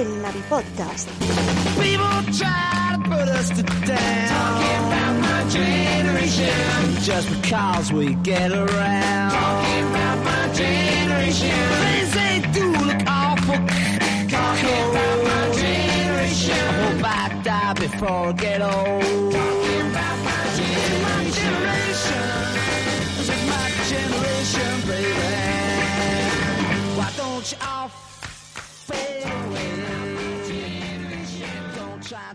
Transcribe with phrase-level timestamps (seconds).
[0.00, 1.08] el Navi Podcast.
[1.78, 3.30] People try to put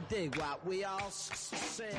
[0.10, 1.96] dig what we all s- say.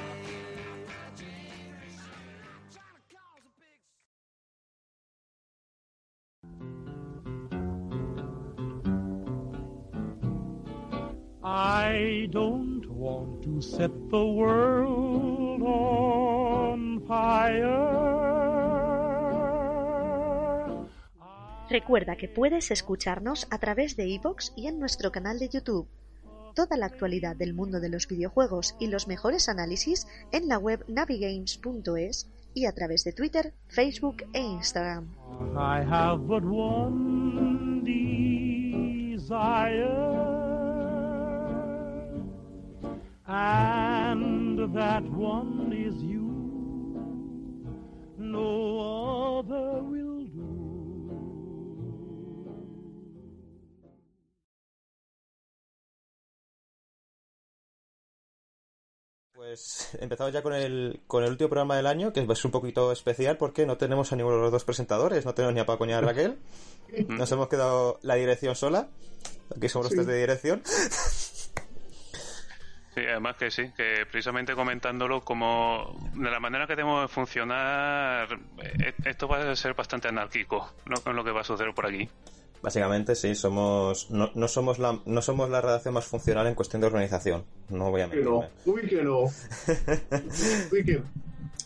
[11.42, 18.06] I don't want to set the world on fire.
[21.70, 25.88] Recuerda que puedes escucharnos a través de iVoox y en nuestro canal de YouTube.
[26.56, 30.86] Toda la actualidad del mundo de los videojuegos y los mejores análisis en la web
[30.88, 35.14] navigames.es y a través de Twitter, Facebook e Instagram.
[43.28, 46.26] And that one is you.
[59.46, 62.90] Pues empezamos ya con el, con el último programa del año, que es un poquito
[62.90, 65.86] especial porque no tenemos a ninguno de los dos presentadores, no tenemos ni a Paco
[65.86, 66.36] ni a Raquel.
[67.08, 68.88] Nos hemos quedado la dirección sola.
[69.56, 70.62] Aquí somos los tres de dirección.
[72.94, 78.26] Sí, además que sí, que precisamente comentándolo como de la manera que debemos de funcionar,
[78.62, 80.96] eh, esto va a ser bastante anárquico, ¿no?
[81.02, 82.08] Con lo que va a suceder por aquí.
[82.62, 86.80] Básicamente, sí, somos no, no somos la no somos la redacción más funcional en cuestión
[86.80, 87.44] de organización.
[87.68, 88.44] No voy a no.
[88.64, 89.22] Uy, que no.
[90.72, 91.02] Uy, que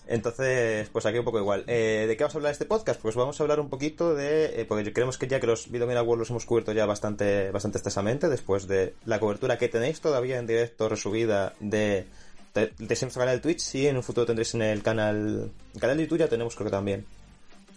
[0.07, 1.65] Entonces, pues aquí un poco igual.
[1.67, 3.01] Eh, ¿De qué vamos a hablar este podcast?
[3.01, 4.61] Pues vamos a hablar un poquito de...
[4.61, 7.51] eh, porque creemos que ya que los Video Game Awards los hemos cubierto ya bastante,
[7.51, 12.07] bastante extensamente, después de la cobertura que tenéis todavía en directo resubida de,
[12.55, 15.53] de, canal de Twitch, sí, en un futuro tendréis en el canal...
[15.75, 17.07] El canal de YouTube ya tenemos creo que también.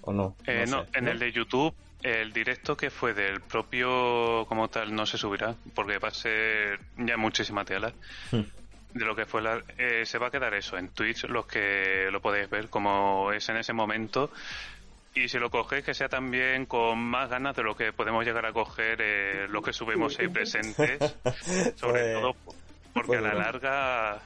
[0.03, 0.36] ¿O no?
[0.46, 0.90] Eh, no, sé.
[0.96, 5.56] en el de YouTube, el directo que fue del propio como tal no se subirá,
[5.74, 7.94] porque va a ser ya muchísima tela.
[8.31, 8.42] Hmm.
[8.94, 12.09] De lo que fue la, eh, se va a quedar eso en Twitch, los que
[12.12, 14.30] lo podéis ver como es en ese momento.
[15.16, 18.46] Y si lo cogéis, que sea también con más ganas de lo que podemos llegar
[18.46, 21.00] a coger eh, los que subimos ahí presentes.
[21.75, 22.36] Sobre Fue- todo
[22.94, 23.42] porque a la duro.
[23.44, 24.19] larga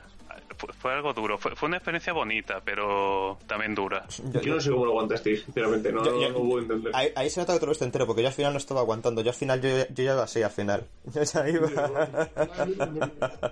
[0.57, 1.38] fue, fue algo duro.
[1.38, 4.06] Fue, fue una experiencia bonita, pero también dura.
[4.31, 5.91] Yo- Yo no sé cómo lo aguantasteis, sinceramente.
[5.91, 6.91] No, Yo- no, yo- no puedo entender.
[6.95, 8.81] Ahí, ahí se nota que te lo viste entero, porque yo al final no estaba
[8.81, 9.22] aguantando.
[9.22, 10.85] Yo al final, yo, yo ya iba así al final.
[11.13, 11.69] Yo ya iba.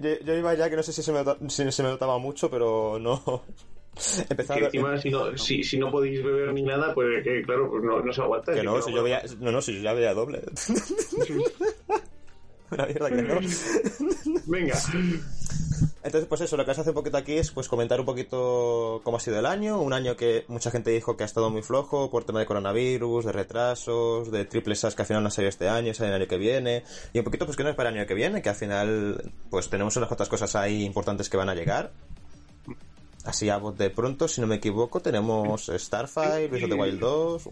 [0.00, 2.18] yo, yo iba ya que no sé si se me, nota- si se me notaba
[2.18, 3.22] mucho, pero no.
[4.30, 7.42] Empezaba Que a- encima, si no, si, si no podéis beber ni nada, pues que,
[7.42, 8.54] claro, pues no, no se aguanta.
[8.54, 9.04] Que no, si yo bueno.
[9.04, 10.42] veía, no, no, si yo ya veía doble.
[12.70, 13.38] Una mierda que no.
[14.46, 14.74] Venga,
[16.04, 19.00] Entonces, pues eso, lo que a hacer un poquito aquí es pues comentar un poquito
[19.04, 19.80] cómo ha sido el año.
[19.80, 23.26] Un año que mucha gente dijo que ha estado muy flojo por tema de coronavirus,
[23.26, 26.16] de retrasos, de triple SAS que al final no ha salido este año, sale el
[26.16, 26.82] año que viene.
[27.12, 29.32] Y un poquito pues que no es para el año que viene, que al final
[29.48, 31.92] pues tenemos unas cuantas cosas ahí importantes que van a llegar.
[33.24, 36.98] Así a voz de pronto, si no me equivoco, tenemos Starfire, Breath of the Wild
[36.98, 37.48] 2.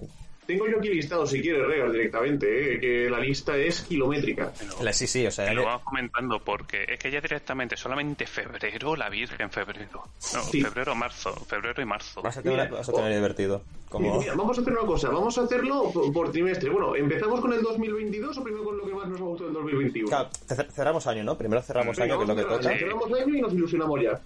[0.50, 4.52] Tengo yo aquí listado, si quieres, Regas, directamente, eh, que la lista es kilométrica.
[4.80, 8.96] La, sí, sí, o sea, lo vamos comentando porque es que ya directamente solamente febrero,
[8.96, 10.02] la Virgen febrero.
[10.34, 10.60] No, Sí.
[10.62, 12.20] febrero, marzo, febrero y marzo.
[12.22, 13.14] vas a tener, Mira, vas a tener oh.
[13.14, 13.62] divertido.
[13.88, 14.20] Como...
[14.20, 16.70] Mira, vamos a hacer una cosa, vamos a hacerlo por, por trimestre.
[16.70, 19.54] Bueno, ¿empezamos con el 2022 o primero con lo que más nos ha gustado del
[19.54, 20.08] 2021?
[20.08, 21.36] Claro, ce- cerramos año, ¿no?
[21.36, 22.78] Primero cerramos año, que es lo que toca.
[22.78, 24.20] Cerramos año y nos ilusionamos ya.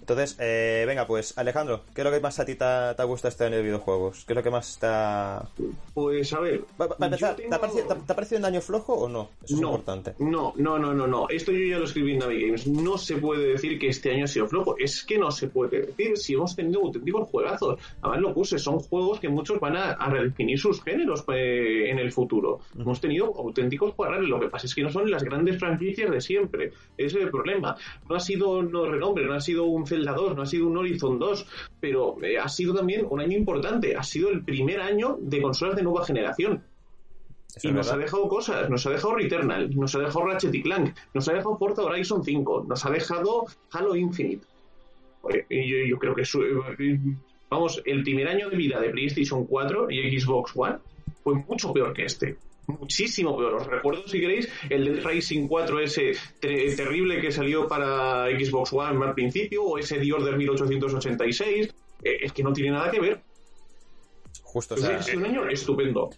[0.00, 3.04] Entonces, eh, venga, pues Alejandro, ¿qué es lo que más a ti te, te ha
[3.04, 4.24] gustado este año de videojuegos?
[4.26, 5.42] ¿Qué es lo que más te ha...
[5.94, 6.62] Pues a ver.
[6.76, 9.08] Para empezar, yo ¿te, tengo- ha parecido, te te ha parecido un año flojo o
[9.08, 9.30] no?
[9.44, 10.14] Eso es no, importante.
[10.18, 11.28] No, no, no, no, no.
[11.28, 12.66] Esto yo ya lo escribí en Navigames.
[12.66, 14.74] No se puede decir que este año ha sido flojo.
[14.78, 17.78] Es que no se puede decir si hemos tenido auténticos juegazos.
[18.02, 21.98] Además lo puse, son juegos que muchos van a, a redefinir sus géneros eh, en
[21.98, 22.60] el futuro.
[22.78, 24.28] Hemos tenido auténticos juegos.
[24.28, 26.72] Lo que pasa es que no son las grandes franquicias de siempre.
[26.96, 27.76] Ese es el problema.
[28.08, 30.76] No ha sido no renombre, no ha sido un Zelda 2, no ha sido un
[30.78, 31.46] Horizon 2,
[31.78, 33.94] pero eh, ha sido también un año importante.
[33.94, 36.64] Ha sido el primer año de consolas de nueva generación.
[37.54, 40.62] Eso Y nos ha dejado cosas, nos ha dejado Returnal, nos ha dejado Ratchet y
[40.62, 44.46] Clank, nos ha dejado Forza Horizon 5, nos ha dejado Halo Infinite.
[45.48, 46.42] Y yo, yo creo que su-
[47.50, 50.76] vamos, el primer año de vida de PlayStation 4 y Xbox One
[51.22, 52.36] fue mucho peor que este.
[52.78, 53.54] Muchísimo peor.
[53.54, 58.72] Os recuerdo, si queréis, el Dead Racing 4 ese ter- terrible que salió para Xbox
[58.72, 61.74] One al principio, o ese The Order 1886.
[62.02, 63.20] Eh, es que no tiene nada que ver.
[64.42, 66.10] Justo, o Es, sea, es un año estupendo.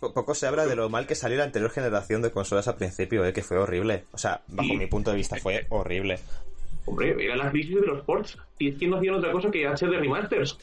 [0.00, 2.76] po- poco se habla de lo mal que salió la anterior generación de consolas al
[2.76, 4.04] principio, eh, que fue horrible.
[4.12, 6.18] O sea, bajo mi punto de vista fue horrible.
[6.86, 8.38] Hombre, era la crisis de los ports.
[8.58, 10.56] Y es que no hacían otra cosa que HD remasters.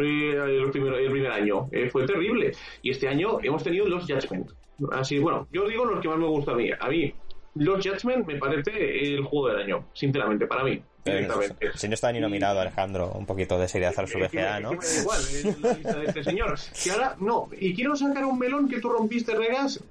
[0.00, 1.68] eh, el, primer, el primer año.
[1.72, 2.52] Eh, fue terrible.
[2.82, 4.50] Y este año hemos tenido los Judgment.
[4.92, 6.70] Así, bueno, yo digo los que más me gusta a mí.
[6.78, 7.12] A mí,
[7.54, 10.80] los Judgment me parece el juego del año, sinceramente, para mí.
[11.04, 11.70] Directamente.
[11.74, 14.70] si no está ni nominado, Alejandro, un poquito de seriedad al VGA, ¿no?
[14.70, 16.58] que me da igual, es la lista de este señor.
[16.84, 19.82] Que ahora, no, y quiero sacar un melón que tú rompiste regas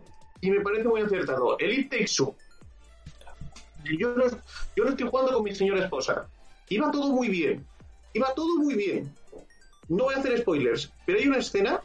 [0.42, 1.57] y me parece muy acertado.
[1.60, 2.36] Elite Takes Two.
[3.98, 4.30] Yo lo,
[4.75, 6.28] yo lo estoy jugando con mi señora esposa.
[6.69, 7.66] Iba todo muy bien.
[8.13, 9.12] Iba todo muy bien.
[9.88, 11.81] No voy a hacer spoilers, pero hay una escena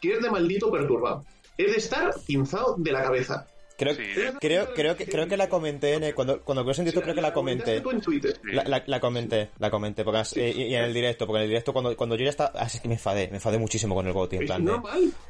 [0.00, 1.24] que es de maldito perturbado.
[1.56, 3.51] Es de estar pinzado de la cabeza.
[3.82, 4.02] Creo, Sí,
[4.40, 7.14] creo, creo, que, creo que la comenté en el- cuando, cuando lo sentí tú, creo
[7.14, 7.80] que la comenté.
[8.44, 11.38] La, la, la comenté, la comenté, porque, as- eh, y, y en el directo, porque
[11.38, 13.58] en el directo cuando, cuando yo ya estaba, así es que me enfadé, me enfadé
[13.58, 14.72] muchísimo con el GOTY, en plan de,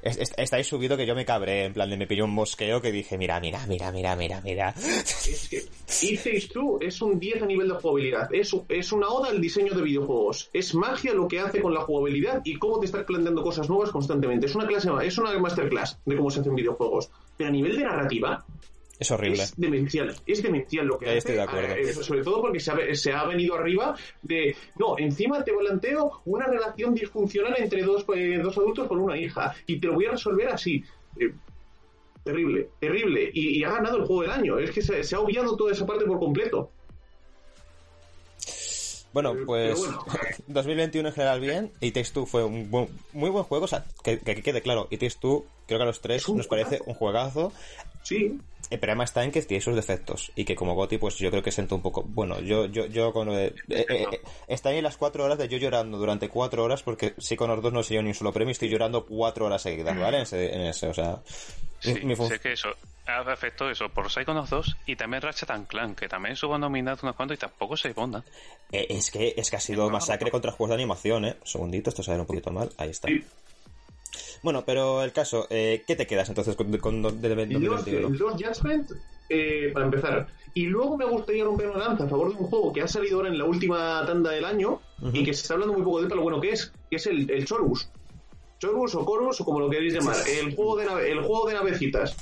[0.03, 2.33] es- es- está ahí subido que yo me cabré, en plan de me pilló un
[2.35, 4.75] mosqueo que dije, mira, mira, mira, mira, mira, mira.
[4.77, 8.29] Es que It Two es un 10 a nivel de jugabilidad.
[8.35, 10.51] Es, es una oda al diseño de videojuegos.
[10.53, 13.91] Es magia lo que hace con la jugabilidad y cómo te está planteando cosas nuevas
[13.91, 14.47] constantemente.
[14.47, 17.11] Es una clase, es una masterclass de cómo se hacen videojuegos.
[17.43, 18.45] Pero a nivel de narrativa,
[18.99, 19.43] Es horrible.
[19.43, 20.15] es demencial.
[20.27, 21.19] Es demencial lo que Ahí hace.
[21.19, 21.75] estoy de acuerdo.
[21.75, 24.55] eh, sobre todo porque se ha, se ha venido arriba de.
[24.79, 29.55] No, encima te planteo una relación disfuncional entre dos, eh, dos adultos con una hija.
[29.67, 30.85] Y te lo voy a resolver así.
[31.19, 31.33] Eh,
[32.23, 33.31] terrible, terrible.
[33.33, 34.59] Y, y ha ganado el juego del año.
[34.59, 36.71] Es que se, se ha obviado toda esa parte por completo.
[39.13, 40.05] Bueno, pues bueno.
[40.49, 43.85] 2021 en general bien, y Takes Two fue un buen- muy buen juego, o sea,
[44.03, 46.95] que, que quede claro, y Takes Two creo que a los tres nos parece un
[46.95, 47.53] juegazo,
[48.03, 48.39] Sí,
[48.73, 51.43] el problema está en que tiene sus defectos, y que como Goti pues yo creo
[51.43, 54.71] que siento un poco, bueno, yo yo yo con lo de- eh, eh, eh, está
[54.71, 57.73] ahí las cuatro horas de yo llorando durante cuatro horas, porque sí con los dos
[57.73, 60.17] no se llevo ni un solo premio, y estoy llorando cuatro horas seguidas, ¿vale?
[60.19, 61.21] En ese, en ese o sea...
[61.81, 62.69] Sí, mi sé que eso
[63.07, 66.97] ha afectado eso por Psychonauts 2 y también Ratchet and Clank, que también subo nominado
[67.03, 68.23] unos cuantos y tampoco se ponda.
[68.71, 71.37] eh, es que es que ha sido masacre contra juegos de animación, ¿eh?
[71.41, 73.09] Un segundito, esto se un poquito mal, ahí está.
[73.09, 73.25] sí.
[74.43, 78.09] Bueno, pero el caso, eh, ¿qué te quedas entonces con, con, de, de- Los, 2021?
[78.11, 78.91] los Judgment,
[79.29, 80.27] eh, para empezar.
[80.55, 83.17] Y luego me gustaría romper una lanza a favor de un juego que ha salido
[83.19, 84.81] ahora en la última tanda del año
[85.13, 86.97] y que se está hablando muy poco de él, pero lo bueno que es, que
[86.97, 87.89] es el, el Chorus.
[88.59, 90.17] Chorus o Chorus o como lo queréis llamar.
[90.29, 92.17] El juego de, nave- el juego de navecitas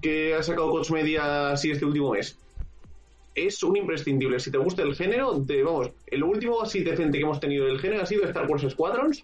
[0.00, 2.38] que ha sacado Coach Media así este último mes.
[3.34, 4.38] Es un imprescindible.
[4.40, 7.78] Si te gusta el género, de, vamos, el último así decente que hemos tenido del
[7.80, 9.22] género ha sido Star Wars Squadrons.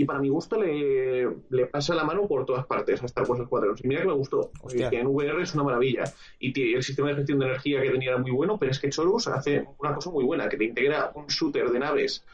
[0.00, 3.82] Y para mi gusto le, le pasa la mano por todas partes a Star Wars.
[3.84, 4.50] Y mira que me gustó.
[4.66, 6.04] Que en VR es una maravilla.
[6.38, 8.88] Y el sistema de gestión de energía que tenía era muy bueno, pero es que
[8.88, 12.24] Chorus hace una cosa muy buena, que te integra un shooter de naves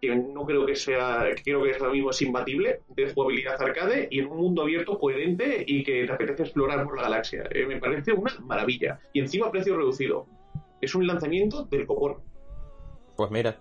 [0.00, 3.60] que no creo que sea, que creo que es ahora mismo es imbatible, de jugabilidad
[3.60, 7.42] arcade y en un mundo abierto coherente y que te apetece explorar por la galaxia.
[7.50, 9.00] Eh, me parece una maravilla.
[9.12, 10.28] Y encima a precio reducido.
[10.80, 12.22] Es un lanzamiento del copor.
[13.16, 13.58] Pues mira,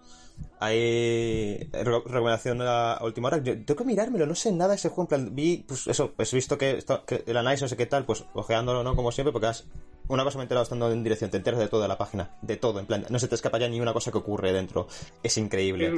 [0.60, 3.38] hay re- recomendación a la última hora.
[3.38, 5.04] Yo tengo que mirármelo, no sé nada de ese juego.
[5.04, 7.78] En plan, vi, pues eso, pues he visto que, esto- que el análisis no sé
[7.78, 8.96] qué tal, pues ojeándolo, ¿no?
[8.96, 9.66] Como siempre, porque has-
[10.08, 12.58] una cosa me he enterado estando en dirección, te enteras de toda la página, de
[12.58, 14.88] todo, en plan, no se te escapa ya ni una cosa que ocurre dentro.
[15.22, 15.94] Es increíble.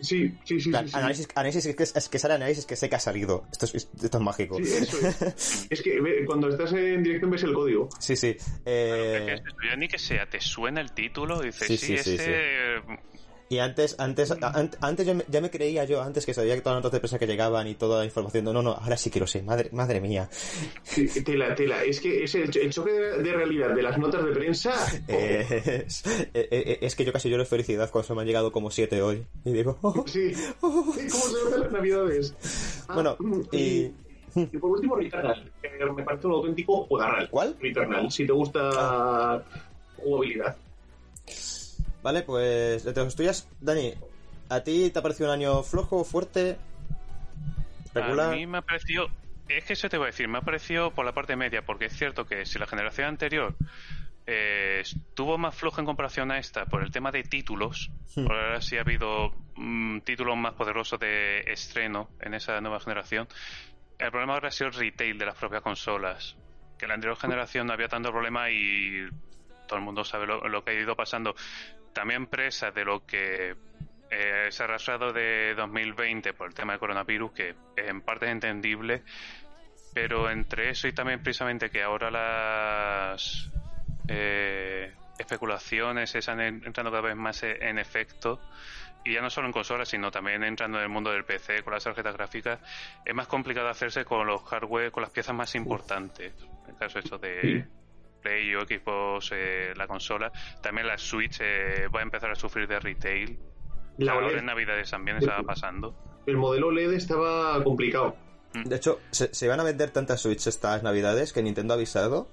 [0.00, 0.70] Sí, sí, sí.
[0.70, 0.96] Plan, sí, sí.
[0.96, 3.44] análisis, análisis que, es, es que sale análisis que sé que ha salido.
[3.50, 4.56] Esto es, esto es mágico.
[4.58, 5.66] Sí, eso es.
[5.70, 7.88] es que cuando estás en dirección ves el código.
[7.98, 8.28] Sí, sí.
[8.38, 11.76] Es Eh, que es ya ni que sea, te suena el título y dices, Sí,
[11.76, 12.76] sí, sí, sí, este...
[13.48, 16.62] Y antes, antes, an- antes yo me- ya me creía yo, antes que sabía que
[16.62, 18.96] todas las notas de prensa que llegaban y toda la información, no, no, no, ahora
[18.96, 20.28] sí que lo sé, madre, madre mía.
[21.24, 21.84] Tela, tela.
[21.84, 24.72] Es que es el, cho- el choque de, de realidad de las notas de prensa.
[25.08, 28.50] Es, eh, eh, es que yo casi lloro de felicidad cuando se me han llegado
[28.50, 29.24] como siete hoy.
[29.44, 30.34] Y digo, oh, Sí.
[30.34, 30.74] Sí, ¿Cómo
[31.24, 32.34] se notan las navidades?
[32.88, 33.92] Ah, Bueno, mm, y-
[34.34, 35.50] y por último, Returnal.
[35.62, 37.30] que me parece un auténtico juegarral.
[37.30, 37.56] ¿Cuál?
[37.60, 39.42] Returnal, si te gusta
[39.98, 40.56] jugabilidad.
[42.02, 43.94] Vale, pues de los tuyas, Dani,
[44.48, 46.56] ¿a ti te ha parecido un año flojo, fuerte,
[47.94, 48.32] regular?
[48.32, 49.08] A mí me ha parecido.
[49.48, 51.86] Es que eso te voy a decir, me ha parecido por la parte media, porque
[51.86, 53.54] es cierto que si la generación anterior
[54.26, 58.24] eh, estuvo más floja en comparación a esta por el tema de títulos, Hmm.
[58.26, 63.28] por ahora sí ha habido mm, títulos más poderosos de estreno en esa nueva generación.
[63.98, 66.36] El problema ahora ha sido el retail de las propias consolas.
[66.78, 69.08] Que en la anterior generación no había tanto problema y
[69.66, 71.34] todo el mundo sabe lo, lo que ha ido pasando.
[71.92, 73.56] También presa de lo que
[74.10, 78.32] eh, se ha arrastrado de 2020 por el tema del coronavirus, que en parte es
[78.32, 79.02] entendible.
[79.94, 83.50] Pero entre eso y también precisamente que ahora las
[84.08, 88.40] eh, especulaciones están entrando cada vez más en efecto,
[89.04, 91.72] y ya no solo en consolas, sino también entrando en el mundo del PC con
[91.72, 92.60] las tarjetas gráficas,
[93.04, 96.34] es más complicado hacerse con los hardware, con las piezas más importantes.
[96.64, 97.66] En el caso esto de
[98.26, 102.66] Play o Xbox, eh, la consola, también la Switch eh, va a empezar a sufrir
[102.66, 103.38] de retail.
[103.98, 104.38] La ahora OLED.
[104.38, 105.94] en Navidades también estaba pasando.
[106.26, 108.16] El modelo LED estaba complicado.
[108.52, 112.28] De hecho, se, se van a vender tantas Switch estas navidades que Nintendo ha avisado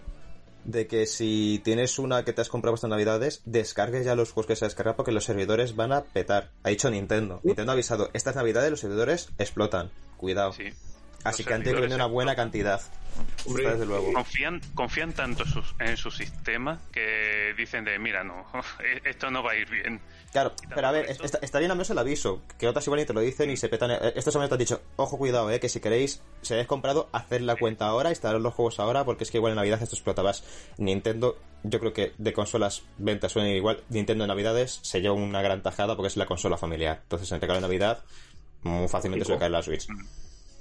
[0.66, 4.48] de que si tienes una que te has comprado estas navidades, descargues ya los juegos
[4.48, 6.52] que se descargan porque los servidores van a petar.
[6.64, 7.40] Ha dicho Nintendo.
[7.44, 9.92] Nintendo ha avisado, estas navidades los servidores explotan.
[10.18, 10.54] Cuidado.
[10.54, 10.72] Sí.
[11.24, 12.82] Así que han tenido que vender una buena cantidad.
[13.46, 14.12] Hombre, Desde luego.
[14.14, 18.44] Confían, confían tanto sus- en su sistema que dicen de, mira, no,
[19.06, 20.02] esto no va a ir bien.
[20.32, 23.00] Claro, pero a ver, eso- está, está bien al menos el aviso, que otras igual
[23.02, 23.92] ni te lo dicen y se petan.
[23.92, 27.42] Eh, Estos momentos han dicho, ojo, cuidado, eh, que si queréis, si habéis comprado, haced
[27.42, 30.24] la cuenta ahora, instalad los juegos ahora, porque es que igual en Navidad esto explota
[30.24, 30.44] más.
[30.80, 33.84] Nintendo, yo creo que de consolas ventas suelen igual.
[33.90, 37.02] Nintendo en Navidades se lleva una gran tajada porque es la consola familiar.
[37.04, 38.04] Entonces, en el regalo de Navidad,
[38.64, 39.86] muy fácilmente suele caer la Switch.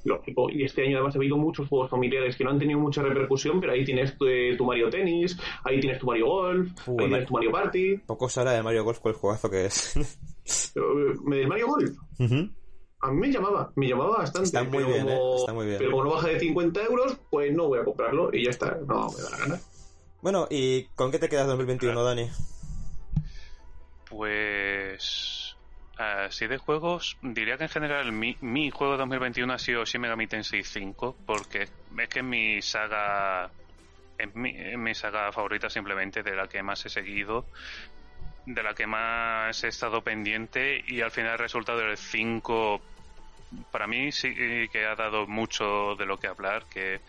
[0.04, 0.50] Lógico.
[0.50, 3.60] Y este año además ha habido muchos juegos familiares que no han tenido mucha repercusión,
[3.60, 7.26] pero ahí tienes tu, eh, tu Mario Tennis, ahí tienes tu Mario Golf, ahí tienes
[7.26, 7.96] tu Mario Party.
[8.06, 9.94] Poco se habla de Mario Golf con el juegazo que es.
[10.74, 11.90] Pero, eh, ¿me- Mario Golf?
[13.04, 14.46] A mí me llamaba, me llamaba bastante.
[14.46, 15.36] Está muy pero bien, como, ¿eh?
[15.38, 15.78] Está muy bien.
[15.78, 18.78] Pero como no baja de 50 euros, pues no voy a comprarlo y ya está.
[18.86, 19.60] No me da la gana.
[20.20, 22.28] Bueno, ¿y con qué te quedas 2021, Dani?
[24.08, 25.41] Pues
[25.96, 30.26] así de juegos, diría que en general mi, mi juego 2021 ha sido Shin Megami
[30.26, 33.50] Tensei 5 porque es que es mi saga
[34.18, 37.46] es mi, mi saga favorita simplemente de la que más he seguido
[38.46, 42.80] de la que más he estado pendiente y al final el resultado del 5
[43.70, 44.34] para mí sí
[44.72, 47.00] que ha dado mucho de lo que hablar que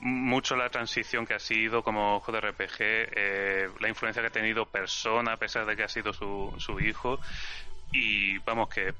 [0.00, 5.32] mucho la transición que ha sido como JRPG, eh, la influencia que ha tenido Persona,
[5.32, 7.18] a pesar de que ha sido su, su hijo.
[7.94, 8.92] Y vamos, que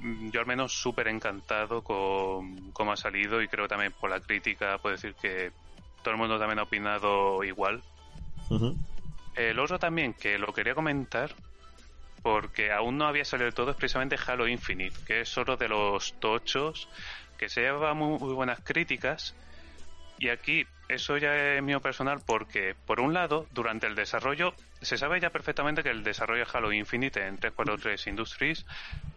[0.00, 4.20] mm, yo al menos súper encantado con cómo ha salido y creo también por la
[4.20, 5.52] crítica, puedo decir que
[6.02, 7.82] todo el mundo también ha opinado igual.
[9.34, 11.34] El otro también que lo quería comentar,
[12.22, 16.14] porque aún no había salido todo, es precisamente Halo Infinite, que es otro de los
[16.20, 16.88] tochos
[17.38, 19.34] que se lleva muy, muy buenas críticas.
[20.22, 24.96] Y aquí, eso ya es mío personal, porque por un lado, durante el desarrollo, se
[24.96, 28.64] sabe ya perfectamente que el desarrollo de Halo Infinite en 343 Industries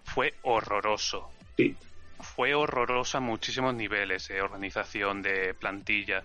[0.04, 1.78] fue horroroso Sí.
[2.18, 6.24] fue horrorosa a muchísimos niveles de organización, de plantilla.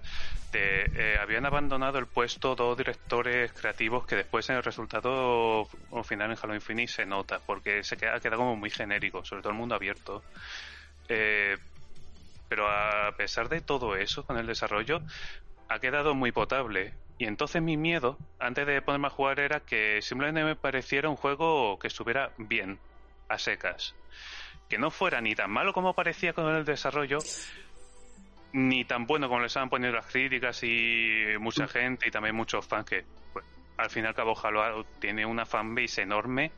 [0.51, 5.69] De, eh, habían abandonado el puesto dos directores creativos que después en el resultado
[6.05, 9.53] final en Halo Infinite se nota, porque se queda, queda como muy genérico, sobre todo
[9.53, 10.25] el mundo abierto.
[11.07, 11.59] Eh,
[12.51, 15.01] pero a pesar de todo eso con el desarrollo,
[15.71, 16.93] ha quedado muy potable.
[17.17, 21.17] Y entonces mi miedo, antes de ponerme a jugar, era que simplemente me pareciera un
[21.17, 22.79] juego que estuviera bien,
[23.29, 23.95] a secas
[24.71, 27.19] que no fuera ni tan malo como parecía con el desarrollo,
[28.53, 32.67] ni tan bueno como le estaban poniendo las críticas y mucha gente y también muchos
[32.67, 33.05] fans que
[33.77, 36.53] al fin y al cabo Halo tiene una fanbase enorme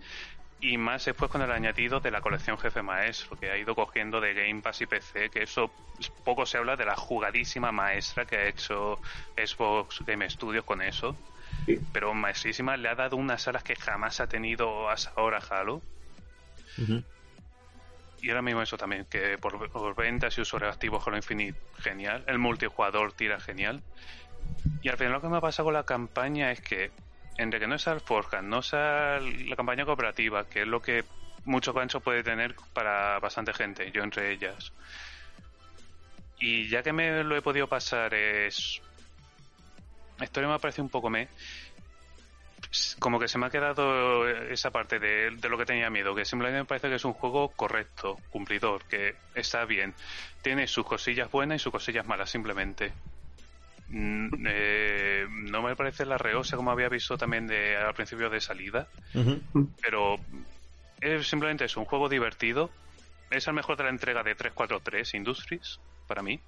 [0.63, 4.21] y más después con el añadido de la colección Jefe Maestro que ha ido cogiendo
[4.21, 5.71] de Game Pass y PC que eso
[6.25, 8.99] poco se habla de la jugadísima maestra que ha hecho
[9.37, 11.15] Xbox Game Studios con eso
[11.67, 11.79] Sí.
[11.93, 15.83] pero maestrísima le ha dado unas alas que jamás ha tenido hasta ahora Halo
[18.23, 22.23] y ahora mismo eso también, que por, por ventas y usuarios activos Halo Infinite, genial.
[22.29, 23.83] El multijugador tira genial.
[24.81, 26.93] Y al final lo que me ha pasado con la campaña es que,
[27.39, 31.05] entre que no es el Forja, no es la campaña cooperativa, que es lo que
[31.45, 34.73] mucho gancho puede tener para bastante gente, yo entre ellas.
[36.39, 38.81] Y ya que me lo he podido pasar es...
[40.19, 41.29] La historia me parece un poco me
[42.99, 46.25] como que se me ha quedado esa parte de, de lo que tenía miedo, que
[46.25, 49.95] simplemente me parece que es un juego correcto, cumplidor, que está bien.
[50.41, 52.93] Tiene sus cosillas buenas y sus cosillas malas, simplemente.
[53.95, 58.89] Eh, no me parece la rehosea como había visto también de, al principio de salida,
[59.81, 60.17] pero
[61.01, 62.71] es simplemente es un juego divertido.
[63.31, 66.41] Es el mejor de la entrega de 343 Industries, para mí,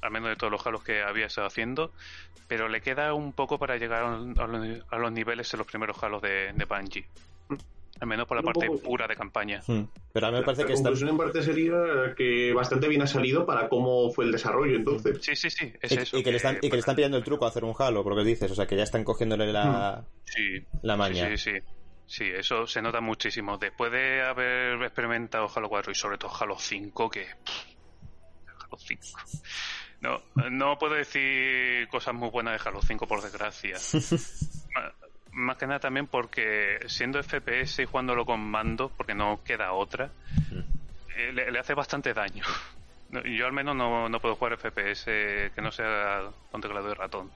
[0.00, 1.92] al menos de todos los halos que había estado haciendo,
[2.46, 6.02] pero le queda un poco para llegar a los, a los niveles de los primeros
[6.02, 7.06] halos de, de Bungie.
[8.00, 9.60] Al menos por la parte poco- pura de campaña.
[9.66, 9.82] Mm.
[10.12, 10.84] Pero a mí me parece la que está...
[10.88, 15.18] conclusión en parte sería que bastante bien ha salido para cómo fue el desarrollo entonces.
[15.20, 16.18] Sí, sí, sí, es Y, eso.
[16.18, 18.02] y que le están, y que le están pidiendo el truco a hacer un Halo,
[18.02, 18.50] por lo que dices.
[18.50, 21.28] O sea, que ya están cogiéndole la, Sí, la maña.
[21.28, 21.58] Sí, sí, sí.
[22.06, 23.56] Sí, eso se nota muchísimo.
[23.58, 27.20] Después de haber experimentado Halo 4 y sobre todo Halo 5, que.
[27.44, 29.02] pff, Halo 5.
[30.00, 33.76] No, no puedo decir cosas muy buenas de Halo 5, por desgracia.
[35.32, 40.10] Más que nada también porque siendo FPS y jugándolo con mando, porque no queda otra,
[41.16, 42.44] eh, le, le hace bastante daño.
[43.24, 47.30] Yo al menos no, no puedo jugar FPS que no sea con teclado y ratón.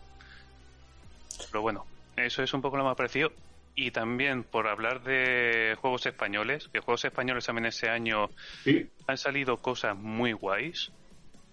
[1.51, 1.85] Pero bueno,
[2.17, 3.33] eso es un poco lo más parecido.
[3.77, 8.31] Y también por hablar de juegos españoles, que juegos españoles también ese año
[8.63, 8.89] Sí.
[9.09, 10.93] han salido cosas muy guays.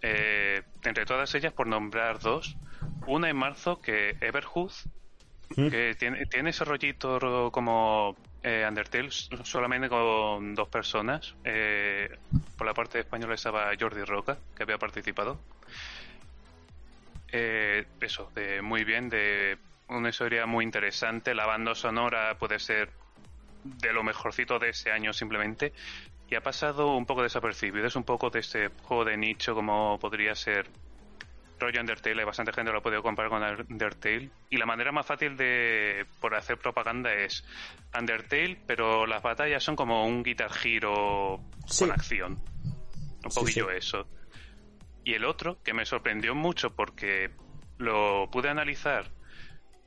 [0.04, 2.56] Eh, entre todas ellas, por nombrar dos.
[3.08, 4.72] Una en marzo, que Everhood,
[5.55, 11.36] que tiene, tiene ese rollito ro- como eh, Undertale, solamente con dos personas.
[11.43, 12.10] Eh,
[12.58, 15.39] por la parte española estaba Jordi Roca, que había participado.
[17.31, 21.34] Eh, eso, de muy bien, de una historia muy interesante.
[21.34, 22.89] La banda sonora puede ser
[23.63, 25.74] de lo mejorcito de ese año simplemente.
[26.29, 27.88] Y ha pasado un poco desapercibido.
[27.88, 30.67] Es un poco de este juego de nicho como podría ser
[31.62, 32.20] rollo Undertale.
[32.20, 34.30] Hay bastante gente lo ha podido comparar con Undertale.
[34.50, 37.46] Y la manera más fácil de por hacer propaganda es
[37.98, 41.86] Undertale, pero las batallas son como un Guitar Hero Sí.
[41.86, 42.34] con acción.
[43.24, 43.77] Un Sí, poquillo sí.
[43.77, 44.08] eso.
[45.06, 47.32] Y el otro, que me sorprendió mucho porque
[47.77, 49.10] lo pude analizar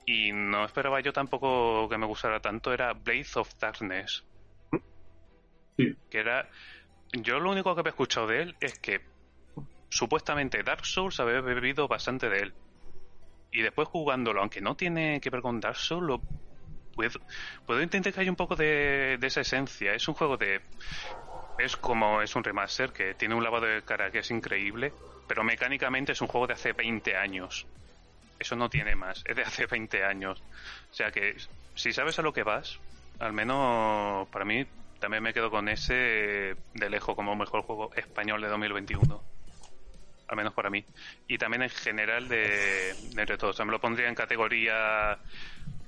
[0.06, 4.24] y no esperaba yo tampoco que me gustara tanto, era Blades of Darkness.
[5.76, 5.94] Sí.
[6.10, 6.48] Que era.
[7.12, 9.00] Yo lo único que había escuchado de él es que
[9.94, 12.54] supuestamente Dark Souls había bebido bastante de él.
[13.52, 16.20] Y después jugándolo, aunque no tiene que ver con Dark Souls, lo
[16.94, 17.20] puedo,
[17.64, 19.94] puedo intentar que haya un poco de, de esa esencia.
[19.94, 20.60] Es un juego de.
[21.58, 24.92] Es como es un remaster que tiene un lavado de cara que es increíble,
[25.28, 27.64] pero mecánicamente es un juego de hace 20 años.
[28.40, 30.42] Eso no tiene más, es de hace 20 años.
[30.90, 31.36] O sea que
[31.76, 32.80] si sabes a lo que vas,
[33.20, 34.66] al menos para mí
[34.98, 39.33] también me quedo con ese de lejos como mejor juego español de 2021.
[40.28, 40.84] Al menos para mí.
[41.28, 43.56] Y también en general de, de entre todos.
[43.56, 45.18] También lo pondría en categoría...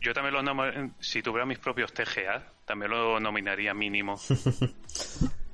[0.00, 4.21] Yo también lo nom- si tuviera mis propios TGA, también lo nominaría mínimo.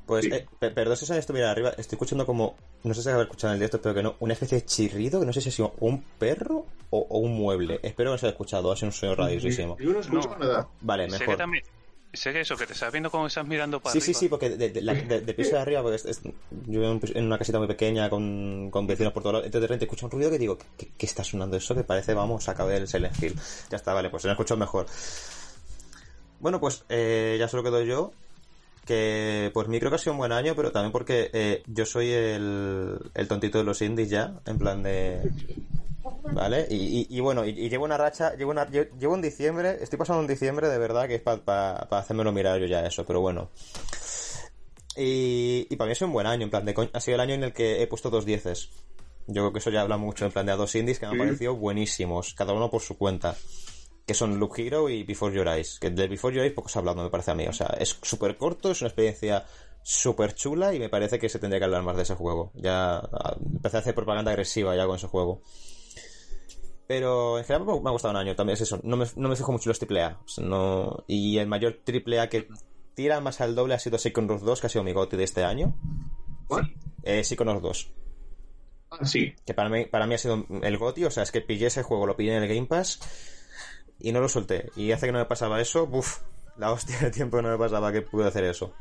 [0.05, 0.33] Pues, Sí.
[0.33, 3.53] eh, pe- perdón si se estuviera arriba, estoy escuchando como, no sé si haber escuchado
[3.53, 5.53] en el directo, pero que no, una especie de chirrido, que no sé si ha
[5.53, 7.79] sido un perro o, o un mueble.
[7.85, 9.79] Espero que no se haya escuchado, ha sido un sueño radiosísimo.
[9.79, 10.39] Yo no escucho No.
[10.39, 10.69] nada.
[10.81, 11.37] Vale, sé que mejor.
[11.37, 11.65] también...
[12.13, 14.05] Que eso, que te estás viendo como estás mirando para Sí, arriba.
[14.13, 16.81] sí, sí, porque de, de, la- de- de piso de arriba, porque es- es- yo
[16.81, 19.85] vivo en una casita muy pequeña con, con vecinos por todos lados, entonces de repente
[19.87, 21.75] escucho un ruido que digo, ¿qué, qué está sonando eso?
[21.75, 23.35] Que parece, vamos, acaba del Silent Hill.
[23.71, 24.87] Ya está, vale, pues se me escuchado mejor.
[26.41, 28.13] Bueno, pues eh, ya solo quedo yo,
[28.85, 31.87] que pues mí creo que ha sido un buen año, pero también porque eh, yo
[31.87, 35.23] soy el, el tontito de los indies ya, en plan de...
[36.33, 36.67] ¿Vale?
[36.71, 39.79] Y, y- y bueno, y, y llevo una racha, llevo, una, lle- llevo un diciembre,
[39.81, 43.21] estoy pasando un diciembre de verdad que es para hacérmelo mirar yo ya eso, pero
[43.21, 43.51] bueno.
[44.97, 47.35] Y, y para mí es un buen año, en plan de ha sido el año
[47.35, 48.69] en el que he puesto dos dieces.
[49.27, 51.13] Yo creo que eso ya habla mucho, en plan de a dos indies que me
[51.13, 53.35] han parecido buenísimos, cada uno por su cuenta.
[54.05, 55.79] Que son Loop Hero y Before Your Eyes.
[55.79, 57.47] Que de Before Your Eyes poco se ha hablado, me parece a mí.
[57.47, 59.47] O sea, es súper corto, es una experiencia
[59.85, 62.51] súper chula y me parece que se tendría que hablar más de ese juego.
[62.57, 63.01] Ya
[63.55, 65.41] empecé a hacer propaganda agresiva ya con ese juego.
[66.93, 68.79] Pero en general me ha gustado un año, también es eso.
[68.83, 70.21] No me, no me fijo mucho en los AAA.
[70.23, 71.05] O sea, no...
[71.07, 72.49] Y el mayor AAA que
[72.93, 75.43] tira más al doble ha sido Psychonauts 2, que ha sido mi goti de este
[75.43, 75.75] año.
[76.51, 76.65] ¿What?
[77.03, 77.93] Eh, Psychonauts 2.
[78.91, 79.35] Ah, sí.
[79.47, 81.83] Que para mí, para mí ha sido el goti, o sea, es que pillé ese
[81.83, 83.01] juego, lo pillé en el Game Pass
[83.99, 84.71] y no lo solté.
[84.77, 86.19] Y hace que no me pasaba eso, uff,
[86.59, 88.75] la hostia de tiempo que no me pasaba que pude hacer eso.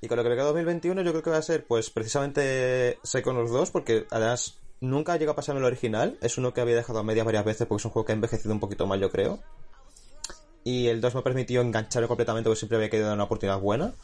[0.00, 3.00] Y con lo que me queda 2021 yo creo que va a ser pues precisamente
[3.02, 6.18] Psychonauts 2 porque además nunca llega a pasarme el original.
[6.20, 8.14] Es uno que había dejado a medias varias veces porque es un juego que ha
[8.14, 9.38] envejecido un poquito mal yo creo.
[10.64, 13.58] Y el 2 me ha permitido engancharme completamente porque siempre había querido dar una oportunidad
[13.58, 13.94] buena.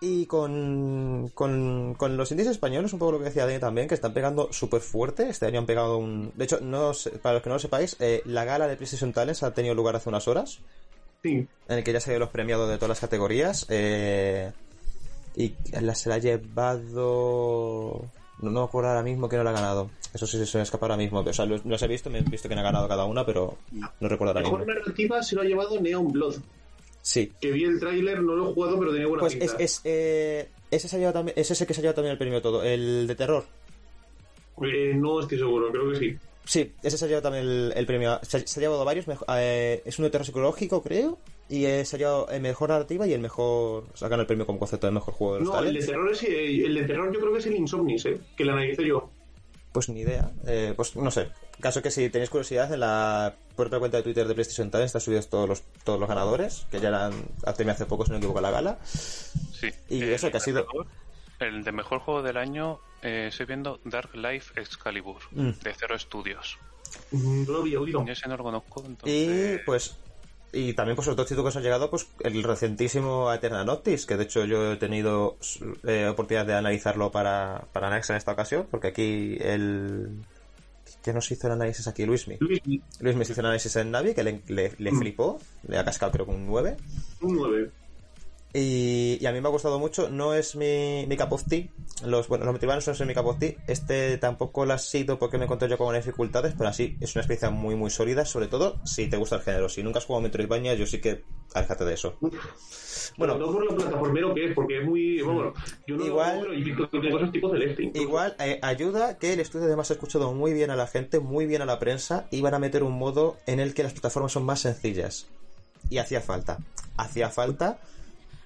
[0.00, 3.94] Y con, con, con los indies españoles, un poco lo que decía Dani también, que
[3.94, 5.28] están pegando súper fuerte.
[5.28, 6.32] Este año han pegado un...
[6.34, 6.92] De hecho, no
[7.22, 9.96] para los que no lo sepáis, eh, la gala de PlayStation Talents ha tenido lugar
[9.96, 10.58] hace unas horas
[11.22, 11.46] Sí.
[11.68, 13.64] en el que ya se los premiados de todas las categorías.
[13.70, 14.52] eh,
[15.36, 18.04] y la, se la ha llevado.
[18.40, 19.90] No, no me acuerdo ahora mismo quién no la ha ganado.
[20.12, 21.20] Eso sí se me escapa ahora mismo.
[21.20, 23.58] O sea, los, los he visto, me he visto quién ha ganado cada una, pero
[23.72, 24.74] no recuerdo ahora Mejor mismo.
[24.74, 26.36] narrativa se lo ha llevado Neon Blood.
[27.02, 27.32] Sí.
[27.40, 29.54] Que vi el tráiler, no lo he jugado, pero tenía buena Pues pinta.
[29.58, 31.96] es, es, eh, ese, se ha llevado también, ese es el que se ha llevado
[31.96, 32.62] también el premio todo.
[32.64, 33.44] El de terror.
[34.62, 36.18] Eh, no estoy seguro, creo que sí.
[36.46, 38.18] Sí, ese se ha llevado también el, el premio.
[38.22, 39.06] Se, ha- se ha llevado varios.
[39.36, 41.18] eh, es un de terror psicológico, creo.
[41.48, 43.84] Y eh, se ha llevado el mejor narrativa y el mejor.
[43.94, 46.22] Sacan el premio como concepto de mejor juego de los No, el de terror es
[46.22, 49.10] eh, el de terror yo creo que es el Insomnis, eh, que lo analicé yo.
[49.72, 50.30] Pues ni idea.
[50.46, 51.28] Eh, pues no sé.
[51.60, 55.00] Caso que si tenéis curiosidad, en la propia cuenta de Twitter de PlayStation Talents están
[55.02, 57.12] subidos todos los, todos los ganadores, que ya eran,
[57.44, 58.78] hace poco, si no me equivoco, la gala.
[58.84, 59.68] Sí.
[59.88, 60.66] Y El eso que ha sido-
[61.40, 65.50] el de mejor juego del año, eh, estoy viendo Dark Life Excalibur, Mm.
[65.62, 66.58] de Cero Studios.
[67.10, 68.04] Mm, No lo había oído.
[68.06, 69.96] Yo ese no lo conozco, Y pues.
[70.54, 74.24] Y también, pues, otros títulos que han llegado, pues, el recentísimo Eternal Noctis, que de
[74.24, 75.36] hecho yo he tenido
[75.86, 80.10] eh, oportunidad de analizarlo para, para Nex en esta ocasión, porque aquí el.
[81.02, 82.06] ¿Quién nos hizo el análisis aquí?
[82.06, 82.36] Luismi.
[82.40, 82.60] Luis,
[83.00, 84.98] Luis me hizo el análisis en Navi, que le, le, le Mm.
[84.98, 85.38] flipó,
[85.68, 86.76] le ha cascado creo que un 9.
[87.20, 87.70] un 9.
[88.56, 91.66] Y, y a mí me ha gustado mucho, no es mi, mi cup of tea.
[92.06, 93.54] Los, bueno, los no son mi cup of tea.
[93.66, 97.22] Este tampoco lo ha sido porque me encontré yo con dificultades, pero así es una
[97.22, 99.68] experiencia muy, muy sólida, sobre todo si te gusta el género.
[99.68, 102.16] Si nunca has jugado Metroidvania, yo sí que aléjate de eso.
[103.16, 105.20] Bueno, no por lo plataformero que es, porque es muy.
[105.20, 105.52] Bueno,
[105.86, 106.96] yo no Igual- Lo, y de incluso.
[107.94, 111.46] igual eh, ayuda que el estudio además ha escuchado muy bien a la gente, muy
[111.46, 114.30] bien a la prensa, y van a meter un modo en el que las plataformas
[114.32, 115.26] son más sencillas.
[115.90, 116.58] Y hacía falta.
[116.96, 117.78] Hacía falta.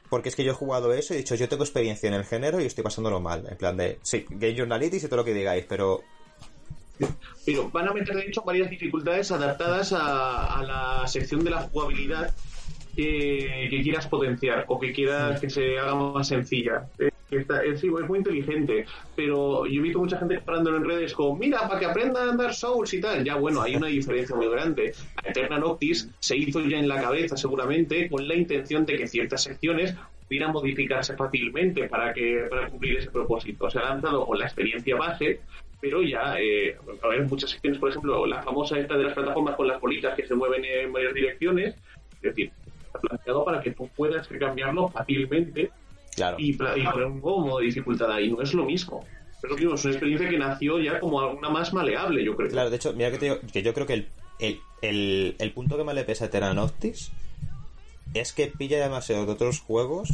[0.09, 2.25] Porque es que yo he jugado eso y he dicho, yo tengo experiencia en el
[2.25, 3.47] género y estoy pasándolo mal.
[3.49, 6.03] En plan de, sí, Game Journalitis y todo lo que digáis, pero
[7.45, 11.63] Pero van a meter, de hecho, varias dificultades adaptadas a, a la sección de la
[11.63, 12.35] jugabilidad
[12.97, 16.89] que, que quieras potenciar o que quieras que se haga más sencilla.
[16.99, 20.85] Eh, está- eh, sí, es muy inteligente, pero yo he visto mucha gente comparándolo en
[20.85, 23.25] redes con, mira, para que aprendan a andar Souls y tal.
[23.25, 24.93] Ya, bueno, hay una diferencia muy grande.
[25.23, 29.07] La Eterna Noctis se hizo ya en la cabeza, seguramente, con la intención de que
[29.07, 29.95] ciertas secciones
[30.27, 33.71] pudieran modificarse fácilmente para que para cumplir ese propósito.
[33.71, 35.41] Se ha lanzado con la experiencia base,
[35.81, 39.57] pero ya, eh, a ver, muchas secciones, por ejemplo, la famosa esta de las plataformas
[39.57, 41.75] con las bolitas que se mueven en varias direcciones,
[42.17, 42.51] es decir,
[42.87, 45.71] está planteado para que tú puedas cambiarlo fácilmente
[46.19, 46.37] claro.
[46.39, 48.31] y, y poner un nuevo modo de dificultad ahí.
[48.31, 49.05] No es lo mismo.
[49.41, 52.51] Pero digo, es una experiencia que nació ya como alguna más maleable, yo creo.
[52.51, 54.09] Claro, de hecho, mira que te digo, que yo creo que el,
[54.41, 57.13] el, el, el punto que más le pesa a Terra Noctis
[58.15, 60.09] es que pilla demasiado de otros juegos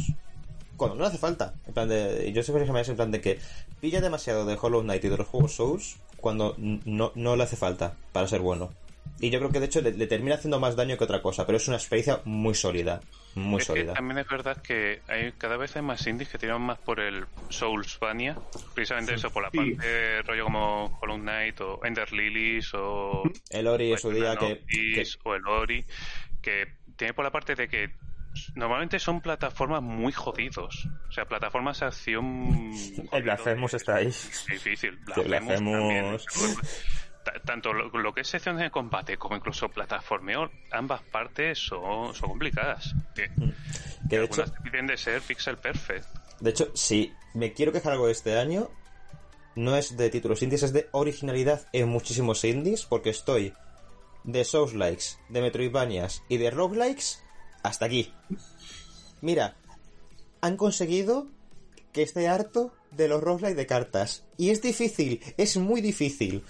[0.77, 1.55] cuando no hace falta.
[1.67, 3.39] En plan de, yo siempre me en plan de que
[3.81, 7.55] pilla demasiado de Hollow Knight y de los juegos Souls cuando no, no le hace
[7.55, 8.71] falta para ser bueno.
[9.19, 11.45] Y yo creo que de hecho le, le termina haciendo más daño que otra cosa,
[11.45, 12.99] pero es una experiencia muy sólida.
[13.35, 13.93] Muy es que sólida.
[13.93, 17.25] también es verdad que hay cada vez hay más indies que tiran más por el
[17.49, 18.37] Soulsvania,
[18.73, 19.57] precisamente eso, por la Sí.
[19.57, 24.61] parte rollo como Hollow Knight o Ender Lilies o El Ori en su día que,
[25.23, 25.85] o el Ori,
[26.41, 27.89] que tiene por la parte de que
[28.55, 32.71] normalmente son plataformas muy jodidos, o sea, plataformas de acción...
[32.73, 34.07] el jodido Blasphemous está ahí.
[34.07, 34.97] es difícil.
[35.05, 36.17] Blasphemous también.
[37.43, 42.29] Tanto lo, lo que es secciones de combate como incluso plataformeo, ambas partes son, son
[42.29, 42.95] complicadas.
[43.13, 43.29] Que,
[44.09, 46.07] Que de hecho, algunas piden de ser pixel perfect.
[46.39, 48.69] De hecho, si me quiero quejar algo de este año,
[49.55, 53.53] no es de títulos indies, es de originalidad en muchísimos indies, porque estoy
[54.23, 57.23] de Souls Likes, de Metroidvanias y de Roguelikes
[57.63, 58.13] hasta aquí.
[59.21, 59.55] Mira,
[60.41, 61.27] han conseguido
[61.91, 64.25] que esté harto de los roguelikes de cartas.
[64.37, 66.43] Y es difícil, es muy difícil.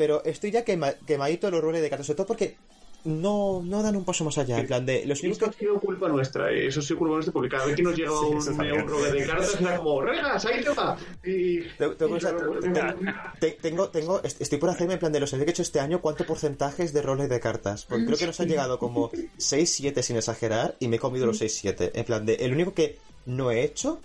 [0.00, 2.56] Pero estoy ya quema- quemadito de los roguelikes de cartas, sobre todo porque
[3.04, 4.58] no, no dan un paso más allá.
[4.58, 7.32] En plan de, los que ha sido culpa nuestra, eh, eso ha sido culpa nuestra,
[7.34, 10.00] porque cada vez que nos llega Sí, un, eso un rogue de cartas era como,
[10.00, 10.96] ¡regas, ahí te va!
[11.22, 15.60] Y, Tengo- tengo y yo, estoy por hacerme en plan de los que he hecho
[15.60, 17.84] este año, ¿cuánto porcentaje es de roles de cartas?
[17.84, 21.42] Porque creo que nos han llegado como 6-7 sin exagerar y me he comido los
[21.42, 21.90] 6-7.
[21.94, 24.00] En plan de, el único que no he hecho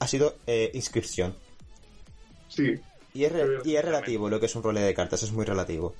[0.00, 1.36] ha sido eh, inscripción.
[2.48, 2.74] Sí.
[3.16, 5.44] Y es, re- y es relativo lo que es un role de cartas, es muy
[5.44, 5.94] relativo.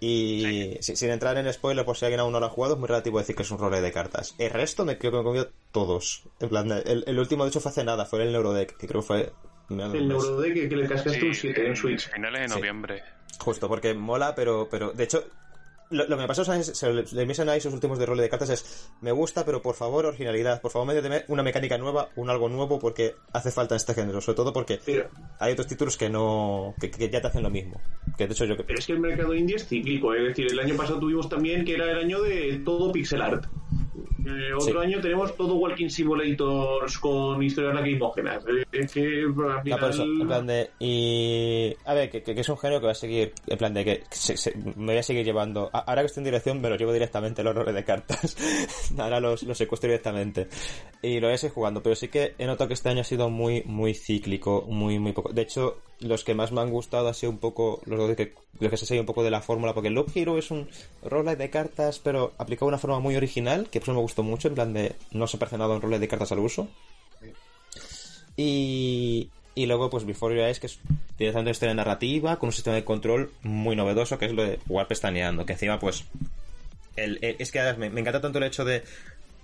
[0.00, 2.80] Y si- sin entrar en spoiler, por si alguien aún no lo ha jugado, es
[2.80, 4.34] muy relativo decir que es un role de cartas.
[4.38, 6.22] El resto me creo que me he comido todos.
[6.40, 9.00] En plan, el, el último de hecho fue hace nada, fue el Neurodeck, que creo
[9.00, 9.32] que fue...
[9.70, 10.08] El un.
[10.08, 12.10] Neurodeck que, que le cascaste un Sí, 7 en Switch.
[12.12, 12.54] Finales de Sí.
[12.54, 13.02] noviembre.
[13.40, 15.24] Justo, porque mola, pero, pero de hecho,
[15.90, 16.66] lo, lo que me pasó ¿sabes?
[16.66, 19.74] se le, le mis análisis últimos de rol de cartas es, me gusta, pero por
[19.74, 23.94] favor, originalidad, por favor, méteme una mecánica nueva, un algo nuevo, porque hace falta este
[23.94, 27.42] género, sobre todo porque Pero, hay otros títulos que no, que, que ya te hacen
[27.42, 27.80] lo mismo.
[28.16, 28.64] Que de hecho yo que...
[28.64, 31.64] pero es que el mercado indie es cíclico, es decir, el año pasado tuvimos también
[31.64, 33.46] que era el año de todo pixel art.
[34.26, 34.86] Eh, otro Sí.
[34.86, 38.44] año tenemos todo walking simulators con historias lacrimógenas.
[38.46, 39.80] Eh, Es que al No, final...
[39.80, 40.70] por eso, en plan de.
[40.78, 41.74] Y.
[41.84, 43.32] A ver, que, que- es un género que va a seguir.
[43.46, 45.70] En plan de que se- se- me voy a seguir llevando.
[45.72, 48.36] Ahora que estoy en dirección, me lo llevo directamente los roles de cartas.
[48.98, 50.48] Ahora los, los secuestro directamente.
[51.02, 51.82] Y lo voy a seguir jugando.
[51.82, 54.64] Pero sí que he notado que este año ha sido muy, muy cíclico.
[54.68, 55.32] Muy, muy poco.
[55.32, 57.80] De hecho, los que más me han gustado ha sido un poco.
[57.86, 59.74] Los que, los que se sigue un poco de la fórmula.
[59.74, 60.68] Porque Loop Hero es un
[61.02, 63.68] roguelike de cartas, pero aplicado de una forma muy original.
[63.70, 64.48] Que me gustó mucho.
[64.48, 64.94] En plan de.
[65.12, 66.68] No se parece nada a un roguelike de cartas al uso.
[68.36, 70.78] Y, y luego, pues Before Your Eyes, que es
[71.18, 74.58] directamente una historia narrativa, con un sistema de control muy novedoso, que es lo de
[74.68, 75.44] jugar pestañeando.
[75.46, 76.04] Que encima, pues.
[76.96, 78.82] El, el- es que además me, me encanta tanto el hecho de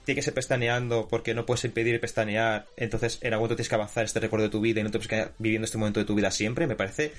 [0.04, 3.74] tiene que ser pestaneando porque no puedes impedir pestanear, entonces en algún momento tienes que
[3.74, 6.04] avanzar este recuerdo de tu vida y no te puedes quedar viviendo este momento de
[6.04, 7.12] tu vida siempre, me parece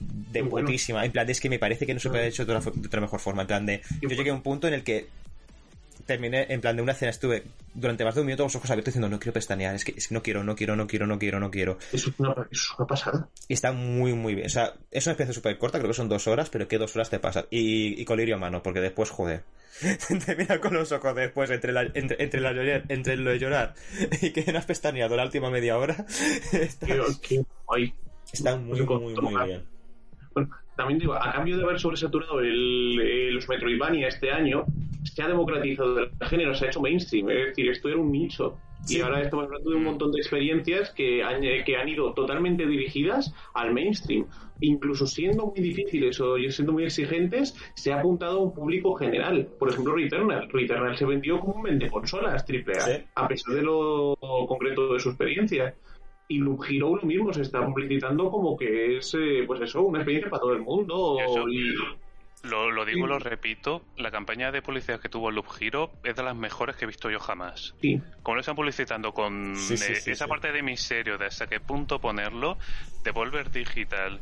[0.00, 0.66] de bueno.
[0.66, 1.04] putísima.
[1.04, 2.86] En plan, es que me parece que no se puede haber hecho de otra, de
[2.88, 3.42] otra mejor forma.
[3.42, 5.06] En plan de, yo llegué a un punto en el que
[6.06, 8.70] terminé, en plan de una escena, estuve durante más de un minuto con los ojos
[8.70, 11.06] abiertos diciendo, no quiero pestanear, es que, es que no quiero, no quiero, no quiero,
[11.06, 11.78] no quiero, no quiero.
[11.92, 13.28] Eso es una, es una pasada.
[13.48, 14.46] Y está muy, muy bien.
[14.46, 16.94] O sea, es una experiencia súper corta, creo que son dos horas, pero que dos
[16.96, 17.46] horas te pasa.
[17.50, 19.42] Y, y colirio a mano, porque después, joder.
[20.26, 23.74] te mira con los ojos después entre, la, entre, entre, la entre lo de llorar
[24.22, 26.06] y que no has pestañeado la última media hora.
[26.52, 27.92] está, Qué, qué
[28.32, 29.64] está muy, muy, muy bien.
[30.32, 34.64] Bueno, también digo, a cambio de haber sobresaturado el, eh, los Metroidvania este año,
[35.04, 37.30] se ha democratizado el género, se ha hecho mainstream.
[37.30, 38.56] Es decir, esto era un nicho.
[38.84, 38.98] Sí.
[38.98, 42.12] Y ahora estamos hablando de un montón de experiencias que han, eh, que han ido
[42.12, 44.26] totalmente dirigidas al mainstream.
[44.60, 49.48] Incluso siendo muy difíciles o siendo muy exigentes, se ha apuntado a un público general.
[49.58, 50.48] Por ejemplo, Returnal.
[50.50, 52.92] Returnal se vendió como un vende consolas triple A, Sí.
[53.14, 55.74] a pesar de lo concreto de su experiencia.
[56.28, 59.98] Y Loop Hero lo mismo, se está publicitando como que es, eh, pues eso, una
[59.98, 61.16] experiencia para todo el mundo.
[61.18, 61.74] Y eso- Y,
[62.48, 66.22] Lo, lo digo lo repito, la campaña de publicidad que tuvo Loop Hero es de
[66.22, 67.74] las mejores que he visto yo jamás.
[67.80, 70.28] sí, Como lo están publicitando con Sí, sí, eh, sí, esa sí.
[70.28, 72.58] parte de misterio, de hasta qué punto ponerlo,
[73.02, 74.20] Devolver Digital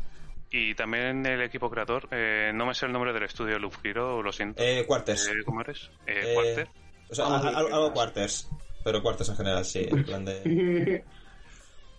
[0.52, 3.74] y también el equipo creador, eh, no me sé el nombre del estudio de Loop
[3.82, 4.62] Hero, lo siento.
[4.62, 5.26] Eh, Quarters.
[5.28, 5.90] Eh, ¿Cómo eres?
[6.06, 6.66] Eh, Eh.
[7.10, 7.92] O sea, Vamos, al- al- ¿qué algo?
[7.92, 8.48] Quarters.
[8.84, 9.86] Pero Quarters en general, sí.
[9.90, 11.04] En plan de...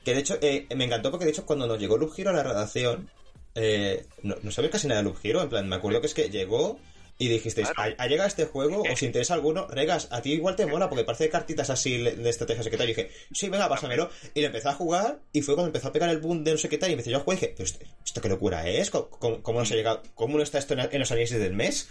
[0.04, 2.34] Que de hecho, eh, me encantó porque de hecho cuando nos llegó Loop Hero a
[2.34, 3.10] la redacción,
[3.56, 6.14] eh, no, no sabía casi nada de Loop Hero, en plan, me acuerdo que es
[6.14, 6.80] que llegó
[7.18, 7.96] y dijisteis, Claro.
[7.98, 8.84] ¿ha, llegado este juego?
[8.92, 9.68] ¿Os interesa alguno?
[9.68, 12.84] Regas, a ti igual te mola porque parece cartitas así de estrategias tal.
[12.84, 14.10] Y dije, sí, venga, pásamelo.
[14.34, 16.58] Y le empecé a jugar y fue cuando empezó a pegar el boom de no
[16.58, 18.68] sé qué tal y empecé yo a jugar y dije, pero esto, esto qué locura
[18.68, 20.02] es, ¿cómo, cómo, nos ha llegado?
[20.16, 21.88] ¿Cómo no está esto en los análisis del mes?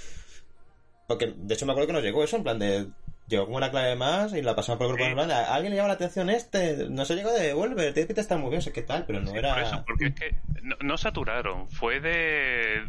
[1.06, 2.86] Porque de hecho me acuerdo que nos llegó eso, en plan de.
[3.28, 5.28] Llegó como una clave más y la pasamos por el grupo Sí.
[5.28, 6.88] de, ¿A alguien le llama la atención este?
[6.90, 9.38] No se llegó de Devolver, te está muy bien, sé qué tal, pero no Por
[9.38, 9.62] era.
[9.62, 11.68] eso, porque es que no, no saturaron.
[11.70, 12.82] Fue de.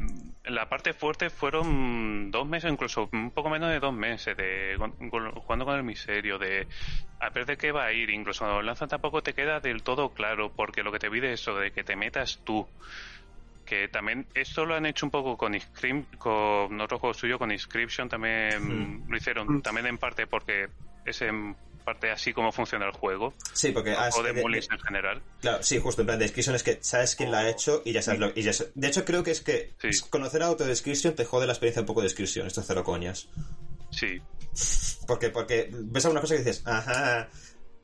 [0.45, 5.09] La parte fuerte fueron dos meses, incluso un poco menos de dos meses, de con-
[5.09, 6.67] con- jugando con el misterio, de
[7.21, 8.09] a ver de qué va a ir.
[8.09, 11.39] Incluso cuando lanzan tampoco te queda del todo claro, porque lo que te pide es
[11.39, 12.67] eso, de que te metas tú.
[13.65, 17.51] Que también esto lo han hecho un poco con Inscription, con otro juego suyo, con
[17.51, 20.67] Inscription también lo hicieron, también en parte porque
[21.05, 23.91] es en parte así como funciona el juego, Sí, porque.
[23.91, 25.21] ah, o de de- de- en general.
[25.41, 28.01] Claro, sí, justo, en plan, Description es que sabes quién la ha hecho y ya
[28.01, 29.89] sabes lo y ya De hecho, creo que es que Sí.
[30.09, 33.27] conocer a Autodescription te jode la experiencia un poco de Description, esto es cero coñas.
[33.91, 34.21] Sí,
[35.07, 37.27] Porque, porque ves alguna cosa que dices, ajá,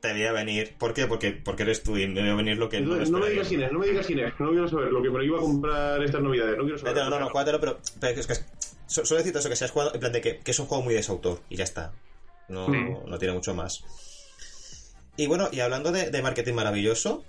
[0.00, 0.74] te voy a venir.
[0.78, 1.06] ¿Por qué?
[1.06, 3.30] Porque, porque eres tú y me voy a venir lo que no, no, no me
[3.30, 5.38] digas quién es, no me digas quién es, no quiero saber lo que me iba
[5.38, 6.96] a comprar estas navidades, no quiero saber.
[6.96, 8.46] No, no, no, júgatelo, pero, pero es que es-
[8.86, 10.66] su- suelo decirte eso, que si has jugado, en plan de que, que es un
[10.66, 11.92] juego muy de su autor, y ya está.
[12.48, 12.72] No, Sí.
[13.06, 13.84] no tiene mucho más.
[15.16, 17.24] Y bueno, y hablando de, de marketing maravilloso,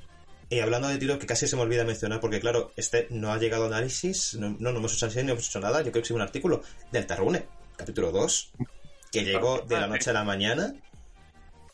[0.49, 3.37] y hablando de títulos que casi se me olvida mencionar, porque claro, este no ha
[3.37, 6.01] llegado a análisis, no, no, no hemos hecho análisis, no hemos hecho nada, yo creo
[6.03, 8.51] que sí un artículo del Tarrune, capítulo 2,
[9.11, 10.73] que llegó de la noche a la mañana.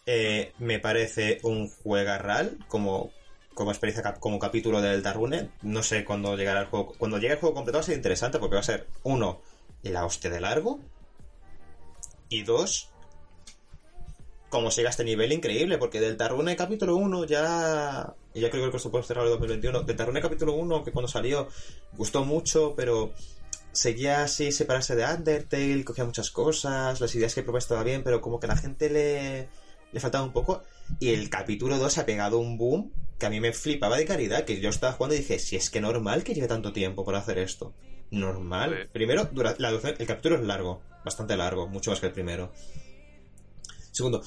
[0.09, 3.11] Eh, me parece un juegarral, como,
[3.53, 5.49] como experiencia, como capítulo del Tarrune.
[5.63, 6.93] No sé cuándo llegará el juego.
[6.97, 9.41] Cuando llegue el juego completo va a ser interesante, porque va a ser, uno,
[9.83, 10.79] la hostia de largo,
[12.29, 12.89] y dos,
[14.49, 18.15] como siga este nivel increíble, porque del Tarrune capítulo 1 ya.
[18.33, 19.83] ya creo que el puede cerrar el 2021.
[19.83, 21.49] Del Tarrune capítulo 1, que cuando salió
[21.97, 23.11] gustó mucho, pero
[23.73, 28.21] seguía así separarse de Undertale, cogía muchas cosas, las ideas que propuesta estaba bien, pero
[28.21, 29.49] como que la gente le,
[29.91, 30.63] le faltaba un poco.
[30.99, 34.45] Y el capítulo 2 ha pegado un boom que a mí me flipaba de caridad,
[34.45, 37.17] que yo estaba jugando y dije, si es que normal que lleve tanto tiempo para
[37.19, 37.73] hacer esto.
[38.11, 38.89] Normal.
[38.93, 42.51] Primero, dura- la el capítulo es largo, bastante largo, mucho más que el primero.
[43.91, 44.21] Segundo,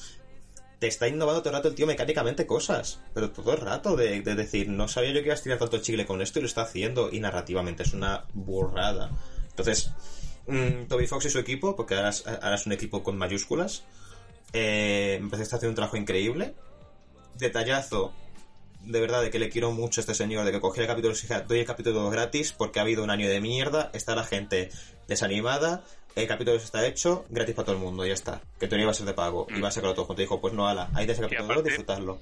[0.79, 4.21] te está innovando todo el rato el tío mecánicamente cosas, pero todo el rato de,
[4.21, 6.47] de decir, no sabía yo que ibas a tirar tanto chicle con esto y lo
[6.47, 9.11] está haciendo, y narrativamente es una burrada.
[9.49, 9.91] Entonces,
[10.47, 13.83] mm, Toby Fox y su equipo, porque ahora es, ahora es un equipo con mayúsculas,
[14.53, 16.55] eh, me parece que está haciendo un trabajo increíble.
[17.35, 18.13] Detallazo,
[18.81, 21.13] de verdad, de que le quiero mucho a este señor, de que cogí el capítulo
[21.15, 24.69] y doy el capítulo gratis porque ha habido un año de mierda, está la gente
[25.07, 25.83] desanimada,
[26.15, 28.41] el capítulo está hecho, gratis para todo el mundo, ya está.
[28.59, 30.21] Que teoría iba a ser de pago, y va a sacarlo todo junto.
[30.21, 32.19] Dijo, pues no, ala, ahí te ese capítulo aparte- disfrutarlo.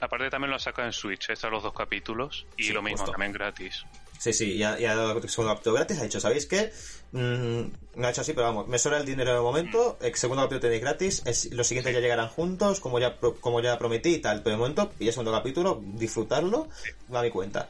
[0.00, 3.12] Aparte también lo saca en Switch, estos los dos capítulos, y Sí, lo mismo, justo.
[3.12, 3.84] también gratis.
[4.18, 6.72] Sí, sí, ya, ya ha dado el segundo capítulo gratis, ha dicho, ¿sabéis qué?
[7.12, 10.42] Mm, me ha hecho así, pero vamos, me sobra el dinero de momento, el segundo
[10.42, 14.14] capítulo tenéis gratis, es- los siguientes ya llegarán juntos, como ya pro- como ya prometí
[14.14, 16.68] y tal, pero de momento, y el segundo capítulo, disfrutarlo,
[17.12, 17.68] va a mi cuenta.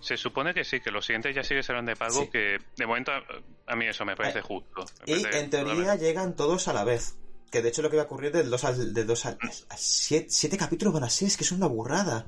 [0.00, 2.28] Se supone que sí, que los siguientes ya sí que serán de pago, Sí.
[2.32, 3.22] que de momento a,
[3.66, 4.84] a mí eso me parece Eh, justo.
[5.06, 7.14] Me Y parece en teoría llegan todos a la vez.
[7.50, 9.38] Que de hecho lo que va a ocurrir del 2 al, del 2 al,
[9.76, 12.26] 7, capítulos van a ser, es que es una burrada.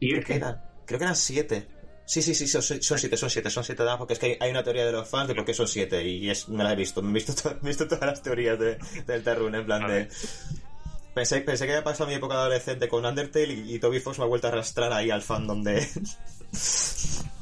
[0.00, 1.68] Creo que eran, creo que eran 7.
[2.08, 4.36] Sí, sí, sí, son 7, son 7, son 7, son 7 porque es que hay,
[4.40, 6.72] hay, una teoría de los fans de por qué son 7 y es, me la
[6.72, 9.54] he visto, me he visto, to, me he visto todas las teorías de, del Tarrun,
[9.54, 10.08] en plan de...
[11.12, 14.24] Pensé, pensé que había pasado mi época adolescente con Undertale y, y Toby Fox me
[14.24, 15.74] ha vuelto a arrastrar ahí al fandom de,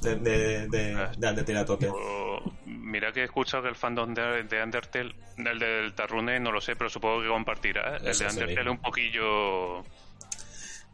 [0.03, 1.93] de, de, de, de Undertale a tope.
[2.65, 6.61] Mira que he escuchado que el fandom de, de Undertale, el del Tarrune, no lo
[6.61, 7.99] sé, pero supongo que compartirá.
[7.99, 9.85] El de Undertale es un poquillo...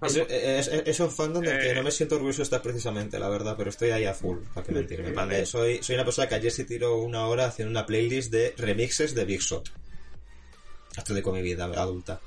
[0.02, 3.54] Es, es, es, un fandom del que no me siento orgulloso estar precisamente, la verdad,
[3.56, 5.12] pero estoy ahí a full, para que mentirme.
[5.12, 8.54] Vale, soy, soy una persona que ayer se tiró una hora haciendo una playlist de
[8.56, 9.70] remixes de Big Shot.
[10.96, 12.20] Hasta de con mi vida adulta.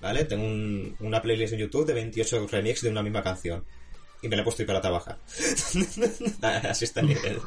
[0.00, 0.24] ¿Vale?
[0.24, 3.64] Tengo un, una playlist en YouTube de 28 remixes de una misma canción.
[4.20, 5.18] Y me la he puesto para trabajar.
[6.68, 7.38] Así está el nivel.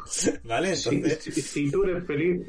[0.43, 0.73] ¿Vale?
[0.73, 1.23] Entonces.
[1.23, 2.41] Si, si, si tú eres feliz.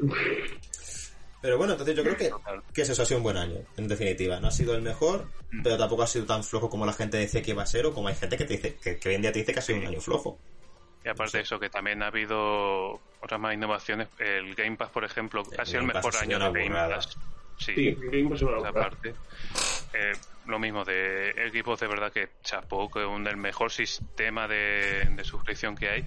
[1.40, 2.30] Pero bueno, entonces yo creo que,
[2.74, 4.40] que eso ha sido un buen año, en definitiva.
[4.40, 5.28] No ha sido el mejor,
[5.62, 7.94] pero tampoco ha sido tan flojo como la gente dice que iba a ser, o
[7.94, 9.62] como hay gente que te dice que, que hoy en día te dice que ha
[9.62, 10.38] sido un año flojo.
[11.04, 14.08] Y aparte de eso, que también ha habido otras más innovaciones.
[14.18, 17.16] El Game Pass, por ejemplo, ha sido el mejor año de Game Pass.
[17.58, 19.14] Sí, sí Game Pass aparte.
[19.94, 20.12] Eh,
[20.46, 25.08] lo mismo de equipos de verdad que chapó, que es un del mejor sistema de,
[25.14, 26.06] de suscripción que hay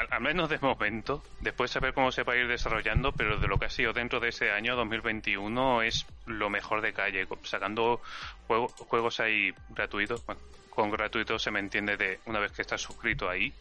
[0.00, 3.48] al, al, menos de momento, después saber cómo se va a ir desarrollando, pero de
[3.48, 8.00] lo que ha sido dentro de ese año 2021 es lo mejor de calle, sacando
[8.46, 12.80] juego, juegos ahí gratuitos, bueno, con gratuito se me entiende de una vez que estás
[12.80, 13.52] suscrito ahí,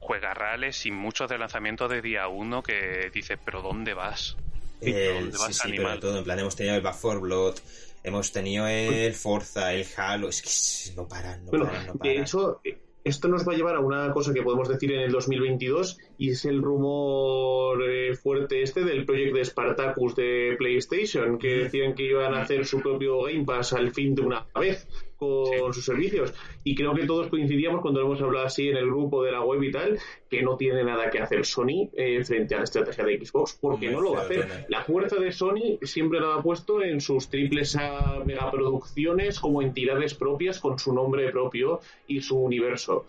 [0.00, 4.36] juega reales y muchos de lanzamientos de día uno que dices, pero ¿dónde vas?
[4.80, 7.58] El, ¿Dónde vas, sí, sí, pero todo, en plan, hemos tenido el Back 4 Blood,
[8.02, 12.16] hemos tenido el Forza, el Halo, es que no paran, no bueno, paran, no paran.
[12.16, 12.60] De hecho,
[13.04, 16.30] esto nos va a llevar a una cosa que podemos decir en el 2022 y
[16.30, 22.04] es el rumor eh, fuerte este del proyecto de Spartacus de PlayStation que decían que
[22.04, 24.86] iban a hacer su propio Game Pass al fin de una vez
[25.20, 25.74] con sí.
[25.74, 26.32] sus servicios
[26.64, 29.62] y creo que todos coincidíamos cuando hemos hablado así en el grupo de la web
[29.62, 33.24] y tal que no tiene nada que hacer Sony eh, frente a la estrategia de
[33.24, 36.42] Xbox porque Muy no lo va a hacer la fuerza de Sony siempre la ha
[36.42, 42.38] puesto en sus triples a megaproducciones como entidades propias con su nombre propio y su
[42.38, 43.06] universo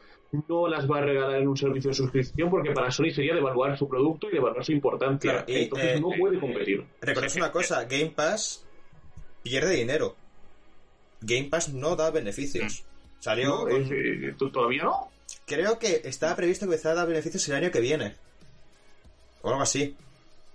[0.48, 3.78] no las va a regalar en un servicio de suscripción porque para Sony sería devaluar
[3.78, 5.32] su producto y devaluar su importancia.
[5.32, 6.86] Claro, y, Entonces eh, no puede competir.
[7.02, 8.66] Reconoce una cosa, Game Pass
[9.44, 10.16] pierde dinero.
[11.22, 12.84] Game Pass no da beneficios.
[13.20, 13.68] Salió...
[13.68, 15.12] No, eh, ¿Todavía no?
[15.46, 18.16] Creo que estaba previsto que empezara a dar beneficios el año que viene.
[19.42, 19.96] O algo así.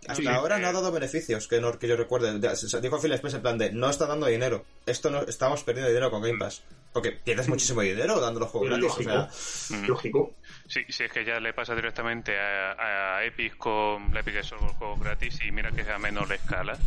[0.07, 0.61] Hasta sí, ahora eh...
[0.61, 2.39] no ha dado beneficios, que, no, que yo recuerde.
[2.81, 4.65] Dijo Phil Spencer en plan de, no está dando dinero.
[4.85, 6.63] Esto no, estamos perdiendo dinero con Game Pass.
[6.97, 8.87] Porque pierdes muchísimo dinero dando los juegos gratis.
[8.87, 9.11] Lógico.
[9.11, 9.85] O sea, mm.
[9.87, 10.35] lógico.
[10.67, 14.63] Sí, sí, es que ya le pasa directamente a, a Epic con la Epic Store
[14.79, 16.79] juegos gratis y mira que es a menor escala.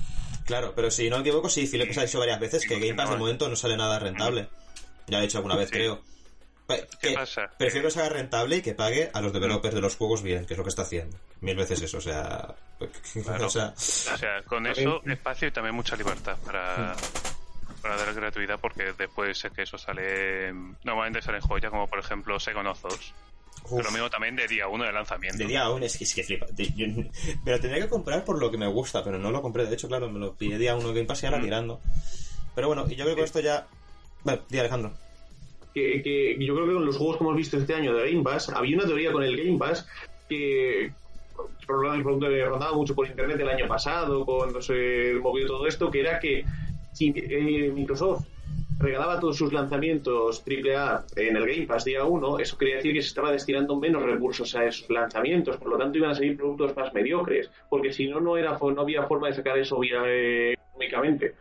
[0.48, 3.12] Claro, pero si no me equivoco, sí, Philip ha dicho varias veces que Game Pass
[3.12, 4.50] de momento no sale nada rentable.
[5.06, 5.76] Ya lo he dicho alguna vez, Sí.
[5.76, 6.02] creo.
[7.00, 7.52] ¿Qué pasa?
[7.56, 10.48] Prefiero que se haga rentable y que pague a los developers de los juegos bien,
[10.48, 11.20] que es lo que está haciendo.
[11.42, 12.56] Mil veces eso, o sea.
[13.24, 13.46] Claro.
[13.46, 16.96] o sea, O sea, con eso espacio y también mucha libertad para,
[17.80, 20.54] para dar gratuidad porque después es que eso sale...
[20.84, 24.84] Normalmente salen joyas como por ejemplo Second of uf, Lo mismo también de día uno
[24.84, 25.38] de lanzamiento.
[25.40, 26.46] de día aún es que, es que flipa.
[26.56, 29.66] Yo- me lo tendría que comprar por lo que me gusta, pero no lo compré.
[29.66, 31.44] De hecho, claro, me lo pillé día uno Game Pass y ahora Mm.
[31.44, 31.82] tirando.
[32.56, 33.68] Pero bueno, y yo creo que con esto ya.
[34.24, 34.94] Bueno, di Alejandro.
[35.74, 38.24] que, que yo creo que con los juegos que hemos visto este año de Game
[38.24, 39.88] Pass, había una teoría con el Game Pass
[40.28, 40.92] que
[41.68, 46.44] rondaba mucho por internet el año pasado, cuando se movió todo esto, que era que
[46.94, 48.26] si eh, Microsoft
[48.80, 53.02] regalaba todos sus lanzamientos AAA en el Game Pass día 1, eso quería decir que
[53.02, 56.76] se estaba destinando menos recursos a esos lanzamientos, por lo tanto iban a salir productos
[56.76, 61.36] más mediocres, porque si no, no, era, no había forma de sacar eso eh, económicamente.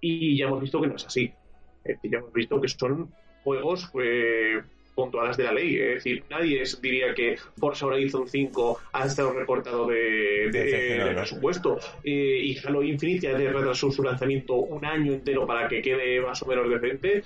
[0.00, 1.32] Y ya hemos visto que no es así.
[1.84, 3.12] Ya hemos visto que son
[3.44, 3.90] juegos
[5.06, 5.76] eh, las de la ley.
[5.76, 11.14] Es decir, nadie diría que Forza Horizon 5 ha estado recortado de, de, De- de
[11.14, 11.78] presupuesto.
[12.04, 16.42] Eh, y Halo Infinite ya retrasó su lanzamiento un año entero para que quede más
[16.42, 17.22] o menos decente.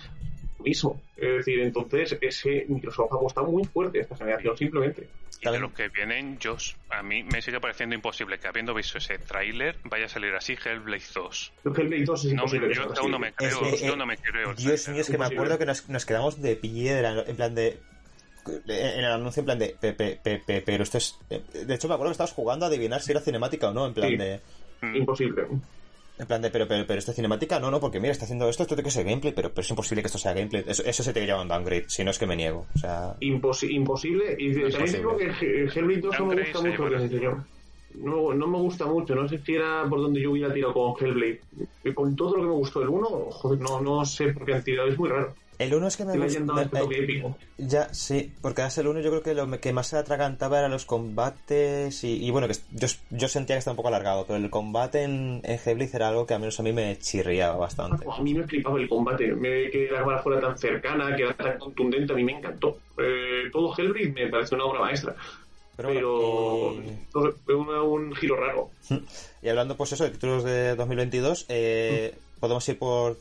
[0.59, 1.01] Lo mismo.
[1.17, 5.07] Es decir, entonces ese Microsoft ha apostado muy fuerte esta generación, simplemente.
[5.49, 6.57] Y de los que vienen, yo,
[6.91, 10.57] a mí me sigue pareciendo imposible que habiendo visto ese tráiler vaya a salir así
[10.63, 11.53] Hellblade 2.
[11.63, 12.75] Creo que el Play 2 es No, imposible.
[12.75, 14.55] yo aún no me creo, Es que, yo eh, no me creo.
[14.55, 17.81] Dios mío, es que me acuerdo que nos, nos quedamos de piedra, en plan de.
[18.47, 19.77] En el anuncio, en plan de.
[19.81, 21.19] pe- pe- pe- pe- pero esto es.
[21.31, 23.87] eh, De hecho, me acuerdo que estabas jugando a adivinar si era cinemática o no,
[23.87, 24.17] en plan Sí.
[24.17, 24.41] de.
[24.83, 24.97] Mm.
[24.97, 25.47] Imposible.
[26.17, 28.49] En plan de, pero, pero, pero esto es cinemática, no, no, porque mira, está haciendo
[28.49, 30.63] esto, esto tiene que ser gameplay, pero, pero es imposible que esto sea gameplay.
[30.67, 32.67] Eso, eso se te llama un downgrade, si no es que me niego.
[32.75, 33.17] O sea.
[33.21, 34.37] Imposi- imposible.
[34.39, 36.99] Y No también digo que el Hellblade 2 no me gusta mucho lo que bueno.
[36.99, 37.47] se enseñó.
[37.97, 39.15] No, no me gusta mucho.
[39.15, 41.41] No sé si era por donde yo hubiera tirado con Hellblade.
[41.95, 44.63] con todo lo que me gustó del 1, joder, no, no sé por qué han
[44.65, 45.35] tirado, es muy raro.
[45.59, 47.37] El 1 es que me me- épico.
[47.59, 50.73] Ya, sí, porque además el 1 yo creo que lo que más se atragantaba eran
[50.73, 54.37] los combates y, y bueno, que yo, yo sentía que estaba un poco alargado, pero
[54.37, 58.05] el combate en, en Hellblade era algo que al menos a mí me chirriaba bastante.
[58.11, 61.37] A mí me flipaba el combate, me, que la cámara fuera tan cercana, que era
[61.37, 62.79] tan contundente, a mí me encantó.
[62.99, 65.15] Eh, todo Hellblade me parece una obra maestra,
[65.77, 66.75] Pero,
[67.47, 68.71] pero un giro raro.
[69.43, 73.17] Y hablando, pues eso, de títulos de 2022, eh, podemos ir por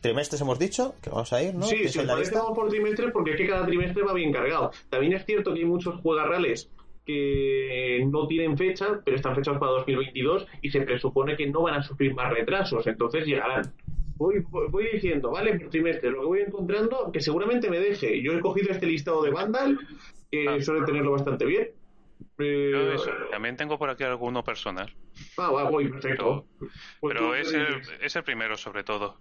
[0.00, 1.66] trimestres, hemos dicho, que vamos a ir, ¿no?
[1.66, 4.32] Sí, ¿Tienes si os parece vamos por trimestre porque es que cada trimestre va bien
[4.32, 4.70] cargado.
[4.90, 6.70] También es cierto que hay muchos juegarrales
[7.04, 11.74] que no tienen fecha, pero están fechados para 2022 y se presupone que no van
[11.76, 13.72] a sufrir más retrasos, entonces llegarán.
[14.16, 18.20] Voy, voy- voy diciendo, vale, por trimestre, lo que voy encontrando, que seguramente me deje.
[18.22, 19.78] Yo he cogido este listado de Vandal,
[20.30, 20.60] que Ah.
[20.60, 21.68] suele tenerlo bastante bien.
[22.40, 24.92] Eh, Yo eso, también tengo por aquí alguno personal.
[25.38, 26.44] ah, va, voy, perfecto.
[27.00, 29.16] Pues Pero tú, es eh, el, es el primero, sobre todo.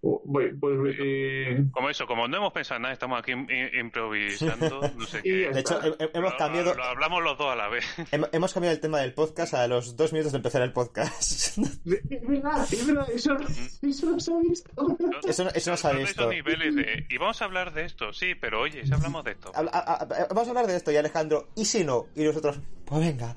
[0.00, 0.52] Pues,
[1.00, 5.50] eh, Como eso, como no hemos pensado nada, estamos aquí im- improvisando, no sé qué.
[5.50, 7.84] De hecho, he- he- hemos Lo- cambiado, Lo, hablamos los dos a la vez.
[8.12, 11.58] hem- hemos cambiado el tema del podcast a los dos minutos de empezar el podcast.
[11.58, 13.36] es verdad, es verdad, eso,
[13.82, 14.70] eso no se ha visto.
[15.26, 16.22] Eso no- eso no se ha visto.
[16.22, 17.06] esos niveles de...
[17.08, 19.50] Y vamos a hablar de esto, sí, pero oye, si hablamos de esto.
[19.54, 22.06] Habla- a- a- vamos a hablar de esto y Alejandro, ¿y si no?
[22.14, 23.34] Y nosotros, pues venga.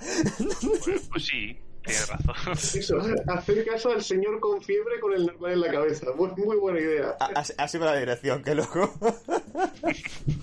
[0.84, 2.54] Pues, pues sí, tienes razón.
[2.80, 6.08] Eso, hacer caso al señor con fiebre con el normal en la cabeza.
[6.16, 7.16] Muy, muy buena idea.
[7.20, 8.94] A- Así, así va la dirección, que loco.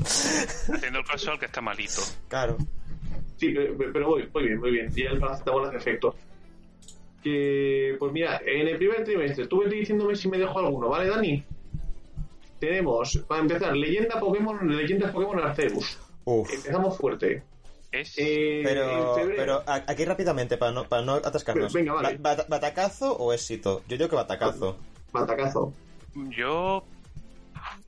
[0.05, 2.03] Haciendo el caso al que está malito.
[2.29, 2.57] claro.
[3.37, 4.93] Sí, pero, pero muy, muy bien, muy bien.
[4.97, 6.17] Ya el paracetamol hace efecto.
[7.23, 11.09] Que, pues mira, en el primer trimestre, tú vete diciéndome si me dejo alguno, ¿vale,
[11.09, 11.45] Dani?
[12.59, 15.99] Tenemos, para empezar, Leyenda Pokémon, Leyendas Pokémon Arceus.
[16.25, 16.53] Uf.
[16.53, 17.45] Empezamos fuerte.
[17.91, 18.15] Es...
[18.19, 21.73] Eh, Pero, a- aquí rápidamente, para no, para no atascarnos.
[21.73, 22.19] Venga, vale.
[22.19, 23.83] ¿Batacazo o éxito?
[23.89, 24.79] Yo digo que batacazo.
[25.13, 25.73] Batacazo.
[26.15, 26.85] Yo...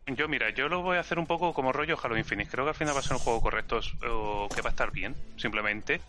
[0.07, 2.51] Yo, mira, yo lo voy a hacer un poco como rollo Halo Infinite.
[2.51, 3.81] Creo que al final va a ser un juego correcto
[4.11, 6.01] o que va a estar bien, simplemente.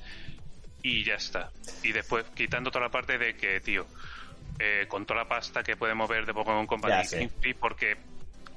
[0.81, 1.51] Y ya está.
[1.83, 3.85] Y después, quitando toda la parte de que, tío,
[4.57, 6.93] eh, con toda la pasta que podemos ver de Pokémon Company
[7.59, 7.97] porque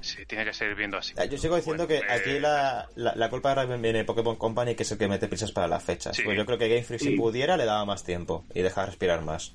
[0.05, 1.13] se tiene que seguir viendo así.
[1.17, 4.05] Eh, Yo sigo diciendo Bueno, que eh, aquí la, la, la culpa ahora viene de
[4.05, 6.15] Pokémon Company, que es el que mete prisas para las fechas.
[6.15, 6.23] Sí.
[6.23, 7.15] Pues yo creo que Game Freak, si Sí.
[7.17, 9.53] pudiera, le daba más tiempo y dejar respirar más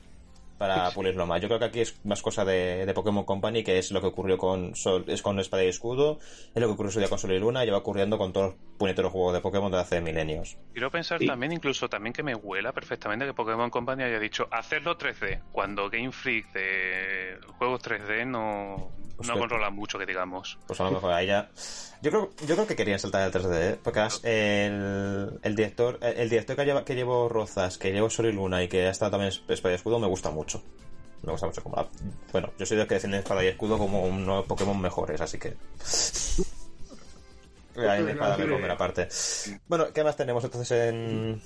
[0.61, 1.41] para pulirlo más.
[1.41, 4.09] Yo creo que aquí es más cosa de, de Pokémon Company, que es lo que
[4.09, 6.19] ocurrió con Sol, es con Espada y Escudo,
[6.55, 8.49] es lo que ocurrió su día con Sol y Luna, y lleva ocurriendo con todos
[8.51, 10.59] los puñeteros juegos de Pokémon de hace milenios.
[10.75, 11.27] Quiero pensar Sí.
[11.27, 15.89] también, incluso también que me huela perfectamente que Pokémon Company haya dicho hacerlo 3D, cuando
[15.89, 20.59] Game Freak de juegos 3D no, Pues no que- controla mucho, que digamos.
[20.67, 21.49] Pues a lo mejor a ella.
[22.03, 23.79] Yo creo, yo creo que querían saltar el 3D, ¿eh?
[23.83, 28.27] porque además el, el director, el, director que, lleva, que llevó Rozas, que llevó Sol
[28.27, 30.63] y Luna y que ha estado también Espada y Escudo, me gusta mucho.
[31.23, 31.89] Me gusta mucho como la-
[32.33, 35.39] Bueno, yo soy de los que defiende Espada y Escudo como unos Pokémon mejores, así
[35.39, 35.55] que.
[37.77, 39.09] Ahí mi espada me comer aparte.
[39.69, 41.41] Bueno, ¿qué más tenemos entonces en.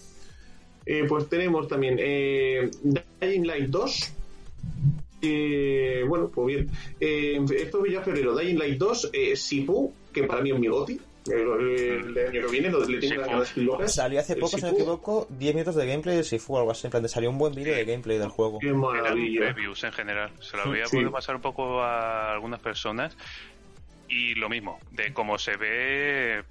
[0.86, 2.70] Eh, pues tenemos también eh,
[3.20, 4.12] Dying Light 2.
[5.22, 6.70] Eh, bueno, pues bien.
[7.00, 8.36] Eh, esto ya febrero.
[8.36, 10.98] Dying Light 2, eh, Sifu, que para mí es mi goti.
[11.26, 13.30] El, el, el año que viene, lo- le tengo las Sifu.
[13.30, 13.94] ganas locas.
[13.94, 16.70] Salió hace poco, si no me equivoco, 10 minutos de gameplay de Sifu o algo
[16.70, 16.86] así.
[16.86, 18.58] En plan, te salió un buen vídeo de gameplay del juego.
[18.58, 19.40] Qué Eran maravilla.
[19.40, 20.30] reviews en general.
[20.40, 20.96] Se lo había Sí.
[20.96, 23.16] podido pasar un poco a algunas personas.
[24.08, 26.42] Y lo mismo, de cómo se ve,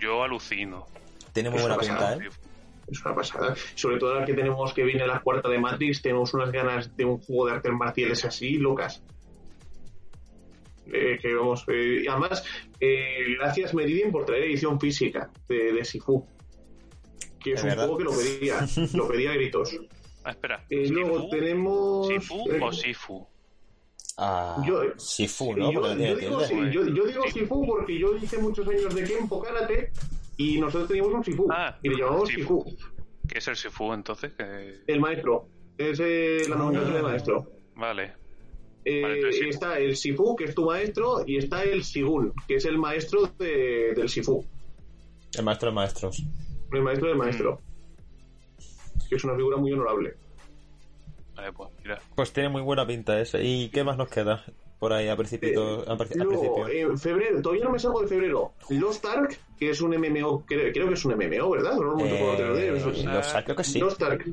[0.00, 0.86] yo alucino.
[1.32, 2.28] Tiene muy buena pinta, ¿eh?
[2.86, 3.54] Es una pasada.
[3.74, 7.06] Sobre todo ahora que tenemos que viene la cuarta de Matrix, tenemos unas ganas de
[7.06, 9.02] un juego de artes marciales así, locas.
[10.92, 12.44] Eh, que vamos, eh, y además,
[12.78, 16.26] eh, gracias Meridian por traer edición física de, de Sifu.
[17.40, 17.84] Que es Es un verdad.
[17.88, 19.76] juego que lo pedía, lo pedía a gritos.
[20.24, 20.64] Ah, espera.
[20.70, 22.08] Eh, luego tenemos.
[22.08, 23.26] ¿Sifu eh, o Sifu?
[24.16, 25.72] Ah, Yo- Sifu, ¿no?
[25.72, 26.46] yo, digo, tilde.
[26.46, 27.40] sí, yo, yo digo Sí.
[27.40, 29.90] Sifu porque yo hice muchos años de Kenpo Karate
[30.36, 32.64] y nosotros teníamos un Sifu Ah, y le llamamos Sifu.
[32.68, 32.76] Sifu.
[33.28, 34.32] ¿Qué es el Sifu entonces?
[34.86, 35.48] El maestro.
[35.76, 37.50] Es eh, la nomenclatura de maestro.
[37.74, 38.12] Vale.
[38.84, 39.50] Eh, Vale, entonces Sifu.
[39.50, 43.30] está el Sifu, que es tu maestro, y está el Sigun, que es el maestro
[43.38, 44.44] de- del Sifu.
[45.36, 46.22] El maestro de maestros.
[46.72, 47.60] El maestro del maestro.
[49.08, 50.14] Que es una figura muy honorable.
[51.34, 52.00] Vale, pues mira.
[52.14, 53.42] Pues tiene muy buena pinta ese.
[53.42, 54.44] ¿Y qué más nos queda
[54.78, 55.80] por ahí a principio?
[55.80, 56.68] Eh, a par- a Luego, principio?
[56.68, 58.52] en febrero, todavía no me salgo de febrero.
[58.70, 61.74] Lost Ark, que es un MMO, creo, creo que es un MMO, ¿verdad?
[61.76, 62.80] No, no, Eh,
[63.44, 63.78] creo que sí.
[63.80, 64.26] Lost Ark.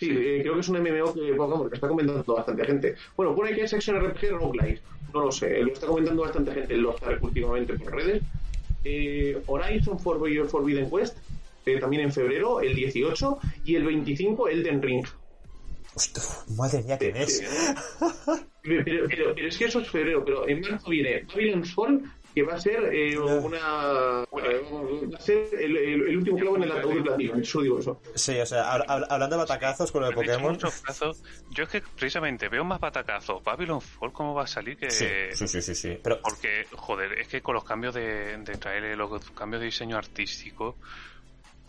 [0.00, 2.94] Sí, eh, creo que es un MMO que, vamos, que está comentando bastante gente.
[3.16, 4.80] Bueno, pone que es Action RPG Roguelite.
[5.12, 8.22] No lo sé, lo está comentando bastante gente en Ark últimamente por redes.
[8.82, 11.18] Eh, Horizon Forbidden Forbidden Quest,
[11.66, 15.04] eh, también en febrero, el 18, y el 25 Elden Ring.
[15.94, 16.22] Hostia,
[16.56, 17.42] madre mía, ¿quién es?
[18.62, 22.02] Pero, pero, pero- pero es que eso es febrero, pero en marzo viene Babylon's Fall,
[22.34, 24.24] que va a ser eh, una.
[24.42, 24.62] eh,
[25.12, 28.00] va a ser el, el- el último clavo en el ataúd platino, solo digo eso.
[28.14, 30.58] Sí, o sea, hab- hab- hablando de batacazos con hecho Pokémon.
[31.50, 33.42] Yo es que precisamente veo más batacazos.
[33.42, 34.76] Babylon Fall, ¿cómo va a salir?
[34.76, 34.90] Que...
[34.90, 35.98] Sí, sí, sí, sí, sí.
[36.02, 39.96] Pero Porque, joder, es que con los cambios de, de traer los cambios de diseño
[39.96, 40.78] artístico.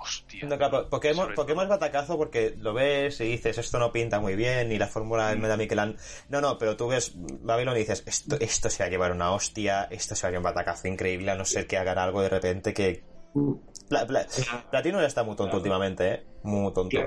[0.02, 0.46] Hostia.
[0.48, 4.36] No, claro, Pokémon, Pokémon es batacazo porque lo ves y dices, esto no pinta muy
[4.36, 5.96] bien, y la fórmula del Meda Michelin.
[6.30, 9.32] No, no, pero tú ves Babylon y dices, esto, esto se va a llevar una
[9.32, 12.22] hostia, esto se va a llevar un batacazo increíble, a no ser que hagan algo
[12.22, 13.04] de repente que.
[13.88, 14.26] Pla- pla-
[14.72, 16.26] Platino ya está muy tonto últimamente, ¿eh?
[16.44, 16.98] Muy tonto.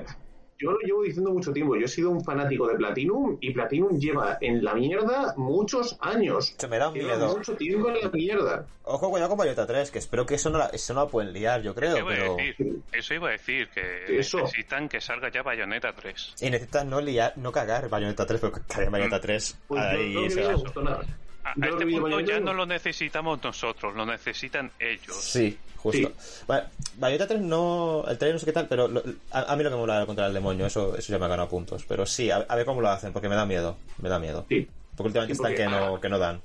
[0.59, 1.77] Yo lo llevo diciendo mucho tiempo.
[1.77, 6.55] Yo he sido un fanático de Platinum y Platinum lleva en la mierda muchos años.
[6.57, 7.37] Se me da Lleva miedo.
[7.37, 8.67] mucho tiempo en la mierda.
[8.85, 11.33] Ojo, cuidado con Bayonetta 3, que espero que eso no, la, eso no la pueden
[11.33, 12.37] liar, yo creo, ¿Qué iba a pero.
[12.37, 12.77] decir?
[12.93, 14.39] Eso iba a decir, que Eso.
[14.41, 16.35] necesitan que salga ya Bayonetta 3.
[16.41, 19.59] Y necesitas no liar, no cagar Bayonetta 3, porque cagar Bayonetta 3.
[19.67, 21.01] Pues yo ahí se vi no va.
[21.45, 25.17] A, Yo este punto Bayonetta ya no- no lo necesitamos nosotros, lo necesitan ellos.
[25.23, 26.13] Sí, justo.
[26.47, 26.65] Vale,
[26.97, 28.05] Bayonetta 3 no.
[28.09, 30.07] El trailer no sé qué tal, pero lo- a, a mí lo que me mola
[30.07, 31.85] contra el demonio, eso, eso ya me ha ganado puntos.
[31.87, 33.77] Pero sí, a, a ver cómo lo hacen, porque me da miedo.
[33.99, 34.47] Me da miedo.
[34.49, 34.67] Sí.
[34.97, 36.41] Porque últimamente Sí, porque- están que no, que no dan.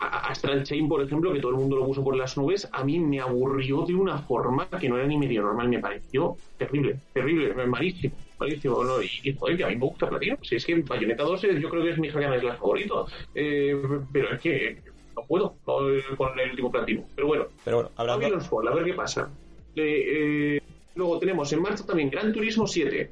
[0.00, 2.82] A- Astral Chain, por ejemplo, que todo el mundo lo puso por las nubes, a
[2.84, 6.96] mí me aburrió de una forma que no era ni medio normal, me pareció terrible,
[7.12, 9.00] terrible, malísimo, malísimo, ¿no?
[9.02, 11.60] Y, y, joder, que a mí me gusta Platino, si es que Bayonetta 2 es-
[11.60, 13.76] yo creo que es mi slash favorito, eh,
[14.12, 14.82] pero es que
[15.16, 18.22] no puedo no, con el último Platino, pero bueno, Pero bueno, hablando.
[18.22, 19.30] Babylon's Fall, a ver qué pasa.
[19.76, 20.60] Eh, eh,
[20.96, 23.10] luego tenemos en marzo también Gran Turismo 7.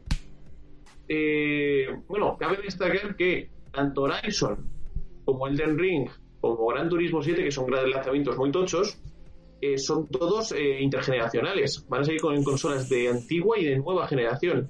[1.08, 4.56] Eh, bueno, cabe destacar que tanto Horizon
[5.24, 6.08] como Elden Ring
[6.42, 8.98] como Gran Turismo 7, que son grandes lanzamientos muy tochos,
[9.60, 11.86] eh, son todos eh, intergeneracionales.
[11.88, 14.68] Van a seguir con consolas de antigua y de nueva generación.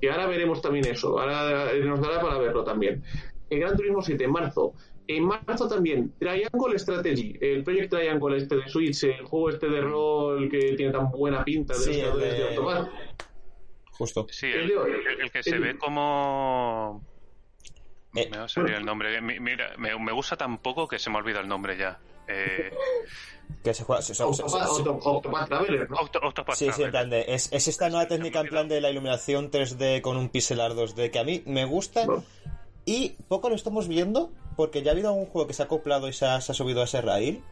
[0.00, 1.18] Y ahora veremos también eso.
[1.18, 3.02] Ahora eh, nos dará para verlo también.
[3.48, 4.74] El Gran Turismo 7 en marzo.
[5.06, 9.80] En marzo también, Triangle Strategy, el Project Triangle este de Switch, el juego este de
[9.82, 12.88] rol que tiene tan buena pinta de Sí, los creadores de- de Automat.
[13.92, 14.26] Justo.
[14.30, 17.02] Sí, el, El- el- el que se el- ve como...
[18.16, 19.20] Eh, me va a salir el nombre.
[19.20, 21.98] Mi- Mira, me, me gusta tan poco que se me olvida el nombre ya.
[22.28, 22.70] Eh,
[23.62, 24.00] Que se juega.
[24.02, 24.14] se-
[26.54, 26.90] Sí, sí, en Traveler.
[26.90, 27.34] plan de.
[27.34, 31.10] Es, es esta nueva técnica en plan de la iluminación 3D con un pixelar 2D
[31.10, 32.06] que a mí me gusta.
[32.86, 36.08] Y poco lo estamos viendo, porque ya ha habido un juego que se ha acoplado
[36.08, 37.42] y se ha, se ha subido a ese rail.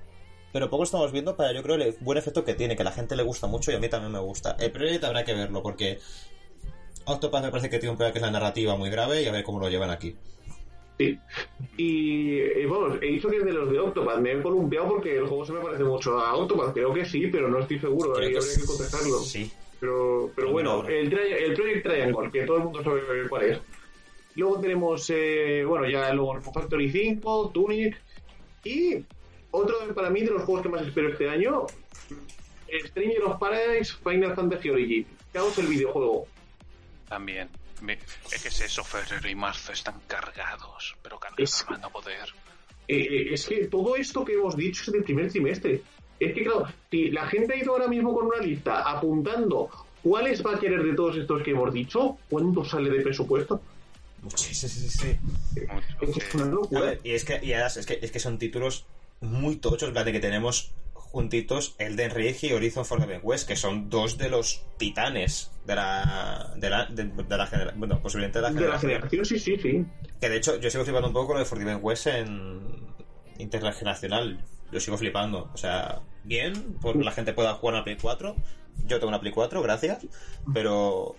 [0.53, 2.85] Pero poco lo estamos viendo para yo creo el buen efecto que tiene, que a
[2.85, 4.55] la gente le gusta mucho y a mí también me gusta.
[4.59, 5.99] El Project habrá que verlo, porque
[7.07, 9.33] Octopath me parece que tiene un problema que es la narrativa muy grave y a
[9.33, 10.15] ver cómo lo llevan aquí.
[10.99, 11.19] Sí.
[11.77, 14.21] Y eh, vamos, he dicho que es de los de Octopath.
[14.21, 16.75] Me he columpiado porque el juego se me parece mucho a Octopath.
[16.75, 18.13] Creo que sí, pero no estoy seguro.
[18.13, 19.19] Creo ahí que habría que contestarlo.
[19.21, 19.51] Sí.
[19.81, 20.89] Pero, pero No, bueno, no, no.
[20.89, 23.59] El, el Project Triangle, que todo el mundo sabe cuál es.
[24.37, 28.01] Luego tenemos, eh, bueno, ya luego Factory 5, Tunic.
[28.65, 29.05] Y
[29.51, 31.67] otro para mí de los juegos que más espero este año,
[32.87, 35.07] Stranger of Paradise Final Fantasy Origin.
[35.33, 36.27] Caos el videojuego.
[37.09, 37.49] También.
[37.83, 37.99] Me-
[38.33, 42.29] es que es eso, febrero y marzo están cargados, pero Es- cargados a poder.
[42.89, 45.83] Eh, eh, es que todo esto que hemos dicho es del primer trimestre.
[46.19, 49.69] Es que, claro, si la gente ha ido ahora mismo con una lista apuntando
[50.03, 53.61] cuáles va a querer de todos estos que hemos dicho, ¿cuánto sale de presupuesto?
[54.37, 55.17] Sí, sí, sí, sí.
[55.69, 56.81] Mucho, Es que es una locura.
[56.83, 58.87] ver, y es que, y además, es que, es que son títulos
[59.21, 60.71] muy tochos, de que tenemos
[61.13, 66.53] juntitos Elden Ring y Horizon Forbidden West, que son dos de los titanes de la,
[66.57, 68.91] de la, de, de la generación, bueno, posiblemente de la De la generación.
[69.11, 69.85] generación, sí, sí, sí.
[70.21, 72.61] Que de hecho, yo sigo flipando un poco con lo de Forbidden West en
[73.39, 74.45] intergeneracional.
[74.73, 75.51] Yo sigo flipando.
[75.53, 78.35] O sea, bien, porque la gente pueda jugar una Play 4.
[78.87, 80.07] Yo tengo una Play 4, gracias.
[80.55, 81.15] Pero.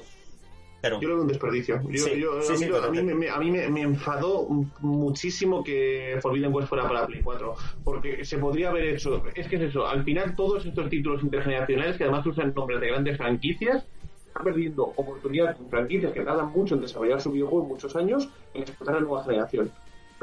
[0.84, 1.00] Pero.
[1.00, 1.82] Yo lo veo un desperdicio.
[1.90, 3.14] Yo, Sí, yo- sí, a mí, sí, lo- a mí totalmente.
[3.16, 4.46] me, a mí me, me enfadó
[4.82, 7.56] muchísimo que Forbidden West fuera para Play 4.
[7.86, 9.24] Porque se podría haber hecho.
[9.34, 9.88] Es que es eso.
[9.88, 13.86] Al final, todos estos títulos intergeneracionales que además usan nombres de grandes franquicias
[14.28, 18.64] están perdiendo oportunidades con franquicias que tardan mucho en desarrollar su videojuego muchos años en
[18.64, 19.72] explotar a la nueva generación.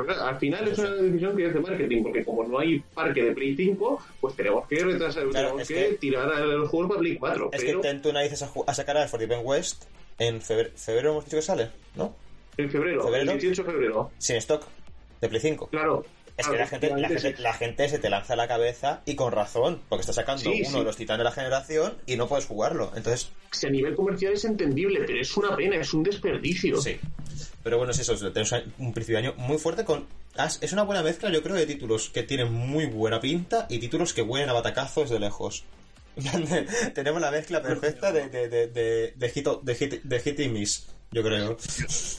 [0.06, 3.22] Pero al final es una decisión que es de marketing, porque como no hay parque
[3.24, 6.88] de Play 5, pues tenemos que retrasar, Claro, tenemos que, que- tirar a los juegos
[6.88, 7.50] para Play 4.
[7.52, 9.84] Es pero que tú narices a, a sacar al Forbidden West
[10.18, 12.14] en febrero, febrero hemos dicho que sale, ¿no?
[12.56, 13.32] en febrero, ¿Febrero?
[13.32, 14.10] el 18 de febrero.
[14.18, 14.64] Sin stock
[15.20, 15.68] de Play 5.
[15.68, 16.04] Claro.
[16.36, 19.14] Es que la gente, la, gente, la gente se te lanza a la cabeza y
[19.14, 20.78] con razón, porque está sacando Sí, uno sí.
[20.78, 22.92] de los titanes de la generación y no puedes jugarlo.
[22.96, 26.80] Entonces, Si a nivel comercial es entendible, pero es una pena, es un desperdicio.
[26.80, 26.98] sí.
[27.62, 30.06] Pero bueno, es eso, tenemos un principio de año muy fuerte con...
[30.62, 34.14] Es una buena mezcla, yo creo, de títulos que tienen muy buena pinta y títulos
[34.14, 35.64] que huelen a batacazos de lejos.
[36.94, 40.48] Tenemos la mezcla perfecta de, de, de, de, de hit, de, hit, de hit y
[40.48, 41.56] miss, yo creo.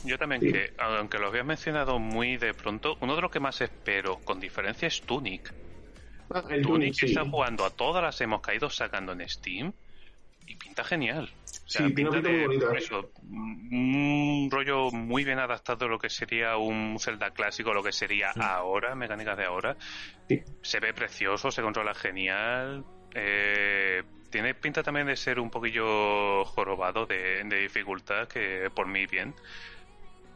[0.06, 3.60] Yo también, que aunque lo habías mencionado muy de pronto, uno de los que más
[3.62, 5.54] espero, con diferencia, es Tunic.
[6.30, 7.06] Ah, Tunic Tunic, sí.
[7.08, 9.74] está jugando a todas las hemos caído sacando en Steam
[10.48, 11.30] y pinta genial.
[11.44, 12.78] O sea, Sí, pinta muy bonita.
[12.78, 17.92] eso, un rollo muy bien adaptado a lo que sería un Zelda clásico, lo que
[17.92, 19.76] sería ahora, mecánicas de ahora.
[20.28, 20.42] Sí.
[20.62, 22.84] Se ve precioso, se controla genial.
[23.14, 29.06] eh, tiene pinta también de ser un poquillo jorobado de, de dificultad, que por mí
[29.06, 29.36] bien.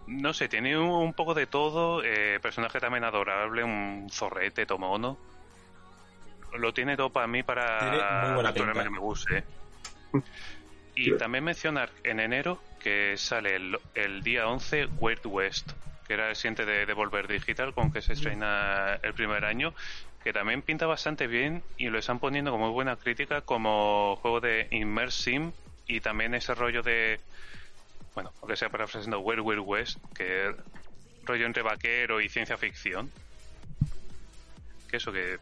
[0.08, 2.04] No sé, tiene un, un poco de todo.
[2.04, 5.18] eh, personaje también adorable, un zorrete, tomono.
[6.58, 8.84] Lo tiene todo para mí para Tiene muy buena capturarme pinta.
[8.84, 9.44] que me guste.
[10.96, 11.18] Y Sí.
[11.18, 15.72] también mencionar en enero que sale el, el día 11 Weird West,
[16.08, 19.74] que era el siguiente de Devolver Digital, con que se estrena el primer año,
[20.24, 24.40] que también pinta bastante bien y lo están poniendo como muy buena crítica como juego
[24.40, 25.52] de Immersim
[25.88, 27.20] y también ese rollo de,
[28.14, 30.56] bueno, aunque sea parafraseando Weird Weird West, que es
[31.24, 33.12] rollo entre vaquero y ciencia ficción.
[34.90, 35.40] Que eso, que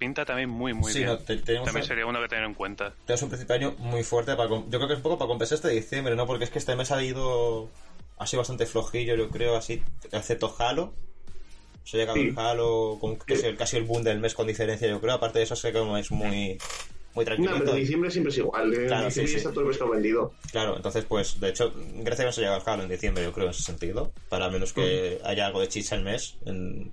[0.00, 1.10] pinta también muy, muy Sí, bien.
[1.10, 2.92] no, te- también un- sería uno que tener en cuenta.
[3.06, 4.34] Tenemos un principio de año muy fuerte.
[4.34, 6.26] Para, com- yo creo que es un poco para compensar este diciembre, ¿no?
[6.26, 7.68] Porque es que este mes ha ido.
[8.18, 9.82] Ha sido bastante flojillo, yo creo, así.
[10.10, 10.92] Excepto Halo.
[11.84, 12.28] Se ha llegado Sí.
[12.28, 15.14] el Halo, con el- casi el boom del mes con diferencia, yo creo.
[15.14, 16.58] Aparte de eso, sé que como es muy.
[17.12, 17.58] Muy No, tranquilito.
[17.64, 18.72] pero diciembre siempre es igual.
[18.72, 19.36] En Claro, diciembre sí, sí.
[19.38, 20.32] está todo el pescado vendido.
[20.52, 23.32] Claro, entonces, pues, de hecho, gracias a Dios ha llegado el Halo en diciembre, yo
[23.32, 24.12] creo, en ese sentido.
[24.28, 26.36] Para menos que haya algo de chicha el mes.
[26.46, 26.92] En...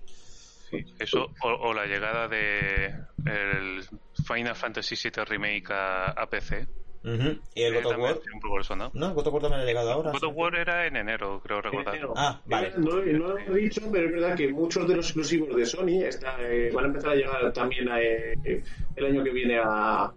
[0.99, 2.93] Eso, o, o la llegada de
[3.25, 3.83] el
[4.25, 6.67] Final Fantasy VII Remake a, a PC.
[7.03, 7.39] Ujú.
[7.55, 8.19] Y el God of War.
[8.59, 8.91] eso, ¿no?
[8.93, 10.11] No, el God of War también ha llegado ahora.
[10.11, 11.97] God of War era en enero, creo recordar.
[12.15, 12.73] Ah, vale.
[12.77, 16.03] No, no lo he dicho, pero es verdad que muchos de los exclusivos de Sony
[16.03, 18.63] está, eh, van a empezar a llegar también a, eh,
[18.95, 20.11] el año que viene a,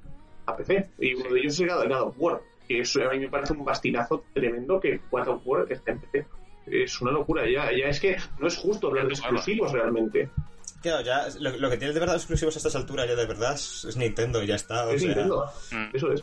[0.47, 0.91] a PC.
[0.99, 3.53] Y uno de ellos es God God of War, que eso a mí me parece
[3.53, 6.27] un bastinazo tremendo que God of War esté en PC.
[6.67, 10.29] Es una locura, ya, ya es que no es justo hablar de exclusivos realmente.
[10.83, 13.55] Claro, ya, lo, lo que tiene de verdad exclusivos a estas alturas ya de verdad
[13.55, 14.87] es, es Nintendo y ya está.
[14.87, 15.97] O es sea, Nintendo, Mm.
[15.97, 16.23] eso es.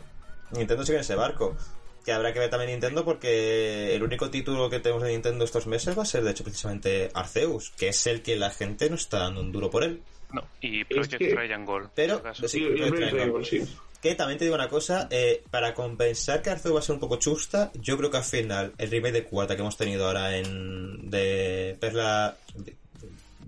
[0.52, 1.56] Nintendo sigue en ese barco.
[2.04, 5.66] Que habrá que ver también Nintendo porque el único título que tenemos de Nintendo estos
[5.66, 8.96] meses va a ser, de hecho, precisamente Arceus, que es el que la gente no
[8.96, 10.00] está dando un duro por él.
[10.32, 11.88] No, y Project que- Triangle.
[11.94, 12.16] Pero.
[12.16, 13.10] Sí, Project Project Triangle.
[13.10, 13.76] Triangle, sí.
[14.00, 17.00] Que también te digo una cosa, eh, para compensar que Arceus va a ser un
[17.00, 20.36] poco chusta, yo creo que al final el remake de cuarta que hemos tenido ahora
[20.36, 22.76] en de Perla de-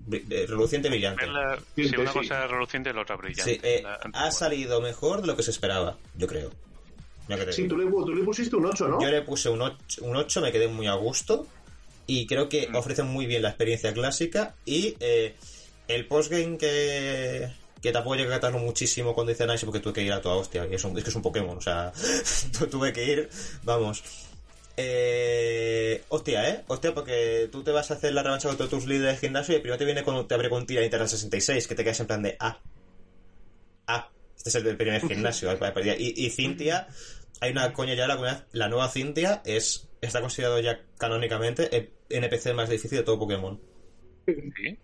[0.07, 1.25] de- de Reluciente Brillante.
[1.25, 2.17] Verla- Sí, sí, una sí.
[2.19, 3.53] cosa reluciente y la otra brillante.
[3.53, 6.51] Sí, eh, La ha salido mejor de lo que se esperaba, yo creo.
[7.51, 9.01] Sí, tú le, tú le pusiste un 8, ¿no?
[9.01, 11.47] Yo le puse un 8, un 8, me quedé muy a gusto.
[12.07, 14.53] Y creo que ofrece muy bien la experiencia clásica.
[14.65, 15.35] Y eh,
[15.87, 17.47] el postgame que,
[17.81, 20.35] que tampoco llegué a catarlo muchísimo cuando hice análisis porque tuve que ir a toda
[20.35, 20.67] hostia.
[20.69, 21.91] Y es, un- es que es un Pokémon, o sea,
[22.59, 23.29] tu- tuve que ir,
[23.63, 24.03] vamos.
[24.77, 26.63] Eh, hostia, ¿eh?
[26.67, 29.59] Hostia, porque tú te vas a hacer la revancha contra tus líderes de gimnasio y
[29.59, 32.23] primero te viene con, te abre con tira Internet 66, que te quedas en plan
[32.23, 32.59] de ah.
[33.87, 35.51] Ah, este es el primer gimnasio.
[35.99, 36.87] y, y Cintia,
[37.41, 41.91] hay una coña ya, la, comunidad- la nueva Cintia es está considerado ya canónicamente el
[42.09, 43.59] NPC más difícil de todo Pokémon.
[44.25, 44.79] Sí.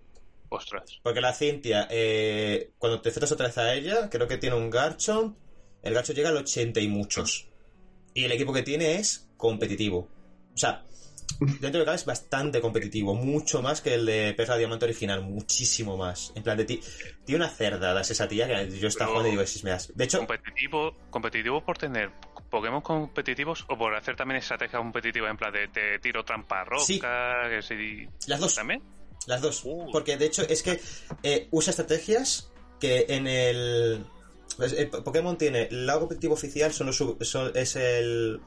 [0.49, 0.99] Ostras.
[1.03, 4.69] Porque la Cintia, eh, cuando te enfrentas otra vez a ella, creo que tiene un
[4.69, 5.37] Garchomp.
[5.81, 7.47] El Garchomp llega al 80 y muchos.
[8.13, 10.09] Y el equipo que tiene es competitivo.
[10.53, 10.83] O sea,
[11.59, 13.13] dentro de cabe es bastante competitivo.
[13.13, 15.21] Mucho más que el de Perla Diamante original.
[15.21, 16.31] Muchísimo más.
[16.35, 16.79] En plan de ti.
[17.25, 19.91] Tiene una cerda esa tía que yo estaba jugando y digo, si me das.
[19.95, 22.09] De hecho, Competitivo, competitivo por tener
[22.49, 26.83] Pokémon competitivos o por hacer también estrategia competitiva en plan de, de tiro trampa roca,
[26.85, 26.99] Sí.
[26.99, 28.07] que sí.
[28.27, 28.55] las dos.
[28.55, 28.81] ¿También?
[29.26, 29.61] Las dos.
[29.65, 29.89] Uh.
[29.91, 30.80] Porque de hecho es que
[31.24, 32.49] eh, usa estrategias
[32.80, 34.05] que en el.
[34.55, 38.39] pues, el Pokémon tiene el lado competitivo oficial, son los son- es el.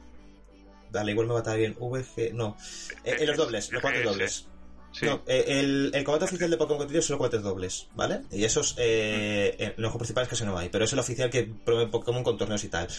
[0.91, 1.75] Vale, igual me va a estar bien.
[1.79, 2.33] VG.
[2.33, 2.57] No.
[3.03, 4.09] Eh, eh, los dobles, los cuates GS.
[4.11, 4.45] dobles.
[4.93, 5.05] Sí.
[5.05, 8.23] No, eh, el, el combate oficial de Pokémon competitivo son los cuates dobles, ¿vale?
[8.29, 11.89] Y esos, eh, en los principales casi no hay, pero es el oficial que promueve
[11.89, 12.89] Pokémon con torneos y tal.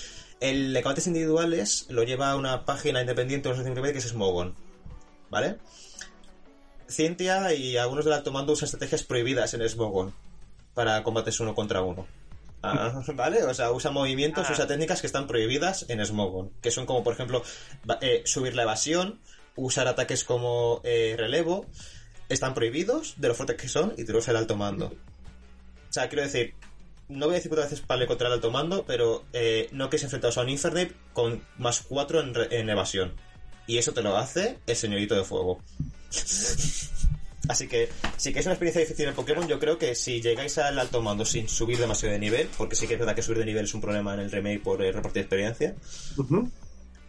[0.40, 4.08] El de combates individuales lo lleva a una página independiente de los Remake que es
[4.08, 4.54] Smogon,
[5.28, 5.58] ¿vale?
[6.92, 10.14] Cintia y algunos del alto mando usan estrategias prohibidas en Smogon
[10.74, 12.06] para combates uno contra uno.
[12.62, 13.42] Ah, ¿Vale?
[13.44, 14.52] O sea, usa movimientos, Ah.
[14.52, 16.50] usa técnicas que están prohibidas en Smogon.
[16.62, 17.42] Que son como, por ejemplo,
[18.00, 19.20] eh, subir la evasión,
[19.56, 21.66] usar ataques como eh, relevo.
[22.28, 24.86] Están prohibidos de lo fuertes que son y tenemos el alto mando.
[24.86, 26.54] O sea, quiero decir,
[27.08, 29.98] no voy a decir cuántas veces pale contra el alto mando, pero eh, no que
[29.98, 33.12] se enfrentados a un Infernape con más 4 en, re- en evasión.
[33.72, 35.58] Y eso te lo hace el señorito de fuego.
[37.48, 40.58] Así que, si que es una experiencia difícil en Pokémon, yo creo que si llegáis
[40.58, 43.38] al alto mando sin subir demasiado de nivel, porque sí que es verdad que subir
[43.38, 45.74] de nivel es un problema en el remake por eh, repartir experiencia,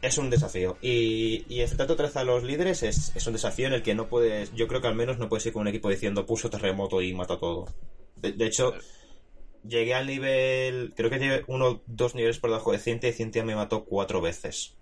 [0.01, 0.77] es un desafío.
[0.81, 3.93] Y, y enfrentar otra vez a los líderes es, es un desafío en el que
[3.93, 6.49] no puedes, yo creo que al menos no puedes ir con un equipo diciendo pulso
[6.49, 7.67] terremoto y mata todo.
[8.15, 8.73] De, de hecho,
[9.67, 13.13] llegué al nivel, creo que llegué uno o dos niveles por debajo de Cintia y
[13.13, 14.75] Cintia me mató cuatro veces.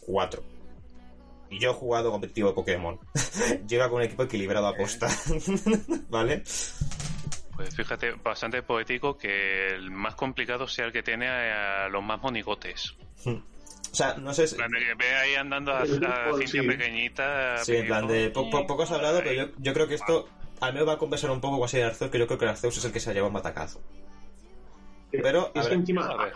[0.00, 0.42] Cuatro.
[1.50, 2.98] Y yo he jugado competitivo de Pokémon.
[3.66, 5.08] yo iba con un equipo equilibrado a posta.
[6.08, 6.44] ¿Vale?
[7.56, 12.20] Pues fíjate, bastante poético que el más complicado sea el que tiene a los más
[12.22, 12.94] monigotes.
[13.26, 14.54] O sea, no sé si...
[14.54, 15.98] En plan de que ve ahí andando a, a Sí.
[16.46, 17.58] Cintia pequeñita.
[17.58, 18.30] Sí, en plan de...
[18.30, 20.28] po- po- poco has hablado, pero yo, yo creo que esto
[20.60, 22.76] al menos va a compensar un poco con de Arceus, que yo creo que Arceus
[22.78, 23.82] es el que se ha llevado un matacazo.
[25.10, 26.34] Pero, a es que ver, encima, a ver.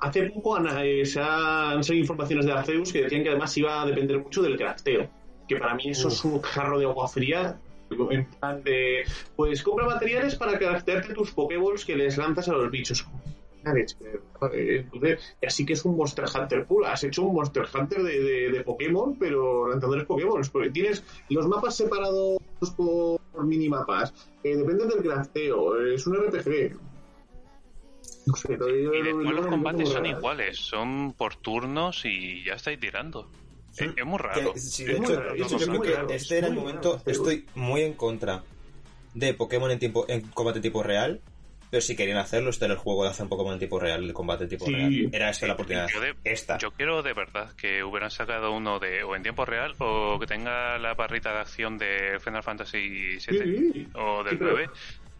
[0.00, 3.86] Hace poco eh, se han salido informaciones de Arceus que decían que además iba a
[3.86, 5.08] depender mucho del crafteo.
[5.48, 7.58] Que para mí eso es un jarro de agua fría.
[8.10, 12.70] En plan de, pues compra materiales para craftearte tus Pokéballs que les lanzas a los
[12.70, 13.06] bichos.
[14.52, 16.86] Eh, Entonces, así que es un Monster Hunter puro.
[16.86, 20.40] Has hecho un Monster Hunter de, de, de Pokémon, pero lanzadores Pokémon.
[20.52, 22.38] Porque tienes los mapas separados
[22.76, 24.12] por, por minimapas.
[24.44, 25.80] Eh, depende del crafteo.
[25.86, 26.76] Es un RPG.
[28.48, 33.30] Yo- Y después los lo combates son iguales, son por turnos y ya estáis tirando.
[33.76, 34.52] Es, es muy que- raro.
[34.56, 36.46] sí, Es de muy hecho, raro, de hecho, es yo creo que raro, este era
[36.48, 36.92] el momento...
[36.98, 38.42] raro, Estoy muy en contra
[39.14, 41.20] de Pokémon en tiempo en combate tipo real,
[41.70, 44.02] pero si querían hacerlo, este era el juego de hacer un Pokémon en tipo real,
[44.02, 44.72] el combate tipo Sí.
[44.72, 45.10] real.
[45.12, 45.86] Era esta la oportunidad.
[45.92, 46.56] Yo, de- Esta.
[46.58, 50.26] yo quiero de verdad que hubieran sacado uno de o en tiempo real o que
[50.26, 53.86] tenga la barrita de acción de Final Fantasy VII Sí.
[53.94, 54.70] o del Sí, pero- 9.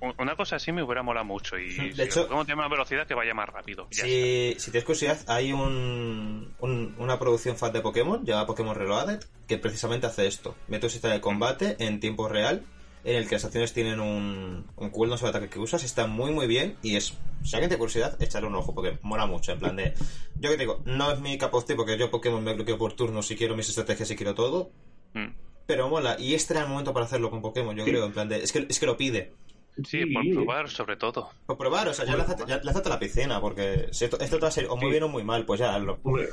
[0.01, 2.70] Un- Una cosa así me hubiera molado mucho y De si hecho- como tiene más
[2.70, 3.88] velocidad que vaya más rápido.
[3.90, 9.20] Si, si tienes curiosidad, hay un, un- una producción fan de Pokémon, llamada Pokémon Reloaded,
[9.49, 10.55] que precisamente hace esto.
[10.68, 12.64] Mete un sistema de combate en tiempo real,
[13.05, 16.07] en el que las acciones tienen un, un cooldown sobre el ataque que usas, está
[16.07, 19.53] muy muy bien, y es, si alguien tiene curiosidad, echarle un ojo, porque mola mucho,
[19.53, 19.94] en plan de...
[20.36, 23.26] Yo que te digo, no es mi tea, porque yo Pokémon me bloqueo por turnos
[23.26, 24.70] si quiero mis estrategias y quiero todo,
[25.14, 25.28] Mm.
[25.66, 28.28] pero mola, y este era el momento para hacerlo con Pokémon, yo creo, en plan
[28.28, 28.42] de...
[28.42, 29.32] Es que, es que lo pide.
[29.85, 31.31] Sí, por probar sobre todo.
[31.47, 34.37] Por probar, o sea, ya lázate, ya lázate a la piscina, porque si esto, esto
[34.37, 34.91] te va a ser o muy Sí.
[34.91, 35.99] bien o muy mal, pues ya hazlo.
[36.03, 36.29] Hombre,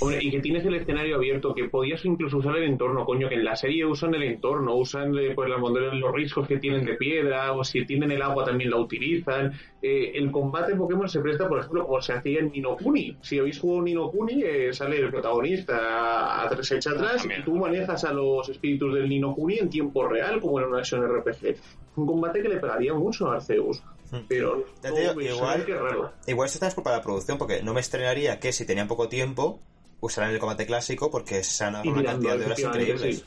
[0.00, 3.34] hombre, y que tienes el escenario abierto, que podías incluso usar el entorno, coño, que
[3.34, 6.84] en la serie usan el entorno, usan eh, pues, la modelo- los riscos que tienen
[6.84, 9.52] de piedra, o si tienen el agua también la utilizan.
[9.82, 13.16] Eh, el combate en Pokémon se presta, por ejemplo, como se hacía en Ninokuni.
[13.22, 17.40] Si habéis jugado Ninokuni, eh, sale el protagonista a tres echa atrás También.
[17.40, 21.02] y tú manejas a los espíritus del Ninokuni en tiempo real, como en una acción
[21.02, 21.56] RPG.
[21.96, 23.82] Un combate que le pegaría mucho a Arceus.
[24.28, 26.12] Pero Ya no digo, igual- raro.
[26.26, 29.08] Igual esto es por para la producción, porque no me estrenaría que si tenían poco
[29.08, 29.58] tiempo
[30.00, 33.16] usaran el combate clásico porque se han dado una cantidad de horas increíbles.
[33.18, 33.24] sí.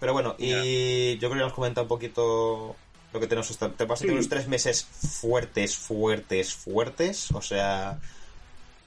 [0.00, 2.76] Pero bueno, y yo creo que hemos comentado un poquito
[3.12, 3.70] lo que tenemos hasta.
[3.70, 7.30] Te vas a tener unos tres meses fuertes, fuertes, fuertes.
[7.32, 7.98] O sea,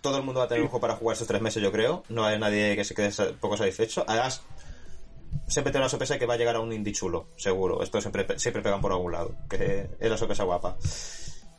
[0.01, 2.03] todo el mundo va a tener un juego para jugar esos tres meses, yo creo.
[2.09, 4.03] No hay nadie que se quede poco satisfecho.
[4.07, 4.41] Además,
[5.47, 7.81] siempre tengo la sorpresa de que va a llegar a un indie chulo, seguro.
[7.81, 10.77] Esto siempre, siempre pegan por algún lado, que es la sorpresa guapa.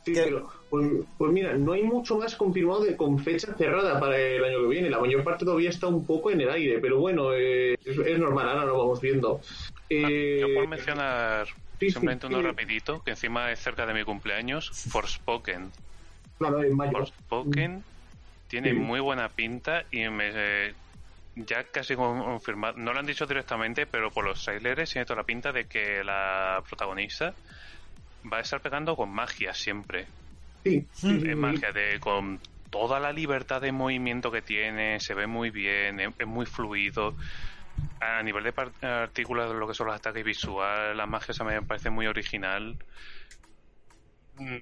[0.05, 0.87] Sí, pero pues,
[1.17, 4.67] pues mira, no hay mucho más confirmado de, con fecha cerrada para el año que
[4.67, 4.89] viene.
[4.89, 8.17] La mayor parte todavía está un poco en el aire, pero bueno, eh, es, es
[8.19, 9.41] normal, ahora lo vamos viendo.
[9.89, 11.47] Eh, Yo puedo mencionar
[11.79, 12.47] sí, simplemente sí, uno sí.
[12.47, 15.71] rapidito, que encima es cerca de mi cumpleaños, Forspoken.
[16.37, 16.91] claro, en mayo.
[16.93, 17.83] Forspoken
[18.47, 18.75] tiene Sí.
[18.77, 20.73] muy buena pinta y me eh,
[21.45, 25.25] ya casi confirmado, no lo han dicho directamente, pero por los trailers tiene toda la
[25.25, 27.37] pinta de que la protagonista
[28.31, 30.13] va a estar pegando con magia siempre.
[30.91, 35.51] Sí, sí, magia de con toda la libertad de movimiento que tiene, se ve muy
[35.51, 37.15] bien, es, es muy fluido.
[37.99, 41.43] A nivel de par- artículos de lo que son los ataques visuales, la magia se
[41.45, 42.79] me parece muy original.
[44.35, 44.59] Mm,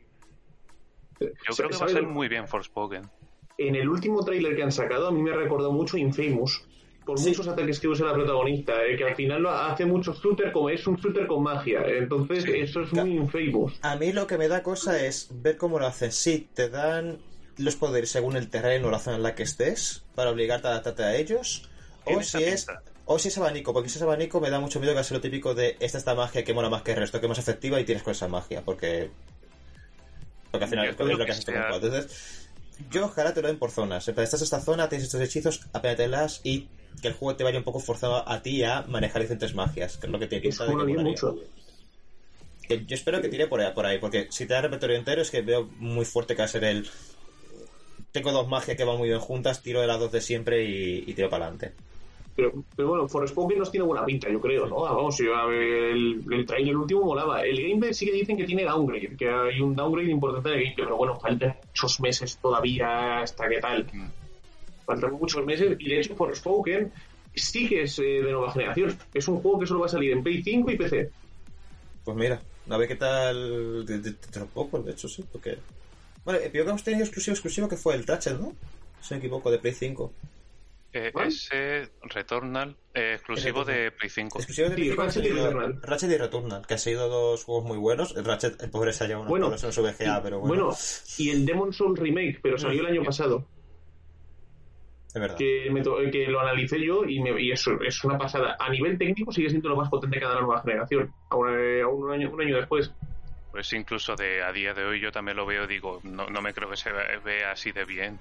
[1.47, 3.11] Yo creo que va a ser muy bien Forspoken.
[3.57, 6.63] En el último tráiler que han sacado, a mí me ha recordado mucho Infamous.
[7.05, 7.29] Por Sí.
[7.29, 10.69] muchos ataques que usa la protagonista, eh, que al final lo hace mucho shooter, como
[10.69, 11.81] es un shooter con magia.
[11.87, 12.51] Entonces, Sí.
[12.53, 13.73] eso es muy Infamous.
[13.81, 16.11] A mí lo que me da cosa es ver cómo lo hacen.
[16.11, 17.17] Sí, te dan
[17.57, 20.71] los poderes según el terreno o la zona en la que estés para obligarte a
[20.71, 21.69] adaptarte a ellos.
[22.05, 22.83] O si es pinta.
[23.05, 25.21] o si es abanico, porque si es abanico me da mucho miedo que sea lo
[25.21, 27.79] típico de esta esta magia que mola más que el resto, que es más efectiva
[27.79, 29.09] y tienes con esa magia, porque
[30.51, 31.75] porque al final es lo que que haces tú sea- con.
[31.75, 32.46] Entonces,
[32.89, 34.07] yo ojalá te lo den por zonas.
[34.07, 36.67] Estás esta zona, tienes estos hechizos, apénatelas y
[37.01, 40.07] que el juego te vaya un poco forzado a ti a manejar diferentes magias, que
[40.07, 41.35] es lo que tiene pinta de que mucho.
[42.67, 45.21] Que yo espero que tire por ahí, por ahí, porque si te da repertorio entero
[45.21, 46.89] es que veo muy fuerte que va a ser el...
[48.11, 51.03] Tengo dos magias que van muy bien juntas, tiro de las dos de siempre y,
[51.07, 51.73] y tiro para adelante.
[52.37, 54.85] Pero, pero bueno, Forspoken nos tiene buena pinta, yo creo, ¿no?
[54.85, 57.41] Ah, Vamos, yo, a ver, el, el trailer último molaba.
[57.41, 60.85] El gameplay sí que dicen que tiene downgrade, que hay un downgrade importante de gameplay,
[60.85, 63.87] pero bueno, faltan muchos meses todavía hasta qué tal.
[63.91, 64.07] Mm.
[64.85, 66.93] Faltan muchos meses y de hecho Forspoken
[67.33, 68.95] sí que es eh, de nueva generación.
[69.15, 71.09] Es un juego que solo va a salir en Play 5 y PC.
[72.05, 73.83] Pues mira, a ver qué tal.
[73.83, 75.57] De, de, hecho, sí, porque.
[76.23, 78.53] Bueno, el peor que hemos tenido exclusivo, exclusivo que fue el Ratchet, ¿no?
[79.01, 80.13] Si no me equivoco, de Play 5.
[80.99, 81.27] Eh, ¿Cuál?
[81.27, 84.39] ese Returnal eh, exclusivo de Play 5.
[84.39, 85.79] Exclusivo de Play 5 han Ratchet y Returnal.
[85.83, 88.15] Ratchet y Returnal, que han sido dos juegos muy buenos.
[88.17, 90.77] El Ratchet, el pobre se ha llevado Bueno, en su VGA, pero bueno, Bueno,
[91.19, 93.47] y el Demon Soul Remake, pero salió el año pasado.
[95.13, 95.37] es verdad.
[95.37, 98.55] que, me to- que lo analicé yo y, me- y eso es una pasada.
[98.59, 101.13] A nivel técnico sigue siendo lo más potente que ha dado la nueva generación.
[101.29, 102.91] Aún, eh, un, año, un año después.
[103.51, 106.53] Pues incluso de a día de hoy yo también lo veo, digo, no, no me
[106.53, 108.19] creo que se ve- vea así de bien.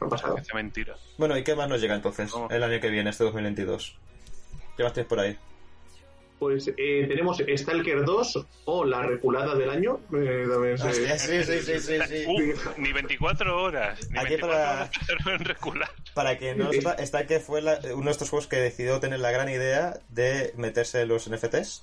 [0.00, 0.34] Una pasada.
[0.34, 0.96] Parece mentira.
[1.16, 2.48] Bueno, ¿y qué más nos llega entonces ¿Cómo?
[2.50, 3.96] el año que viene, este 2022?
[4.76, 5.36] ¿Qué más tienes por ahí?
[6.38, 9.98] Pues eh, tenemos Stalker 2 o la reculada del año.
[10.14, 12.24] eh, también Hostia, sí, sí, sí, sí, sí.
[12.28, 13.98] Uh, ni 24 horas.
[14.10, 14.90] Ni Aquí 24 para- horas
[15.26, 15.90] en regular.
[16.14, 19.32] Para que no está que fue la- uno de estos juegos que decidió tener la
[19.32, 21.82] gran idea de meterse los NFTs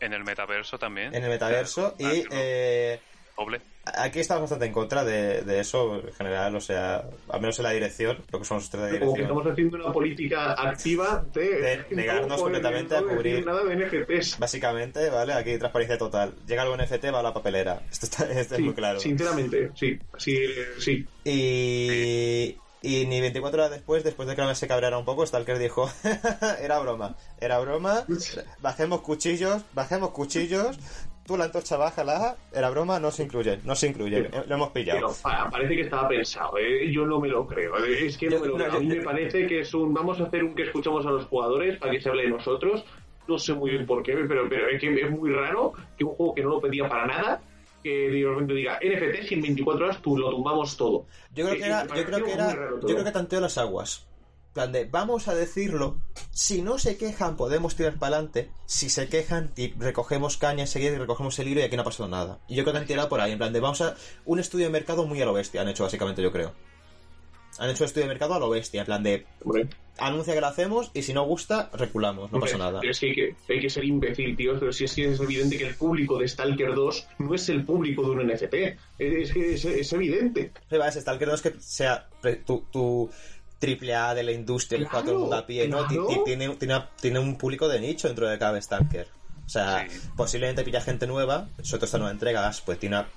[0.00, 1.14] En el metaverso también.
[1.14, 2.28] en el metaverso Ah, y no.
[2.32, 3.00] eh,
[3.38, 3.60] Doble.
[3.84, 7.62] aquí estamos bastante en contra de, de eso en general, o sea, al menos en
[7.62, 9.38] la dirección, lo que son los tres de Como que dirección.
[9.38, 13.46] estamos haciendo una política activa de, De negarnos no completamente a cubrir.
[13.46, 14.38] nada de NFTs.
[14.40, 15.34] Básicamente, ¿vale?
[15.34, 16.34] Aquí transparencia total.
[16.46, 17.80] Llega algo NFT, va a la papelera.
[17.90, 18.98] Esto, está, esto es Sí, muy claro.
[18.98, 19.98] Sinceramente, sí.
[20.16, 20.36] Sí,
[20.80, 21.06] sí.
[21.24, 25.58] Y, y ni 24 horas después, después de que la se cabreara un poco, Stalker
[25.58, 25.90] dijo,
[26.62, 28.04] era broma, era broma,
[28.60, 30.78] bajemos cuchillos, bajemos cuchillos,
[31.28, 34.70] tú la antorcha bájala, era broma, no se incluye, no se incluye, Pero- lo hemos
[34.70, 35.14] Pero pillado.
[35.22, 36.90] pa- parece que estaba pensado, ¿eh?
[36.90, 37.76] yo no me lo creo.
[37.84, 38.72] eh, Es que no me lo no, creo.
[38.72, 39.92] yo- A mí me parece que es un.
[39.94, 42.84] Vamos a hacer un que escuchamos a los jugadores para que se hable de nosotros.
[43.28, 46.14] No sé muy bien por qué, pero, pero es que es muy raro que un
[46.14, 47.42] juego que no lo pedía para nada,
[47.82, 51.04] que de repente diga NFT y en 24 horas tú lo tumbamos todo.
[51.34, 54.07] Yo creo Eh, que era, yo creo que era, yo creo que tanteó las aguas.
[54.58, 56.00] Plan de, vamos a decirlo,
[56.32, 60.96] si no se quejan podemos tirar para adelante, si se quejan y recogemos caña enseguida
[60.96, 62.40] y recogemos el hilo y aquí no ha pasado nada.
[62.48, 63.94] Y yo creo que han tirado por ahí, en plan de, vamos a,
[64.24, 66.54] un estudio de mercado muy a lo bestia, han hecho básicamente yo creo.
[67.58, 70.40] Han hecho un estudio de mercado a lo bestia, en plan de, Hombre, anuncia que
[70.40, 72.80] lo hacemos y si no gusta, reculamos, no hombre, pasa nada.
[72.80, 74.58] pero Es que hay, que hay que ser imbécil, tío.
[74.58, 77.64] Pero si es que es evidente que el público de Stalker 2 no es el
[77.64, 78.54] público de un NFT.
[78.98, 80.52] Es que es, es evidente.
[80.68, 82.08] Sí, va, ese Stalker no es que sea
[82.44, 83.10] tu, tu
[83.58, 85.86] triple A de la industria todo el mundo a pie, ¿no?
[85.86, 86.08] Ti- claro.
[86.08, 89.08] ti- Tiene, tiene, tiene un público de nicho dentro de cada Stalker.
[89.46, 89.98] O sea, Sí.
[90.16, 93.08] posiblemente pilla gente nueva, sobre todo esta nueva entrega, pues tiene una-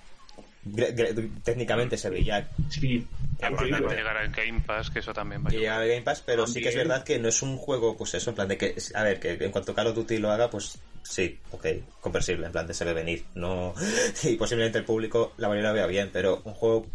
[1.44, 3.08] técnicamente se veía Sí, Y
[3.46, 3.90] aparte increíble.
[3.90, 5.84] de llegar al Game Pass, que eso también va a que llega ayudar.
[5.84, 8.30] al Game Pass, pero sí que es verdad que no es un juego, pues eso,
[8.30, 10.78] en plan de que, a ver, que en cuanto Call of Duty lo haga, pues
[11.04, 11.66] sí, ok,
[12.00, 13.74] comprensible, en plan de se ve venir, no,
[14.24, 16.86] y posiblemente el público la mayoría lo vea bien, pero un juego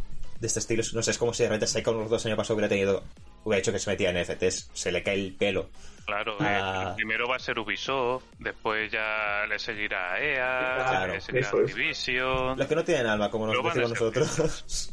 [0.40, 2.68] de este estilo, no sé, es como si de repente Psychonauts 2 año pasado hubiera
[2.68, 3.02] tenido,
[3.48, 5.68] hubiera hecho que se metía en NFTs, se le cae el pelo.
[6.04, 6.90] Claro, Ah.
[6.90, 11.54] eh, primero va a ser Ubisoft, después ya le seguirá EA, Claro, le seguirá es.
[11.54, 12.58] Activision.
[12.58, 14.92] Los que no tienen alma, como nos a decimos nosotros.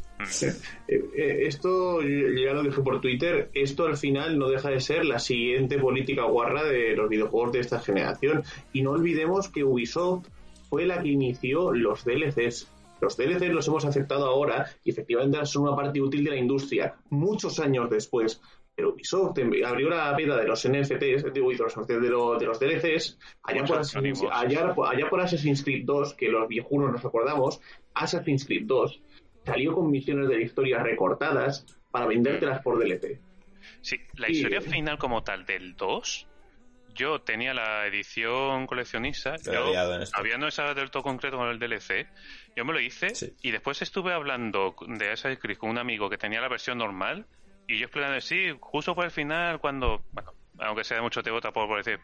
[0.88, 5.04] Eh, eh, esto, ya lo dije por Twitter, esto al final no deja de ser
[5.06, 8.44] la siguiente política guarra de los videojuegos de esta generación.
[8.72, 10.28] Y no olvidemos que Ubisoft
[10.70, 12.70] fue la que inició los DLCs.
[13.02, 16.96] Los DLCs los hemos aceptado ahora y efectivamente son una parte útil de la industria,
[17.10, 18.42] muchos años después.
[18.76, 22.40] Pero Ubisoft em- abrió la veda de los NFTs, de, uy, de los, de los-
[22.40, 24.36] de los DLCs, allá por, Assassin's, ánimos.
[24.36, 27.62] allá, allá por Assassin's Creed 2, que los viejunos nos acordamos,
[27.94, 29.02] Assassin's Creed 2
[29.46, 33.20] salió con misiones de la historia recortadas para vendértelas por DLC.
[33.82, 36.28] Sí, la historia final como tal del 2,
[36.96, 42.08] yo tenía la edición coleccionista, yo no estaba del todo concreto con el DLC,
[42.56, 43.36] yo me lo hice Sí.
[43.42, 47.26] y después estuve hablando de Assassin's Creed con un amigo que tenía la versión normal
[47.68, 51.32] y yo explicando, sí, justo por el final cuando, bueno, aunque sea de mucho te
[51.32, 52.00] vota por, por decir,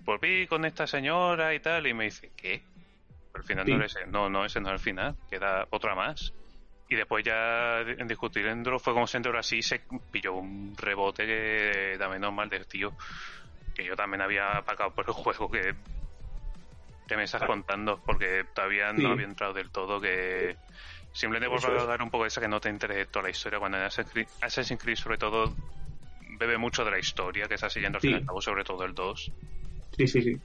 [0.00, 2.62] volví con esta señora y tal, y me dice, ¿qué?
[3.32, 3.72] Pero al final Sí.
[3.74, 6.32] no, es ese, no, no, ese no es el final, queda otra más.
[6.88, 12.20] Y después ya en discutiendo fue como siendo así se pilló un rebote que también
[12.20, 12.92] normal de tío
[13.74, 15.74] que yo también había pagado por el juego que
[17.12, 19.02] te me estás contando porque todavía Sí.
[19.02, 20.56] no había entrado del todo que
[21.12, 21.86] simplemente por Eso es.
[21.86, 24.80] dar un poco de esa que no te interese toda la historia cuando en Assassin's
[24.82, 25.52] Creed, sobre todo
[26.38, 28.08] bebe mucho de la historia que está siguiendo al Sí.
[28.08, 29.30] fin y al cabo sobre todo el 2
[29.96, 30.36] Sí, sí, sí.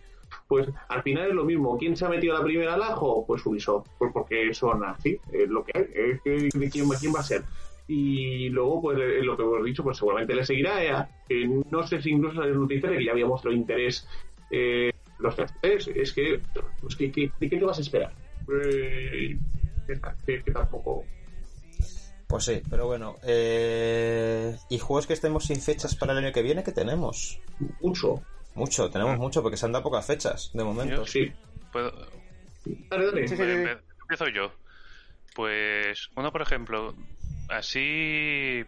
[0.49, 1.77] Pues al final es lo mismo.
[1.77, 3.25] ¿Quién se ha metido a la primera al ajo?
[3.25, 3.87] Pues Ubisoft.
[3.97, 5.85] Pues porque son así, es lo que hay.
[5.93, 7.43] Es que, ¿de quién, va- ¿Quién va a ser?
[7.87, 11.07] Y luego, pues le- lo que hemos dicho, pues seguramente le seguirá.
[11.29, 14.05] Que no sé si incluso sale noticia de que ya había mostrado interés
[14.51, 15.87] eh, los franceses.
[15.95, 16.41] Es que,
[16.81, 18.13] pues, ¿qué, qué, ¿de qué te vas a esperar?
[18.63, 19.37] Eh,
[20.25, 21.03] que, que tampoco.
[22.27, 23.17] Pues sí, pero bueno.
[23.23, 24.57] Eh...
[24.69, 26.63] ¿Y juegos que estemos sin fechas para el año que viene?
[26.63, 27.39] que tenemos?
[27.81, 28.21] Mucho.
[28.55, 30.95] Mucho, tenemos mucho, porque se han dado pocas fechas, de momento.
[30.95, 31.31] Yo Sí.
[31.71, 31.91] Puedo-
[32.89, 33.27] Dale, dale.
[33.27, 33.49] Sí, sí, sí.
[33.49, 34.51] Empe- Empiezo yo.
[35.35, 36.95] Pues uno, por ejemplo,
[37.49, 38.65] así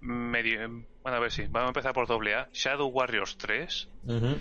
[0.00, 0.84] medio...
[1.02, 2.48] Bueno, a ver si, vamos a empezar por doble A.
[2.52, 3.88] Shadow Warriors 3.
[4.04, 4.36] Ujú.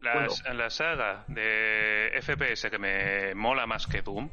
[0.00, 4.30] La, la saga de FPS que me mola más que Doom.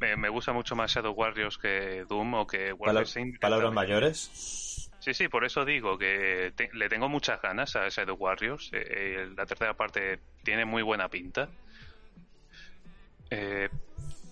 [0.00, 3.36] Me, me gusta mucho más Shadow Warriors que Doom o que Wolfenstein.
[3.38, 4.88] palabras mayores.
[5.00, 8.70] Sí, sí, por eso digo que te- le tengo muchas ganas a Shadow Warriors.
[8.72, 11.48] Eh, eh, la tercera parte tiene muy buena pinta.
[13.30, 13.68] Eh,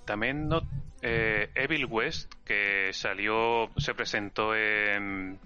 [0.05, 0.63] también no,
[1.03, 5.39] eh, Evil West, que salió, se presentó en,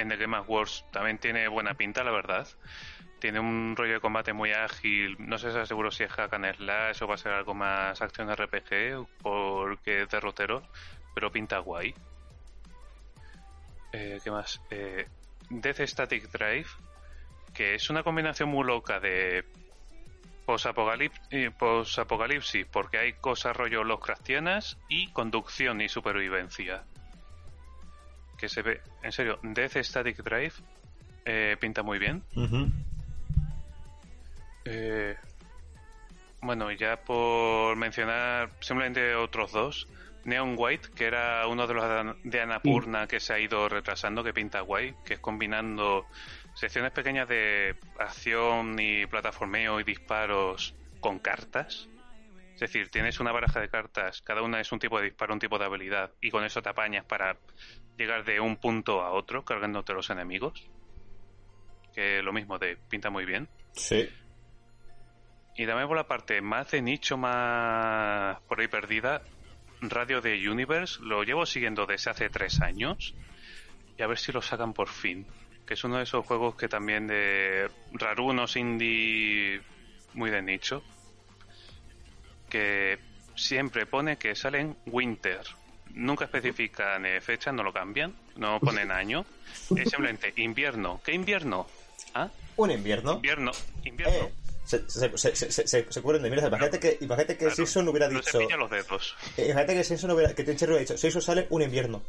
[0.00, 2.46] en The Game Awards, también tiene buena pinta, la verdad.
[3.18, 5.16] Tiene un rollo de combate muy ágil.
[5.18, 8.00] No sé si seguro si es hack and slash o va a ser algo más
[8.00, 10.62] acción RPG, porque es derrotero,
[11.14, 11.94] pero pinta guay.
[13.92, 14.60] Eh, ¿Qué más?
[14.70, 15.06] Eh,
[15.50, 16.68] Death Static Drive,
[17.54, 19.44] que es una combinación muy loca de
[20.46, 26.84] posapocalip- eh, posapocalipsis, porque hay cosas rollo Lovecraftianas y conducción y supervivencia.
[28.38, 30.54] Que se ve, en serio, Death Static Drive
[31.24, 32.22] eh, pinta muy bien.
[34.64, 35.16] Eh,
[36.42, 39.88] bueno, ya por mencionar simplemente otros dos.
[40.24, 43.68] Neon White, que era uno de los de An- de Annapurna que se ha ido
[43.68, 46.06] retrasando, que pinta guay, que es combinando
[46.54, 51.88] secciones pequeñas de acción y plataformeo y disparos con cartas.
[52.54, 55.38] Es decir, tienes una baraja de cartas, cada una es un tipo de disparo, un
[55.40, 57.36] tipo de habilidad, y con eso te apañas para
[57.98, 60.66] llegar de un punto a otro, cargándote los enemigos.
[61.94, 63.48] Que lo mismo de pinta muy bien.
[63.72, 64.08] Sí.
[65.56, 69.22] Y también por la parte más de nicho, más por ahí perdida,
[69.80, 73.14] Radio de Universe, lo llevo siguiendo desde hace tres años
[73.96, 75.26] y a ver si lo sacan por fin.
[75.66, 79.60] Que es uno de esos juegos que también de rarunos indie
[80.14, 80.82] muy de nicho,
[82.48, 82.98] que
[83.34, 85.42] siempre pone que salen Winter.
[85.94, 89.24] Nunca especifican eh, fecha, no lo cambian, no ponen año.
[89.76, 91.00] Es simplemente invierno.
[91.04, 91.66] ¿Qué invierno?
[92.14, 92.28] ¿Ah?
[92.56, 93.14] Un invierno.
[93.14, 93.50] Invierno.
[93.84, 94.14] Invierno.
[94.14, 94.32] Eh,
[94.64, 96.48] se, se, se, se, se, se cubren de mierda.
[96.48, 98.30] Imagínate que, imagínate que Claro, Simpson hubiera no dicho.
[98.32, 99.16] se pilla los dedos.
[99.36, 100.34] eh, Imagínate que Simpson hubiera.
[100.34, 100.96] Que hubiera dicho.
[100.98, 102.02] Simpson sale un invierno.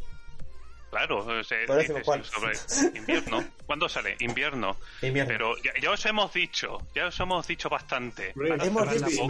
[0.90, 3.44] Claro, o sea, dices sobre invierno.
[3.68, 4.16] ¿Cuándo sale?
[4.22, 4.76] Invierno.
[5.04, 5.28] Invierno.
[5.32, 8.34] Pero ya, ya os hemos dicho, ya os hemos dicho bastante.
[8.36, 9.28] Hemos dicho-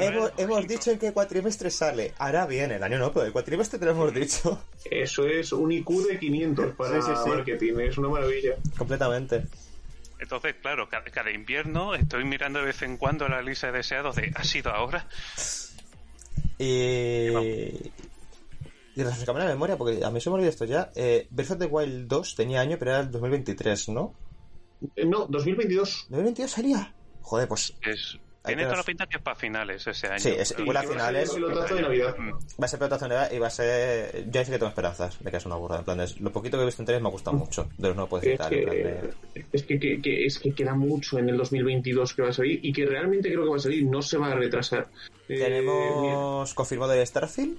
[0.00, 2.14] Hemos, hemos en qué cuatrimestre sale.
[2.18, 4.64] Ahora bien, el año no, pero el cuatrimestre te lo hemos dicho.
[4.84, 7.30] Eso es un IQ de 500 para Sí, sí, sí.
[7.30, 8.56] marketing, es una maravilla.
[8.76, 9.44] Completamente.
[10.18, 14.16] Entonces, claro, cada, cada invierno estoy mirando de vez en cuando la lista de deseados
[14.16, 15.06] de ¿ha sido ahora?
[16.58, 17.30] Y.
[18.94, 20.90] Y refrescame la memoria, porque a mí se me olvidó esto ya.
[20.94, 24.14] Eh, Breath of the Wild 2 tenía año, pero era el 2023, ¿no?
[24.96, 26.08] Eh, No, 2022.
[26.10, 26.94] ¿2022 sería?
[27.22, 30.18] Joder, pues Es, Ahí tiene toda la pinta que es para finales ese año.
[30.18, 31.28] Sí, es- huele a Que va a ser finales.
[31.30, 32.16] el pelotazo de Navidad.
[32.18, 32.30] Mm.
[32.32, 34.30] va a ser pelotazo de Navidad y va a ser.
[34.32, 35.78] Yo sí que tengo esperanzas de que es una burrada.
[35.78, 37.68] En plan, es- lo poquito que he visto en tres me ha gustado mucho.
[37.78, 38.52] De los no puedo Es citar.
[38.52, 39.14] en plan que, de-
[39.52, 42.58] es que, que- que- es que queda mucho en el 2022 que va a salir
[42.64, 44.88] y que realmente creo que va a salir, no se va a retrasar.
[45.28, 47.56] Eh, Tenemos confirmado el Starfield.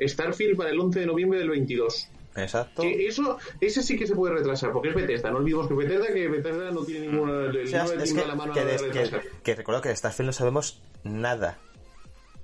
[0.00, 2.08] Starfield para el 11 de noviembre del 22.
[2.36, 2.82] Exacto.
[2.82, 5.30] Que eso, ese sí que se puede retrasar, porque es Bethesda.
[5.30, 8.52] No olvidemos que Bethesda, que Bethesda no tiene ninguna, O sea, es que, la mano
[8.52, 11.58] que, de- que, que recuerdo que de Starfield no sabemos nada.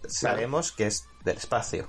[0.07, 1.88] Sabemos que es del espacio.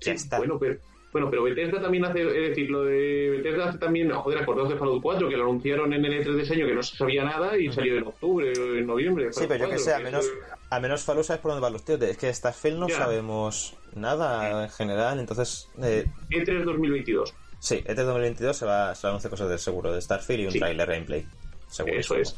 [0.00, 0.38] Ya está.
[0.38, 0.78] Bueno, pero,
[1.12, 4.76] bueno, pero Bethesda también hace, es decir, lo de Bethesda hace también, joder, acordaos de
[4.76, 7.22] Fallout 4, que lo anunciaron en el E3 de ese año, que no se sabía
[7.24, 9.32] nada y salió en octubre o en noviembre.
[9.32, 10.26] Sí, pero yo que sé, al menos,
[10.80, 12.00] menos Fallout sabes por dónde van los tíos.
[12.00, 12.96] Es que Starfield no Ya.
[12.96, 15.68] sabemos nada en general, entonces...
[15.82, 17.34] Eh, E3 2022.
[17.58, 20.46] sí, este 2022 se va, se va a anunciar cosas de seguro de Starfield y
[20.46, 20.58] un Sí.
[20.60, 21.26] trailer gameplay.
[21.68, 21.94] Seguro.
[21.98, 22.36] Eso es.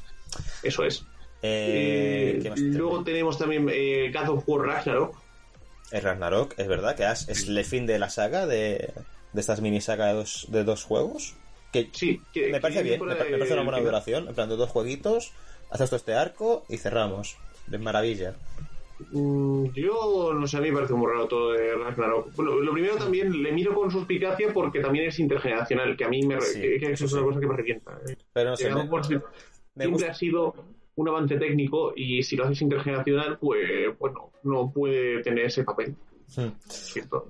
[0.64, 1.06] Eso es.
[1.42, 3.04] Eh, Eh, ¿qué más luego tenemos?
[3.04, 5.16] tenemos también eh, God of War Ragnarok.
[5.94, 8.92] Es Ragnarok, es verdad que es, es el fin de la saga de,
[9.32, 11.34] de estas mini sagas de dos, de dos juegos.
[11.72, 13.92] Que Sí, que, me parece que bien, me, pa- el me parece una buena final.
[13.92, 14.28] duración.
[14.28, 15.32] En plan, de dos jueguitos,
[15.70, 17.36] haces todo este arco y cerramos.
[17.66, 18.34] De maravilla.
[19.10, 22.34] Mm, Yo no sé, a mí me parece muy raro todo de Ragnarok.
[22.36, 26.22] Bueno, lo primero también le miro con suspicacia porque también es intergeneracional, que a mí
[26.26, 27.16] me, Sí, que, que eso es sí.
[27.16, 28.00] una cosa que me revienta.
[28.06, 28.16] eh.
[28.32, 28.82] Pero no sé, me,
[29.80, 30.10] siempre gusta.
[30.10, 30.54] ha sido
[30.96, 35.94] un avance técnico y si lo haces intergeneracional, pues bueno, no puede tener ese papel.
[36.36, 36.48] Hmm.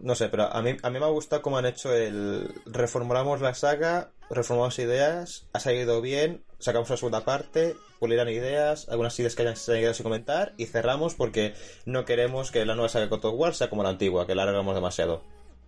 [0.02, 2.48] No sé, pero a mí, a mí me ha gustado cómo han hecho el...
[2.66, 9.18] Reformulamos la saga, reformamos ideas, ha salido bien, sacamos una segunda parte, pulirán ideas, algunas
[9.18, 11.54] ideas que hayan seguido sin comentar y cerramos porque
[11.86, 14.34] no queremos que la nueva saga de God of War sea como la antigua, que
[14.34, 15.22] la alargamos demasiado.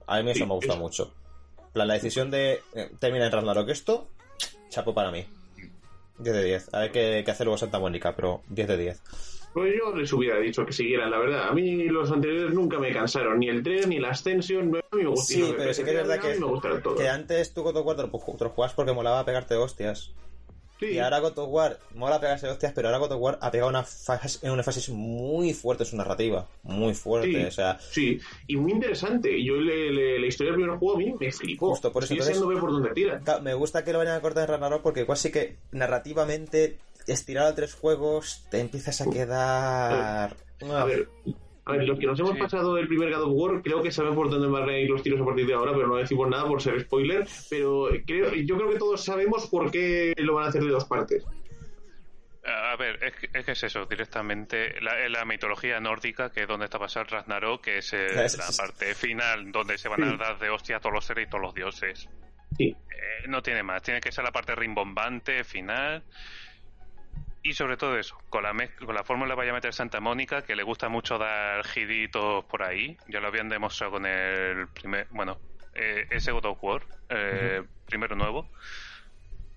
[0.06, 0.82] A mí eso Sí, me ha gustado eso.
[0.82, 1.14] mucho.
[1.66, 4.08] En plan, La decisión de eh, terminar en Ragnarok esto,
[4.68, 5.26] chapo para mí.
[6.18, 6.74] 10 de 10.
[6.74, 9.02] A ver qué, qué hace luego Santa Mónica, pero 10 de 10.
[9.56, 11.48] Pues yo les hubiera dicho que siguieran, la verdad.
[11.48, 14.70] A mí los anteriores nunca me cansaron, ni el 3 ni la Ascension.
[14.70, 15.46] Mí me gustaron.
[15.48, 18.50] Sí, pero sí que es verdad que, que antes tú God of War te lo
[18.50, 20.12] jugabas porque molaba pegarte hostias.
[20.78, 23.50] Sí, Y ahora God of War mola pegarse hostias, pero ahora God of War ha
[23.50, 26.46] pegado una fase, en una fase muy fuerte en su narrativa.
[26.64, 27.44] Muy fuerte, Sí.
[27.46, 29.42] o sea, Sí, y muy interesante.
[29.42, 31.70] Yo le- le- la historia del primer juego a mí me flipó.
[31.70, 33.20] Justo, por eso, Estoy entonces- ver por dónde.
[33.24, 36.78] Claro, me gusta que lo vayan a cortar en Ragnarok porque igual sí que narrativamente
[37.06, 40.36] estirado a tres juegos te empiezas a quedar...
[40.70, 41.08] A ver,
[41.66, 42.38] a ver, los que nos hemos Sí.
[42.38, 45.02] pasado el primer God of War, creo que saben por dónde van a ir los
[45.02, 47.26] tiros a partir de ahora, pero no decimos nada por ser spoiler.
[47.50, 50.84] Pero creo, yo creo que todos sabemos por qué lo van a hacer de dos
[50.84, 51.24] partes.
[52.44, 56.46] A ver, es que, es que es eso, directamente la, la mitología nórdica, que es
[56.48, 60.38] donde está pasado Ragnarok, que es eh, la parte final donde se van a dar
[60.38, 62.08] de hostia a todos los seres y todos los dioses.
[62.56, 62.66] Sí.
[62.68, 66.04] Eh, no tiene más, tiene que ser la parte rimbombante, final.
[67.46, 68.52] Y sobre todo eso, con la,
[68.84, 72.64] con la fórmula vaya a meter Santa Mónica, que le gusta mucho dar giditos por
[72.64, 72.96] ahí.
[73.06, 75.38] Ya lo habían demostrado con el primer, bueno,
[75.72, 78.48] eh, ese God of War, eh, primero nuevo.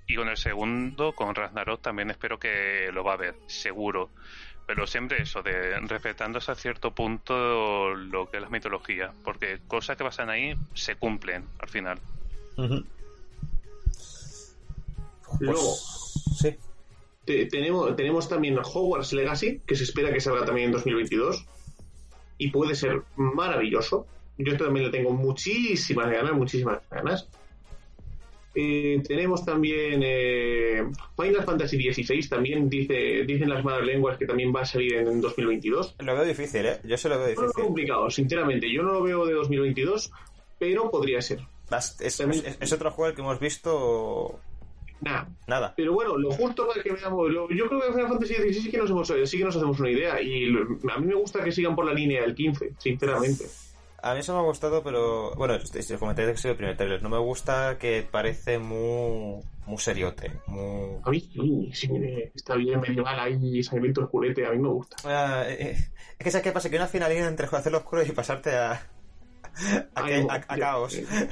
[0.06, 4.12] Y con el segundo, con Ragnarok, también espero que lo va a ver, seguro.
[4.68, 9.12] Pero siempre eso, de respetando hasta cierto punto lo que es la mitología.
[9.24, 12.00] Porque cosas que pasan ahí se cumplen al final.
[12.56, 12.84] Luego,
[15.40, 16.56] Pues, sí.
[17.30, 21.46] Te- tenemos, tenemos también Hogwarts Legacy, que se espera que salga también en 2022.
[22.40, 24.08] Y puede ser maravilloso.
[24.40, 27.28] Yo también le tengo muchísimas ganas, muchísimas ganas.
[28.56, 30.84] Eh, tenemos también eh,
[31.16, 35.08] Final Fantasy XVI, también dice, dicen las malas lenguas que también va a salir en,
[35.08, 35.96] en 2022.
[36.00, 36.80] Lo veo difícil, ¿eh?
[36.84, 37.64] Yo se lo veo No lo veo difícil.
[37.64, 38.74] complicado, sinceramente.
[38.74, 40.12] Yo no lo veo de 2022,
[40.58, 41.42] pero podría ser.
[41.72, 44.40] Es, es- es otro juego que hemos visto
[45.02, 45.30] Nada.
[45.48, 45.74] nada.
[45.78, 47.30] Pero bueno, lo justo para que veamos.
[47.32, 49.80] lo- yo creo que Final Fantasy XVI sí que, nos hemos, sí que nos hacemos
[49.80, 50.22] una idea.
[50.22, 50.62] Y lo-
[50.94, 53.46] a mí me gusta que sigan por la línea del 15, sinceramente.
[54.02, 57.04] A mí eso me ha gustado, pero bueno, este comenté que soy el primer trailer.
[57.04, 60.32] No me gusta que parece muy, muy seriote.
[60.48, 60.98] Muy...
[61.04, 61.90] A mí sí, sí,
[62.34, 64.96] está bien medieval ahí, sangriento oscurete, a mí me gusta.
[65.04, 65.72] Ah, eh, eh,
[66.18, 68.82] es que sabes qué pasa, que una finalidad entre hacerlo oscuro y pasarte a,
[69.96, 70.96] a, caos.
[70.96, 71.06] eh,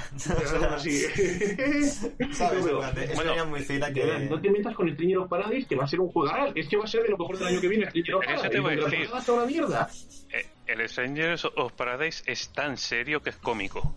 [3.15, 4.27] Bueno, una muy fina que...
[4.29, 6.77] No te metas con Stranger of Paradise, que va a ser un juego es que
[6.77, 8.49] va a ser de lo mejor del año que viene, Stranger of Eso Paradise.
[8.49, 8.99] te voy a y la decir.
[9.05, 9.89] pasada está una mierda.
[10.33, 13.95] Eh, el Strangers of Paradise es tan serio que es cómico.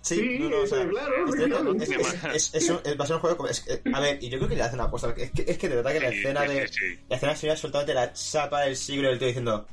[0.00, 1.74] Sí, no, no, o sea, claro, estoy- claro.
[1.76, 4.30] es, es, es- es un- es- va a ser un juego eh, a ver, y
[4.30, 5.14] yo creo que le hacen una cosa.
[5.16, 6.66] Es que, es que de verdad que la escena de.
[6.66, 6.98] sí.
[7.08, 9.64] La escena sería soltándote la chapa del siglo del tío diciendo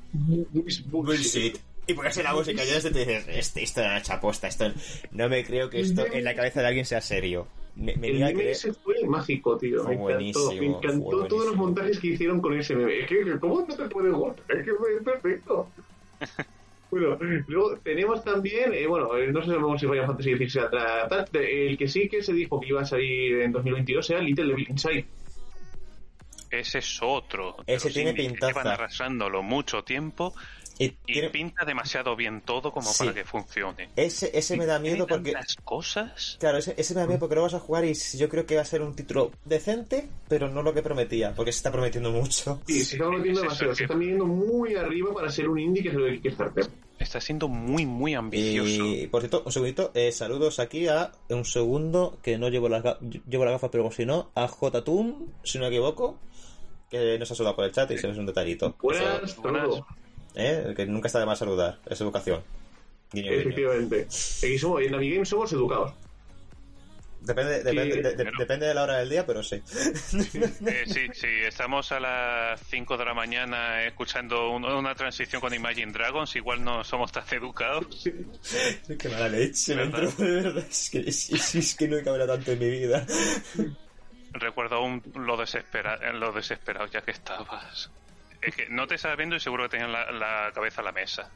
[0.91, 1.57] bullshit.
[1.89, 4.71] Y ponerse la música y te dices, este, esto era una chaposta, esto
[5.11, 7.47] no me creo que esto en la cabeza de alguien sea serio.
[7.75, 9.83] Me, me El a meme ese fue mágico, tío.
[9.83, 10.45] Fue me encantó.
[10.45, 12.99] buenísimo, Me encantó fue todos los montajes que hicieron con ese meme.
[12.99, 14.57] Es que, ¿cómo no te puedes gustar?
[14.57, 15.67] Es que fue perfecto.
[16.91, 17.17] bueno,
[17.47, 21.29] luego tenemos también, eh, bueno, eh, no sabemos si Final Fantasy XVI se atrás.
[21.33, 24.67] El que sí que se dijo que iba a salir en 2022 era Little Devil
[24.69, 25.05] Inside.
[26.51, 27.57] Ese es otro.
[27.65, 28.47] Ese tiene pintaza.
[28.47, 30.33] Llevan arrasándolo mucho tiempo
[30.79, 32.99] y y tiene- pinta demasiado bien todo como Sí.
[33.03, 33.89] para que funcione.
[33.95, 35.33] ese, ese me da miedo porque.
[35.33, 36.37] tantas cosas.
[36.39, 38.55] Claro, ese, ese me da miedo porque lo vas a jugar y yo creo que
[38.55, 42.09] va a ser un título decente, pero no lo que prometía, porque se está prometiendo
[42.11, 42.59] mucho.
[42.65, 43.75] Sí, se está metiendo Sí, demasiado.
[43.75, 46.65] Se está midiendo muy arriba para ser un indie que es el de Kickstarter.
[46.97, 48.85] Está siendo muy, muy ambicioso.
[48.85, 52.83] Y por cierto, un segundito, eh, saludos aquí a un segundo que no llevo las,
[53.29, 56.17] llevo las gafas, pero como si no, a Jotatum, si no me equivoco,
[56.89, 58.75] que nos ha saludado por el chat y se ve un detallito.
[58.81, 59.81] Buenas, buenas.
[60.35, 60.73] ¿Eh?
[60.75, 62.43] Que nunca está de más saludar, es educación.
[63.11, 63.41] Guiño, guiño.
[63.41, 64.01] Efectivamente.
[64.03, 65.93] Aquí somos, en Navigame somos educados.
[67.21, 69.55] Depende, depende, de, depende de la hora del día, pero sí.
[69.55, 75.53] Eh, sí, sí, estamos a las 5 de la mañana escuchando un- una transición con
[75.53, 77.87] Imagine Dragons, igual no somos tan educados.
[78.97, 80.03] Qué mala leche, me ¿Verdad?
[80.05, 80.63] entró, de verdad.
[80.69, 83.05] Es que, es, es- es que nunca habrá tanto en mi vida.
[84.31, 87.91] Recuerdo aún lo, desespera lo desesperado ya que estabas.
[88.41, 90.91] Es que no te estabas viendo y seguro que tenías la, la cabeza a la
[90.91, 91.29] mesa.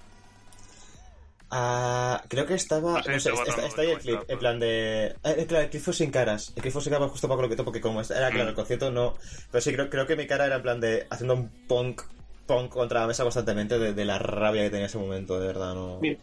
[1.55, 2.93] Ah, creo que estaba.
[2.95, 5.15] No sé, No sé, estaba está, ahí el clip, en plan de.
[5.23, 6.51] Eh, claro, el clip fue sin caras.
[6.55, 8.55] El clip fue sin caras justo para lo que porque como era claro, el Mm.
[8.55, 9.15] concierto no.
[9.51, 11.05] Pero sí, creo, creo que mi cara era en plan de.
[11.11, 12.01] haciendo un punk,
[12.47, 15.47] punk contra la mesa constantemente de, de la rabia que tenía en ese momento, de
[15.47, 15.99] verdad, no.
[16.01, 16.19] Mira,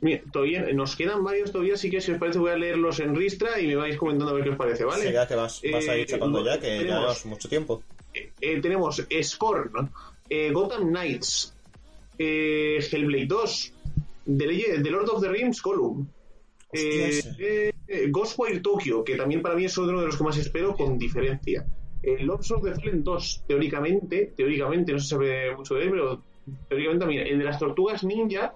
[0.00, 3.16] Mira, todavía nos quedan varios todavía, así que si os parece voy a leerlos en
[3.16, 5.02] Ristra y me vais comentando a ver qué os parece, ¿vale?
[5.06, 7.48] Sí, ya que vas, vas a ir Eh, chapando ya, que ya tenemos- llevamos mucho
[7.48, 7.82] tiempo.
[8.40, 9.90] Eh, tenemos Scorn,
[10.28, 11.54] eh, Gotham Knights,
[12.18, 13.72] eh, Hellblade 2,
[14.36, 16.08] The, Lord of the Rings Column,
[18.10, 21.64] Ghostwire Tokyo, que también para mí es uno de los que más espero con diferencia.
[22.02, 26.22] El Lords of the Fallen 2, teóricamente, teóricamente, no se sabe mucho de él, pero
[26.68, 27.26] teóricamente también.
[27.26, 28.52] El de las tortugas ninja,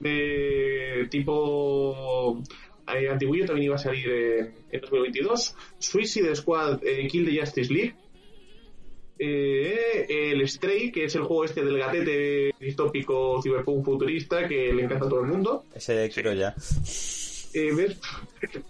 [0.00, 2.42] de tipo
[2.86, 5.54] antiguillo, también iba a salir en, en 2022.
[5.78, 7.94] Suicide Squad, Kill the Justice League.
[9.22, 14.84] Eh, el Stray, que es el juego este del gatete distópico cyberpunk futurista que le
[14.84, 15.64] encanta a todo el mundo.
[15.74, 16.54] Ese quiero ya.
[17.52, 18.00] Eh, ¿ves?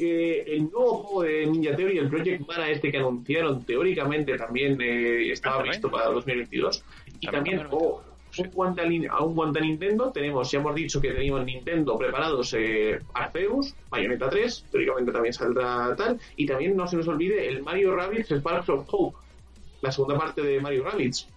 [0.00, 4.80] Eh, el nuevo juego de Ninja Theory, el Project Mana este que anunciaron, teóricamente también
[4.80, 5.72] eh, estaba También.
[5.72, 6.82] visto para 2022.
[7.20, 7.82] Y También, también, también.
[7.84, 8.02] oh,
[8.38, 8.80] un guante
[9.10, 13.74] a, un guante a Nintendo tenemos, ya hemos dicho que teníamos Nintendo preparados eh, Arceus,
[13.90, 18.30] Bayonetta 3, teóricamente también saldrá tal, y también no se nos olvide el Mario Rabbids
[18.30, 19.18] Sparks of Hope,
[19.82, 21.28] la segunda parte de Mario Rabbids.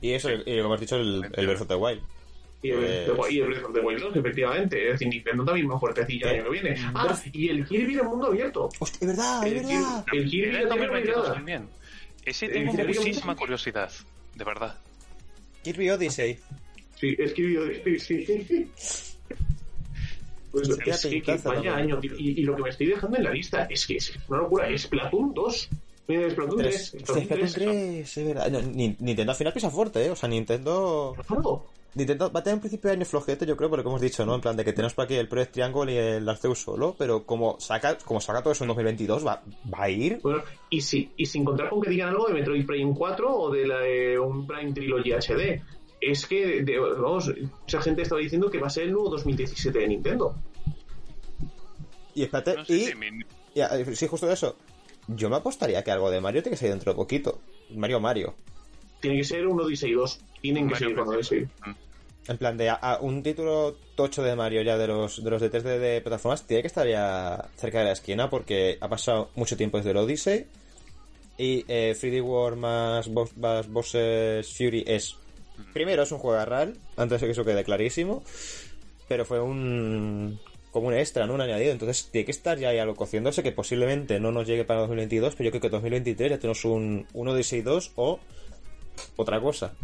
[0.00, 2.00] Y eso, y como has dicho, el, el Breath of the Wild.
[2.62, 4.86] Y el, Pues- y el Breath of the Wild 2, efectivamente.
[4.86, 6.76] Es decir, Nintendo también más fuertecilla el año que viene.
[6.94, 8.68] Ah, y el Kirby de mundo abierto.
[8.78, 10.04] Hostia, es verdad, El es verdad.
[10.10, 11.34] Kirby, el Kirby de 2022 Olvidada.
[11.34, 11.68] también.
[12.24, 13.90] Ese Eh, tengo muchísima curiosidad,
[14.34, 14.76] de verdad.
[15.62, 16.38] Kirby Odyssey.
[16.98, 18.70] Sí, es que sí, sí.
[20.50, 22.00] Pues es que, vaya año.
[22.02, 24.68] Y, y lo que me estoy dejando en la lista es que es una locura.
[24.68, 25.68] Es Splatoon 2.
[26.08, 26.90] Mira, es Splatoon 3.
[26.90, 27.02] Tres.
[27.10, 28.50] Hostia, Splatoon 3, es verdad.
[28.50, 30.10] No, Ni- Nintendo al final pisa fuerte, ¿eh?
[30.10, 31.14] O sea, Nintendo...
[31.94, 34.24] Nintendo va a tener un principio de año flojete, yo creo, porque como hemos dicho,
[34.24, 34.34] ¿no?
[34.34, 37.24] En plan de que tenemos por aquí el Project Triangle y el Arceus solo, pero
[37.24, 40.20] como saca, como saca todo eso en 2022, va, va a ir.
[40.22, 43.50] Bueno, y, si, y sin contar con que digan algo de Metroid Prime 4 o
[43.50, 45.62] de la, eh, un Prime Trilogy HD.
[46.00, 47.32] Es que, de- vamos,
[47.62, 50.36] mucha gente estaba diciendo que va a ser el nuevo 2017 de Nintendo.
[52.14, 53.06] Y espérate, No sé y, si mi-
[53.54, 54.56] y, ah, sí, justo eso.
[55.08, 57.40] Yo me apostaría que algo de Mario tiene que salir dentro de poquito.
[57.74, 58.34] Mario Mario.
[59.00, 60.20] Tiene que ser un Odyssey 2.
[60.42, 61.08] Tienen que con Bros.
[61.08, 61.48] Odyssey.
[62.28, 65.50] En plan de a- un título tocho de Mario ya de los de los de
[65.50, 69.56] 3D de plataformas tiene que estar ya cerca de la esquina porque ha pasado mucho
[69.56, 70.44] tiempo desde el Odyssey
[71.38, 75.16] y eh, 3D World más, Boss- más Bosses Fury es
[75.72, 78.22] primero es un juego real antes de que eso quede clarísimo
[79.08, 80.38] pero fue un
[80.78, 81.34] como un extra, ¿no?
[81.34, 81.72] Un añadido.
[81.72, 85.34] Entonces tiene que estar ya ahí algo cociéndose que posiblemente no nos llegue para 2022,
[85.36, 88.20] pero yo creo que 2023 ya tenemos un, un Odyssey 2 o
[89.16, 89.74] otra cosa.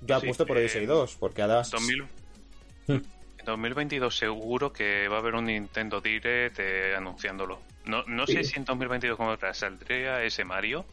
[0.00, 1.70] Yo Sí, apuesto por eh, Odyssey 2, porque además...
[1.70, 2.04] 2000
[2.86, 3.00] Hmm.
[3.38, 7.60] En 2022 seguro que va a haber un Nintendo Direct eh, anunciándolo.
[7.84, 10.84] No, no sé si en 2022 como otra saldría ese Mario,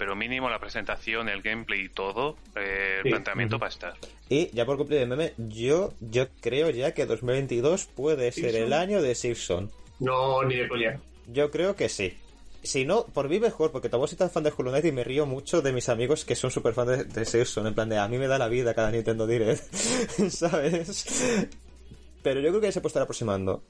[0.00, 3.10] pero mínimo la presentación, el gameplay y todo, eh, el Sí.
[3.10, 3.60] planteamiento Ujú.
[3.60, 3.94] va a estar.
[4.30, 8.72] Y ya por cumplir el meme, yo, yo creo ya que 2022 puede ser el
[8.72, 9.70] año de Simpson.
[9.98, 10.98] No, ni de coña.
[11.26, 12.16] Yo creo que sí.
[12.62, 15.04] Si no, por mí mejor, porque tampoco soy tan fan de Hollow Knight y me
[15.04, 17.66] río mucho de mis amigos que son súper fans de, de Simpson.
[17.66, 19.62] En plan de, a mí me da la vida cada Nintendo Direct,
[20.30, 21.04] ¿sabes?
[22.22, 23.62] Pero yo creo que se puede estar aproximando.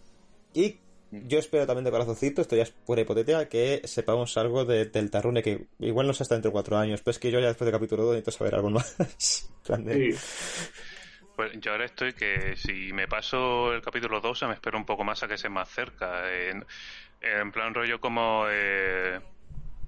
[0.54, 0.76] Y
[1.10, 5.10] yo espero también de corazoncito, esto ya es pura hipotética, que sepamos algo de, del
[5.10, 7.48] Tarrune, que igual no sé hasta dentro de cuatro años, pero es que yo ya
[7.48, 8.96] después de capítulo 2 necesito saber algo más.
[8.98, 10.18] En plan de- Sí.
[11.36, 15.04] Pues yo ahora estoy que si me paso el capítulo 2 me espero un poco
[15.04, 16.30] más a que sea más cerca.
[16.32, 16.64] En,
[17.22, 19.18] en plan rollo como eh,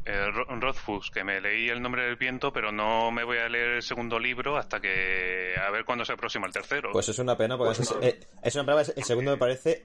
[0.06, 3.50] eh, Ro- Rothfuss, que me leí el nombre del viento, pero no me voy a
[3.50, 6.90] leer el segundo libro hasta que a ver cuándo se aproxima el tercero.
[6.92, 8.02] Pues es una pena, porque Pues es, no.
[8.02, 9.84] eh, es una pena, el segundo me parece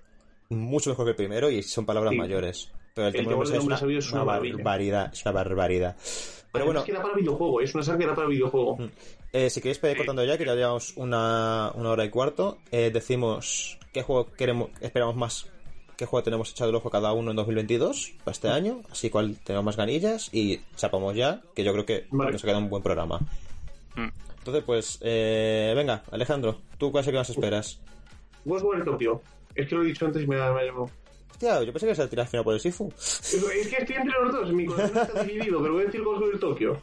[0.50, 2.18] mucho mejor que el primero y son palabras Sí.
[2.18, 2.72] mayores.
[2.94, 5.96] Pero el, El tema tema de es una, es una barbaridad, es una barbaridad.
[6.52, 8.78] Pero bueno, que era para videojuego, es una saga que era para videojuego.
[9.34, 12.90] eh, si queréis pedir cortando ya, que ya llevamos una, una hora y cuarto, eh,
[12.92, 15.46] decimos qué juego queremos, esperamos más,
[15.96, 19.36] qué juego tenemos echado el ojo cada uno en 2022 para este año, así cual
[19.44, 22.32] tenemos más ganillas y chapamos ya, que yo creo que Vale.
[22.32, 23.20] nos queda un buen programa.
[23.96, 24.08] Mm.
[24.40, 27.80] Entonces, pues, eh, venga, Alejandro, ¿tú cuál es el que más esperas?
[28.46, 29.22] Ghostwire Tokyo.
[29.58, 30.90] Es que lo he dicho antes y me ha ha llamado.
[31.32, 32.92] Hostia, yo pensé que se iba a tirar al final por el Sifu.
[32.96, 36.40] Es que estoy entre los dos, mi corazón está dividido, pero voy a decir Ghostwire
[36.40, 36.78] Tokyo.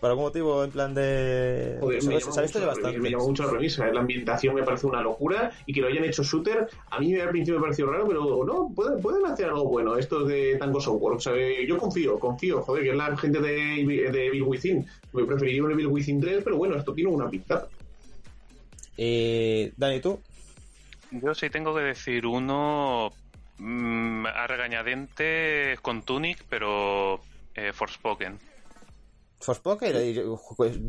[0.00, 1.76] Por algún motivo, en plan de...
[1.78, 2.98] Joder, me ¿Sabes, llama mucho bastante?
[2.98, 3.92] Me llama mucho la premisa, ¿eh?
[3.92, 7.28] la ambientación me parece una locura y que lo hayan hecho shooter, a mí al
[7.28, 11.16] principio me pareció raro, pero no, pueden, pueden hacer algo bueno, esto de Tango Software.
[11.16, 14.86] O sea, eh, yo confío, confío, joder, que es la gente de, de Evil Within.
[15.12, 17.68] Me preferiría un Evil Within 3, pero bueno, esto tiene una pinta.
[18.96, 19.70] Y...
[19.76, 20.18] Dani, ¿tú?
[21.10, 23.10] Yo sí tengo que decir uno
[23.58, 27.20] mm, a regañadientes con Tunic, pero
[27.54, 28.38] eh, Forspoken.
[29.40, 30.38] Forspoken, yo,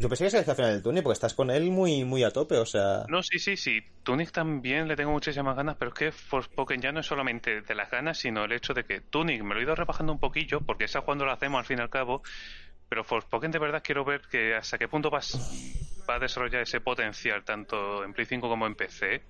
[0.10, 2.58] pensé que sería al final del Tunic porque estás con él muy, muy a tope,
[2.58, 3.06] o sea...
[3.08, 3.80] No, sí, sí, sí.
[4.04, 7.76] Tunic también le tengo muchísimas ganas, pero es que Forspoken ya no es solamente de
[7.76, 10.60] las ganas, sino el hecho de que Tunic me lo he ido rebajando un poquillo,
[10.60, 12.24] porque esa cuando lo hacemos al fin y al cabo,
[12.90, 15.40] pero Forspoken de verdad quiero ver que hasta qué punto vas,
[16.10, 19.24] va a desarrollar ese potencial, tanto en Play 5 como en PC.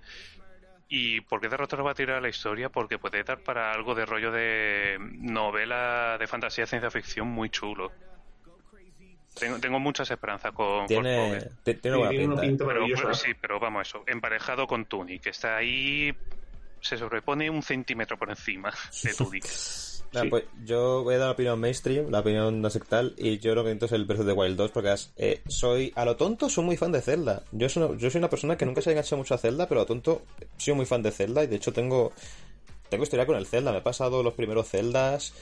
[0.93, 4.05] Y por qué derrotar va a tirar la historia, porque puede dar para algo de
[4.05, 7.93] rollo de novela de fantasía ciencia ficción muy chulo.
[9.39, 12.65] Tengo, tengo muchas esperanzas con Tiene, tiene buena tiene una pinta.
[12.67, 14.03] Pero, pero sí, pero vamos, eso.
[14.05, 16.13] Emparejado con Tunic, que está ahí.
[16.81, 19.45] Se sobrepone un centímetro por encima de Tunic.
[20.13, 20.29] Nah, Sí.
[20.29, 23.63] pues yo voy a dar la opinión mainstream, la opinión no sectal, y yo lo
[23.63, 26.49] que necesito es el Breath of the Wild 2, porque eh, soy, a lo tonto,
[26.49, 27.43] soy muy fan de Zelda.
[27.53, 29.69] Yo soy, una, yo soy una persona que nunca se ha enganchado mucho a Zelda,
[29.69, 30.23] pero a lo tonto,
[30.57, 32.11] soy muy fan de Zelda, y de hecho tengo,
[32.89, 33.71] tengo historia con el Zelda.
[33.71, 35.33] Me he pasado los primeros Zeldas,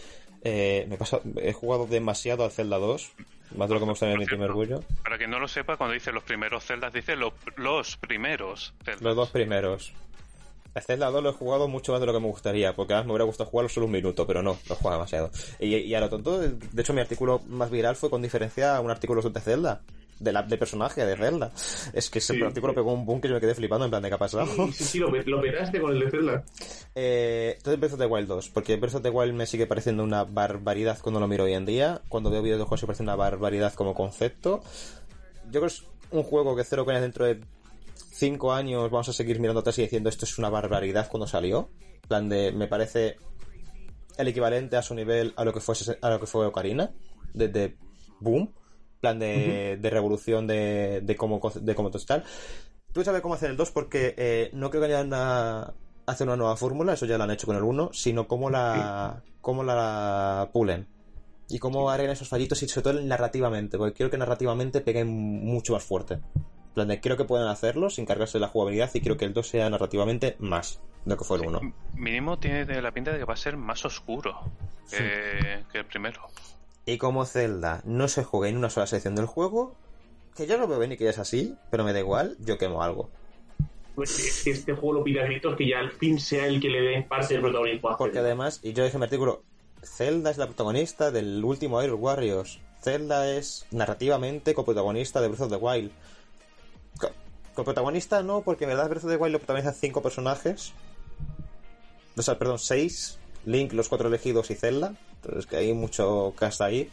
[0.43, 3.11] eh, me he, pasado- he jugado demasiado al Zelda 2,
[3.55, 4.83] más de lo que me gustaría Por admitir mi cierto, orgullo.
[5.01, 9.01] Para quien no lo sepa, cuando dice los primeros celdas, dice lo- los primeros celdas.
[9.01, 9.93] Los dos primeros.
[10.75, 13.07] El Zelda 2 lo he jugado mucho más de lo que me gustaría, porque además
[13.07, 15.31] me hubiera gustado jugarlo solo un minuto, pero no, lo he jugado demasiado.
[15.59, 18.81] Y, y a lo tonto, de hecho mi artículo más viral fue con diferencia a
[18.81, 19.81] un artículo de Zelda,
[20.19, 21.51] de, la, de personaje de Zelda.
[21.93, 22.75] Es que ese Sí, artículo sí.
[22.75, 24.45] pegó un boom que yo me quedé flipando en plan de qué ha pasado.
[24.45, 26.43] Sí, sí, sí, lo, lo petaste con el de Zelda.
[26.95, 30.03] Eh, entonces Breath of the Wild 2, porque Breath of the Wild me sigue pareciendo
[30.03, 32.01] una barbaridad cuando lo miro hoy en día.
[32.09, 34.61] Cuando veo vídeos de juegos me parece una barbaridad como concepto.
[35.45, 37.39] Yo creo que es un juego que cero coñas dentro de
[38.11, 41.69] 5 años vamos a seguir mirando atrás y diciendo esto es una barbaridad cuando salió.
[42.07, 43.17] Plan de, me parece
[44.17, 46.91] el equivalente a su nivel a lo que fue, a lo que fue Ocarina,
[47.33, 47.77] de, de
[48.19, 48.53] boom,
[48.99, 52.23] plan de, de revolución de, de cómo, de cómo tal.
[52.91, 55.73] Tú sabes cómo hacer el 2 porque eh, no creo que vayan a
[56.05, 59.23] hacer una nueva fórmula, eso ya lo han hecho con el 1, sino cómo la,
[59.41, 60.87] cómo la pulen.
[61.51, 65.73] Y cómo arreglan esos fallitos y sobre todo narrativamente, porque quiero que narrativamente peguen mucho
[65.73, 66.19] más fuerte.
[66.79, 69.33] Plan de, creo que pueden hacerlo sin cargarse de la jugabilidad y quiero que el
[69.33, 71.73] 2 sea narrativamente más de lo que fue el 1.
[71.95, 74.39] Mínimo tiene la pinta de que va a ser más oscuro
[74.89, 76.21] que, que el primero.
[76.85, 79.75] Y como Zelda no se juega en una sola sección del juego,
[80.37, 82.57] que yo lo veo bien y que ya es así, pero me da igual, yo
[82.57, 83.09] quemo algo.
[83.95, 86.61] Pues es que este juego lo pide a gritos que ya al fin sea el
[86.61, 87.89] que le dé parte del protagonismo.
[87.89, 89.43] a Porque además, y yo dije en mi artículo,
[89.83, 92.61] Zelda es la protagonista del último Iron Warriors.
[92.81, 95.91] Zelda es narrativamente coprotagonista de Breath of the Wild.
[96.97, 97.11] Co-
[97.53, 100.73] Coprotagonista no, porque en verdad Breath of the Wild lo protagonizan cinco personajes.
[102.17, 103.17] O sea, perdón, seis.
[103.45, 104.93] Link, los cuatro elegidos y Zelda.
[105.15, 106.89] Entonces que hay mucho cast ahí.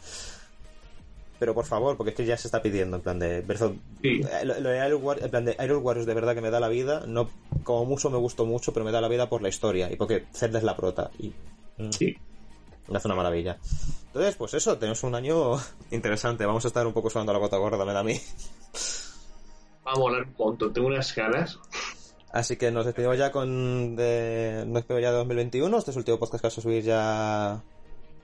[1.39, 3.75] Pero por favor, porque es que ya se está pidiendo, en plan de Breath of-
[4.01, 4.21] Sí.
[4.23, 6.49] eh, Lo, lo de Iron War- en plan de Iron Warriors de verdad que me
[6.49, 7.03] da la vida.
[7.05, 7.29] No,
[7.63, 10.25] como mucho me gustó mucho, pero me da la vida por la historia y porque
[10.33, 11.11] Zelda es la prota.
[11.19, 11.33] Y
[11.77, 12.17] mm, Sí.
[12.87, 13.57] me hace una maravilla.
[14.07, 15.57] Entonces, pues eso, tenemos un año
[15.91, 16.43] interesante.
[16.45, 18.19] Vamos a estar un poco sonando la gota gorda, me da a mí.
[19.87, 20.73] Va a molar un montón.
[20.73, 21.59] Tengo unas ganas.
[22.31, 25.77] Así que nos despedimos ya con de, nos despedimos ya de 2021.
[25.77, 27.63] Este es el último podcast que vamos a subir ya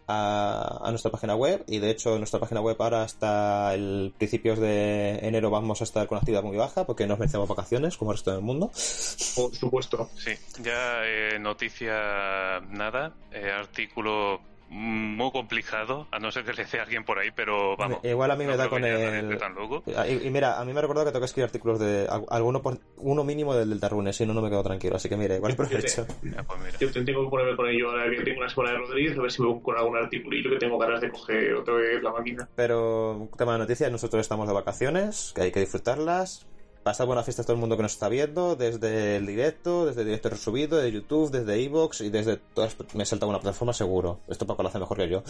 [0.07, 1.63] a, a nuestra página web.
[1.67, 5.85] Y de hecho, en nuestra página web ahora hasta el principios de enero vamos a
[5.85, 8.67] estar con actividad muy baja porque nos merecemos vacaciones como el resto del mundo.
[8.67, 10.09] Por supuesto.
[10.15, 14.41] Sí, ya eh, noticia nada, eh, artículo
[14.73, 17.99] muy complicado, a no ser que le dé a alguien por ahí, pero vamos.
[18.03, 19.83] Igual a mí me no da con el- loco.
[19.85, 22.25] Y, y mira, a mí me ha recordado que tengo que escribir artículos de al-
[22.29, 24.95] alguno por, uno mínimo del Delta Rune, si no, no me quedo tranquilo.
[24.95, 26.05] Así que mira, igual aprovecho.
[26.23, 26.77] Ya, pues mira.
[26.79, 29.21] Yo te- tengo que ponerme con ello ahora que tengo una semana de Rodríguez, a
[29.21, 32.49] ver si me con algún articulillo que tengo ganas de coger otra vez la máquina.
[32.55, 36.47] Pero, tema de noticias, nosotros estamos de vacaciones, que hay que disfrutarlas.
[36.83, 40.01] Pasad buenas fiestas a todo el mundo que nos está viendo, desde el directo, desde
[40.01, 42.75] el directo resubido, de YouTube, desde Evox y desde todas.
[42.93, 44.19] Me salta una plataforma seguro.
[44.27, 45.23] Esto Paco lo hace mejor que yo.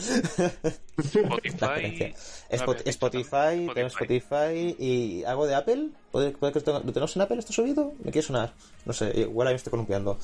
[0.97, 2.13] Spotify.
[2.49, 5.89] Spot- Spotify, tenemos Spotify y algo de Apple.
[6.11, 7.93] ¿Puede, puede que lo tenga- lo tenemos en Apple esto subido?
[8.03, 8.53] Me quiere sonar.
[8.85, 10.17] No sé, igual ahí me estoy columpiando.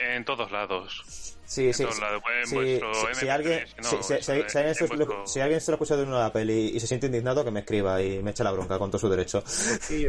[0.00, 1.02] En todos lados.
[1.46, 1.82] Sí, sí.
[1.82, 2.00] todos sí.
[2.00, 5.26] lados, en Sí, vuestro si, si MP3, alguien, no, si, alguien en se, lo- vuestro-
[5.26, 7.50] si alguien se lo ha escuchado de una Apple y, y se siente indignado, que
[7.50, 9.42] me escriba y me eche la bronca con todo su derecho.
[9.46, 10.06] Sí.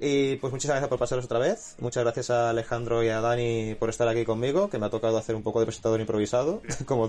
[0.00, 1.74] Y pues muchas gracias por pasaros otra vez.
[1.78, 5.16] Muchas gracias a Alejandro y a Dani por estar aquí conmigo, que me ha tocado
[5.18, 7.08] hacer un poco de presentador improvisado, como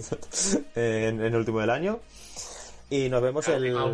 [0.75, 1.99] en, en el último del año.
[2.89, 3.93] Y nos vemos el A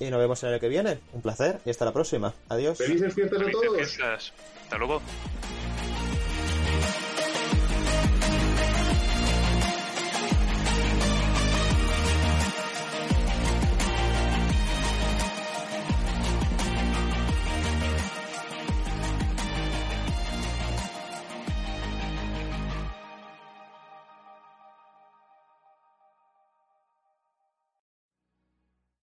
[0.00, 0.98] y nos vemos en el que viene.
[1.14, 2.34] Un placer y hasta la próxima.
[2.50, 2.76] Adiós.
[2.76, 3.76] Felices fiestas a todos.
[3.76, 4.32] fiestas.
[4.64, 5.00] Hasta luego.